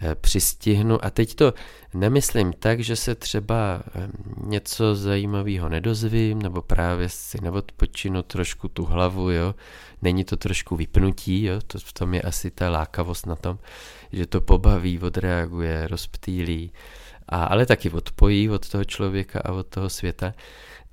eh, 0.00 0.14
přistihnu 0.14 1.04
a 1.04 1.10
teď 1.10 1.34
to 1.34 1.54
nemyslím 1.94 2.52
tak, 2.52 2.80
že 2.80 2.96
se 2.96 3.14
třeba 3.14 3.82
eh, 3.94 4.08
něco 4.46 4.94
zajímavého 4.94 5.68
nedozvím 5.68 6.42
nebo 6.42 6.62
právě 6.62 7.08
si 7.08 7.38
neodpočinu 7.42 8.22
trošku 8.22 8.68
tu 8.68 8.84
hlavu, 8.84 9.30
jo? 9.30 9.54
není 10.02 10.24
to 10.24 10.36
trošku 10.36 10.76
vypnutí, 10.76 11.44
jo? 11.44 11.60
To, 11.66 11.78
v 11.78 11.92
tom 11.92 12.14
je 12.14 12.22
asi 12.22 12.50
ta 12.50 12.70
lákavost 12.70 13.26
na 13.26 13.36
tom, 13.36 13.58
že 14.12 14.26
to 14.26 14.40
pobaví, 14.40 14.98
odreaguje, 14.98 15.88
rozptýlí, 15.88 16.72
a, 17.28 17.44
ale 17.44 17.66
taky 17.66 17.90
odpojí 17.90 18.50
od 18.50 18.68
toho 18.68 18.84
člověka 18.84 19.40
a 19.44 19.52
od 19.52 19.66
toho 19.66 19.90
světa. 19.90 20.34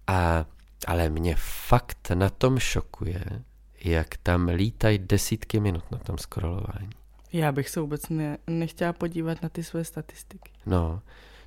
A, 0.08 0.46
ale 0.88 1.10
mě 1.10 1.36
fakt 1.38 2.12
na 2.14 2.30
tom 2.30 2.60
šokuje, 2.60 3.24
jak 3.86 4.18
tam 4.18 4.48
lítají 4.48 4.98
desítky 4.98 5.60
minut 5.60 5.84
na 5.92 5.98
tom 5.98 6.18
scrollování. 6.18 6.90
Já 7.34 7.52
bych 7.52 7.70
se 7.70 7.80
vůbec 7.80 8.10
ne, 8.10 8.38
nechtěla 8.48 8.94
podívat 8.94 9.42
na 9.42 9.50
ty 9.50 9.64
své 9.64 9.84
statistiky. 9.84 10.52
No, 10.66 11.02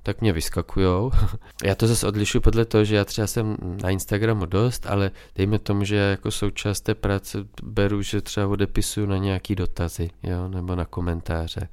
tak 0.05 0.20
mě 0.20 0.32
vyskakujou. 0.32 1.11
Já 1.64 1.74
to 1.74 1.87
zase 1.87 2.07
odlišu 2.07 2.41
podle 2.41 2.64
toho, 2.64 2.85
že 2.85 2.97
já 2.97 3.05
třeba 3.05 3.26
jsem 3.26 3.57
na 3.82 3.91
Instagramu 3.91 4.47
dost, 4.47 4.87
ale 4.87 5.11
dejme 5.37 5.59
tomu, 5.59 5.85
že 5.85 5.97
já 5.97 6.11
jako 6.11 6.30
součást 6.30 6.80
té 6.80 6.95
práce 6.95 7.39
beru, 7.62 8.03
že 8.03 8.20
třeba 8.20 8.47
odepisuju 8.47 9.07
na 9.07 9.16
nějaký 9.16 9.55
dotazy, 9.55 10.11
jo, 10.22 10.49
nebo 10.49 10.74
na 10.74 10.85
komentáře, 10.85 11.68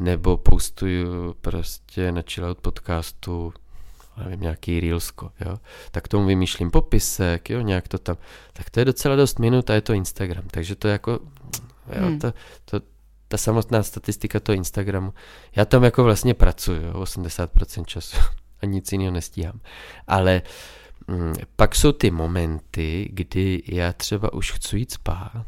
nebo 0.00 0.36
postuju 0.36 1.34
prostě 1.40 2.12
na 2.12 2.22
chillout 2.30 2.58
podcastu, 2.58 3.52
nevím, 4.24 4.40
nějaký 4.40 4.80
reelsko, 4.80 5.32
jo, 5.40 5.58
tak 5.90 6.08
tomu 6.08 6.26
vymýšlím 6.26 6.70
popisek, 6.70 7.50
jo, 7.50 7.60
nějak 7.60 7.88
to 7.88 7.98
tam, 7.98 8.16
tak 8.52 8.70
to 8.70 8.80
je 8.80 8.84
docela 8.84 9.16
dost 9.16 9.38
minut 9.38 9.70
a 9.70 9.74
je 9.74 9.80
to 9.80 9.92
Instagram, 9.92 10.44
takže 10.50 10.74
to 10.76 10.88
jako, 10.88 11.10
jo, 11.92 12.06
Hmm. 12.06 12.18
to, 12.18 12.32
to, 12.64 12.80
ta 13.28 13.36
samotná 13.36 13.82
statistika 13.82 14.40
toho 14.40 14.56
Instagramu, 14.56 15.14
já 15.56 15.64
tam 15.64 15.84
jako 15.84 16.04
vlastně 16.04 16.34
pracuju, 16.34 16.82
jo, 16.82 16.92
80% 16.92 17.84
času 17.84 18.16
a 18.62 18.66
nic 18.66 18.92
jiného 18.92 19.12
nestíhám, 19.12 19.60
ale 20.06 20.42
mm, 21.08 21.34
pak 21.56 21.74
jsou 21.74 21.92
ty 21.92 22.10
momenty, 22.10 23.08
kdy 23.12 23.62
já 23.66 23.92
třeba 23.92 24.32
už 24.32 24.52
chci 24.52 24.78
jít 24.78 24.92
spát 24.92 25.46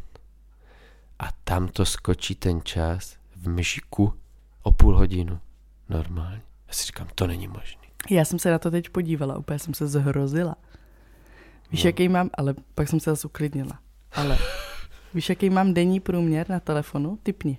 a 1.18 1.28
tam 1.44 1.68
to 1.68 1.84
skočí 1.84 2.34
ten 2.34 2.60
čas 2.62 3.16
v 3.36 3.48
myšiku 3.48 4.14
o 4.62 4.72
půl 4.72 4.96
hodinu 4.96 5.40
normálně. 5.88 6.42
Já 6.68 6.74
si 6.74 6.86
říkám, 6.86 7.08
to 7.14 7.26
není 7.26 7.48
možné. 7.48 7.79
Já 8.10 8.24
jsem 8.24 8.38
se 8.38 8.50
na 8.50 8.58
to 8.58 8.70
teď 8.70 8.88
podívala, 8.90 9.38
úplně 9.38 9.58
jsem 9.58 9.74
se 9.74 9.86
zhrozila. 9.88 10.56
Víš, 11.72 11.84
No. 11.84 11.88
jaký 11.88 12.08
mám, 12.08 12.30
ale 12.34 12.54
pak 12.74 12.88
jsem 12.88 13.00
se 13.00 13.10
zase 13.10 13.26
uklidnila. 13.28 13.78
Ale 14.12 14.38
víš, 15.14 15.28
jaký 15.28 15.50
mám 15.50 15.74
denní 15.74 16.00
průměr 16.00 16.50
na 16.50 16.60
telefonu? 16.60 17.18
Typni. 17.22 17.58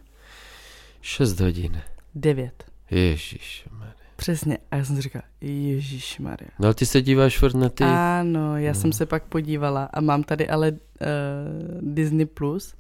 6 1.02 1.40
hodin. 1.40 1.82
9. 2.16 2.64
Ježíš. 2.92 3.66
Přesně. 4.16 4.58
A 4.72 4.76
já 4.76 4.86
jsem 4.86 4.96
si 4.96 5.02
říkala, 5.02 5.24
Ježíš 5.42 6.20
Maria. 6.20 6.50
No 6.60 6.66
ale 6.66 6.74
ty 6.74 6.86
se 6.86 7.02
díváš 7.02 7.38
furt 7.40 7.56
na 7.56 7.70
ty... 7.70 7.84
Ano, 7.84 8.58
já 8.58 8.72
No. 8.74 8.80
jsem 8.80 8.94
se 8.94 9.06
pak 9.06 9.24
podívala 9.24 9.84
a 9.94 10.02
mám 10.02 10.24
tady 10.24 10.50
ale 10.50 10.72
uh, 10.72 10.78
Disney+, 11.94 12.26
Plus, 12.26 12.76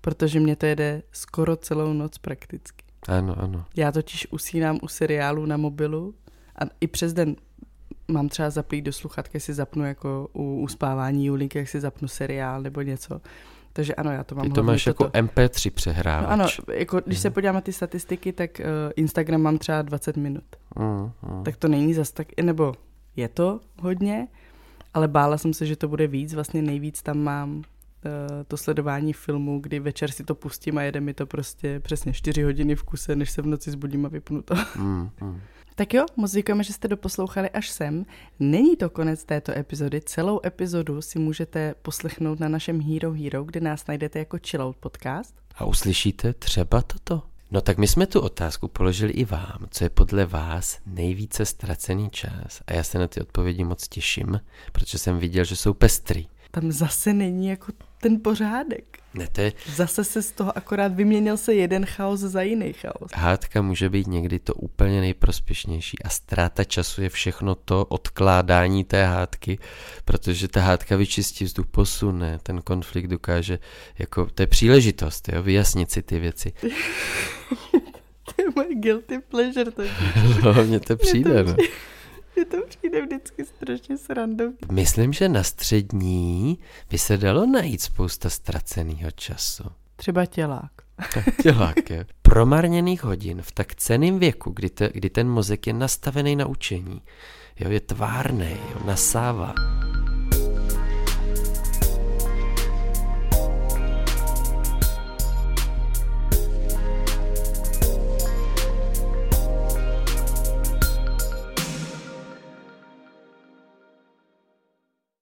protože 0.00 0.40
mě 0.40 0.56
to 0.56 0.66
jede 0.66 1.02
skoro 1.12 1.56
celou 1.56 1.92
noc 1.92 2.18
prakticky. 2.18 2.84
Ano, 3.08 3.38
ano. 3.38 3.64
Já 3.76 3.92
totiž 3.92 4.26
usínám 4.30 4.78
u 4.82 4.88
seriálu 4.88 5.46
na 5.46 5.56
mobilu 5.56 6.14
a 6.56 6.64
i 6.80 6.86
přes 6.86 7.12
den 7.12 7.36
mám 8.08 8.28
třeba 8.28 8.50
zaplít 8.50 8.84
do 8.84 8.92
sluchatky, 8.92 9.40
si 9.40 9.54
zapnu 9.54 9.84
jako 9.84 10.28
u 10.32 10.60
uspávání 10.60 11.26
Julinky, 11.26 11.58
jak 11.58 11.68
si 11.68 11.80
zapnu 11.80 12.08
seriál 12.08 12.62
nebo 12.62 12.80
něco. 12.80 13.20
Takže 13.72 13.94
ano, 13.94 14.10
já 14.10 14.24
to 14.24 14.34
mám 14.34 14.46
Ty 14.46 14.52
to 14.52 14.62
máš 14.62 14.84
toto. 14.84 15.04
jako 15.04 15.18
MP3 15.18 15.70
přehrávač. 15.70 16.26
No 16.26 16.32
ano, 16.32 16.46
jako 16.74 17.00
když 17.00 17.18
mm. 17.18 17.22
se 17.22 17.30
podívám 17.30 17.54
na 17.54 17.60
ty 17.60 17.72
statistiky, 17.72 18.32
tak 18.32 18.60
uh, 18.60 18.66
Instagram 18.96 19.40
mám 19.40 19.58
třeba 19.58 19.82
20 19.82 20.16
minut. 20.16 20.44
Mm, 20.78 21.10
mm. 21.22 21.44
Tak 21.44 21.56
to 21.56 21.68
není 21.68 21.94
zas 21.94 22.10
tak, 22.10 22.26
nebo 22.42 22.74
je 23.16 23.28
to 23.28 23.60
hodně, 23.80 24.28
ale 24.94 25.08
bála 25.08 25.38
jsem 25.38 25.54
se, 25.54 25.66
že 25.66 25.76
to 25.76 25.88
bude 25.88 26.06
víc. 26.06 26.34
Vlastně 26.34 26.62
nejvíc 26.62 27.02
tam 27.02 27.18
mám 27.18 27.56
uh, 27.56 27.62
to 28.48 28.56
sledování 28.56 29.12
filmu, 29.12 29.60
kdy 29.60 29.80
večer 29.80 30.10
si 30.10 30.24
to 30.24 30.34
pustím 30.34 30.78
a 30.78 30.82
jede 30.82 31.00
mi 31.00 31.14
to 31.14 31.26
prostě 31.26 31.80
přesně 31.80 32.12
4 32.12 32.42
hodiny 32.42 32.76
v 32.76 32.82
kuse, 32.82 33.16
než 33.16 33.30
se 33.30 33.42
v 33.42 33.46
noci 33.46 33.70
zbudím 33.70 34.06
a 34.06 34.08
vypnu 34.08 34.42
to. 34.42 34.54
Mm, 34.76 35.10
mm. 35.20 35.40
Tak 35.82 35.94
jo, 35.94 36.06
moc 36.16 36.32
děkujeme, 36.32 36.64
že 36.64 36.72
jste 36.72 36.88
doposlouchali 36.88 37.50
až 37.50 37.70
sem. 37.70 38.06
Není 38.40 38.76
to 38.76 38.90
konec 38.90 39.24
této 39.24 39.52
epizody, 39.58 40.00
celou 40.00 40.40
epizodu 40.46 41.02
si 41.02 41.18
můžete 41.18 41.74
poslechnout 41.82 42.40
na 42.40 42.48
našem 42.48 42.80
Hero 42.80 43.12
Hero, 43.12 43.44
kde 43.44 43.60
nás 43.60 43.86
najdete 43.86 44.18
jako 44.18 44.38
Chillout 44.46 44.76
podcast. 44.76 45.34
A 45.54 45.64
uslyšíte 45.64 46.32
třeba 46.32 46.82
toto. 46.82 47.22
No 47.50 47.60
tak 47.60 47.78
my 47.78 47.88
jsme 47.88 48.06
tu 48.06 48.20
otázku 48.20 48.68
položili 48.68 49.12
i 49.12 49.24
vám, 49.24 49.66
co 49.70 49.84
je 49.84 49.90
podle 49.90 50.26
vás 50.26 50.78
nejvíce 50.86 51.46
ztracený 51.46 52.10
čas. 52.10 52.62
A 52.66 52.72
já 52.72 52.82
se 52.82 52.98
na 52.98 53.08
ty 53.08 53.20
odpovědi 53.20 53.64
moc 53.64 53.88
těším, 53.88 54.40
protože 54.72 54.98
jsem 54.98 55.18
viděl, 55.18 55.44
že 55.44 55.56
jsou 55.56 55.74
pestrý. 55.74 56.28
Tam 56.50 56.72
zase 56.72 57.12
není 57.12 57.48
jako 57.48 57.72
ten 57.98 58.20
pořádek. 58.20 59.01
Ne, 59.14 59.28
to 59.32 59.40
je... 59.40 59.52
Zase 59.74 60.04
se 60.04 60.22
z 60.22 60.32
toho 60.32 60.58
akorát 60.58 60.94
vyměnil 60.94 61.36
se 61.36 61.54
jeden 61.54 61.86
chaos 61.86 62.20
za 62.20 62.42
jiný 62.42 62.72
chaos. 62.72 63.10
Hádka 63.14 63.62
může 63.62 63.88
být 63.90 64.06
někdy 64.06 64.38
to 64.38 64.54
úplně 64.54 65.00
nejprospěšnější 65.00 66.02
a 66.02 66.08
ztráta 66.08 66.64
času 66.64 67.02
je 67.02 67.08
všechno 67.08 67.54
to 67.54 67.84
odkládání 67.84 68.84
té 68.84 69.04
hádky, 69.04 69.58
protože 70.04 70.48
ta 70.48 70.60
hádka 70.60 70.96
vyčistí 70.96 71.44
vzduch, 71.44 71.66
posune, 71.66 72.38
ten 72.42 72.62
konflikt 72.62 73.06
dokáže, 73.06 73.58
jako, 73.98 74.26
to 74.34 74.42
je 74.42 74.46
příležitost, 74.46 75.28
jo, 75.32 75.42
vyjasnit 75.42 75.90
si 75.90 76.02
ty 76.02 76.18
věci. 76.18 76.52
to 78.24 78.42
je 78.42 78.44
moje 78.56 78.74
guilty 78.74 79.18
pleasure. 79.18 79.70
To 79.70 79.82
no, 80.44 80.64
mně 80.64 80.80
to 80.80 80.96
přijde, 80.96 81.44
no. 81.44 81.56
Mně 82.36 82.44
to 82.44 82.56
přijde 82.68 83.02
vždycky 83.02 83.44
strašně 83.44 83.98
srandovní. 83.98 84.58
Myslím, 84.72 85.12
že 85.12 85.28
na 85.28 85.42
střední 85.42 86.58
by 86.90 86.98
se 86.98 87.16
dalo 87.16 87.46
najít 87.46 87.82
spousta 87.82 88.30
ztraceného 88.30 89.10
času. 89.10 89.64
Třeba 89.96 90.26
tělák. 90.26 90.70
tělák, 91.42 91.90
je. 91.90 92.06
Promarněných 92.22 93.04
hodin 93.04 93.42
v 93.42 93.52
tak 93.52 93.74
ceným 93.74 94.18
věku, 94.18 94.50
kdy, 94.50 94.70
te, 94.70 94.90
kdy 94.94 95.10
ten 95.10 95.28
mozek 95.28 95.66
je 95.66 95.72
nastavený 95.72 96.36
na 96.36 96.46
učení. 96.46 97.02
Jo, 97.60 97.70
je 97.70 97.80
tvárný, 97.80 98.50
jo, 98.50 98.80
nasává. 98.86 99.54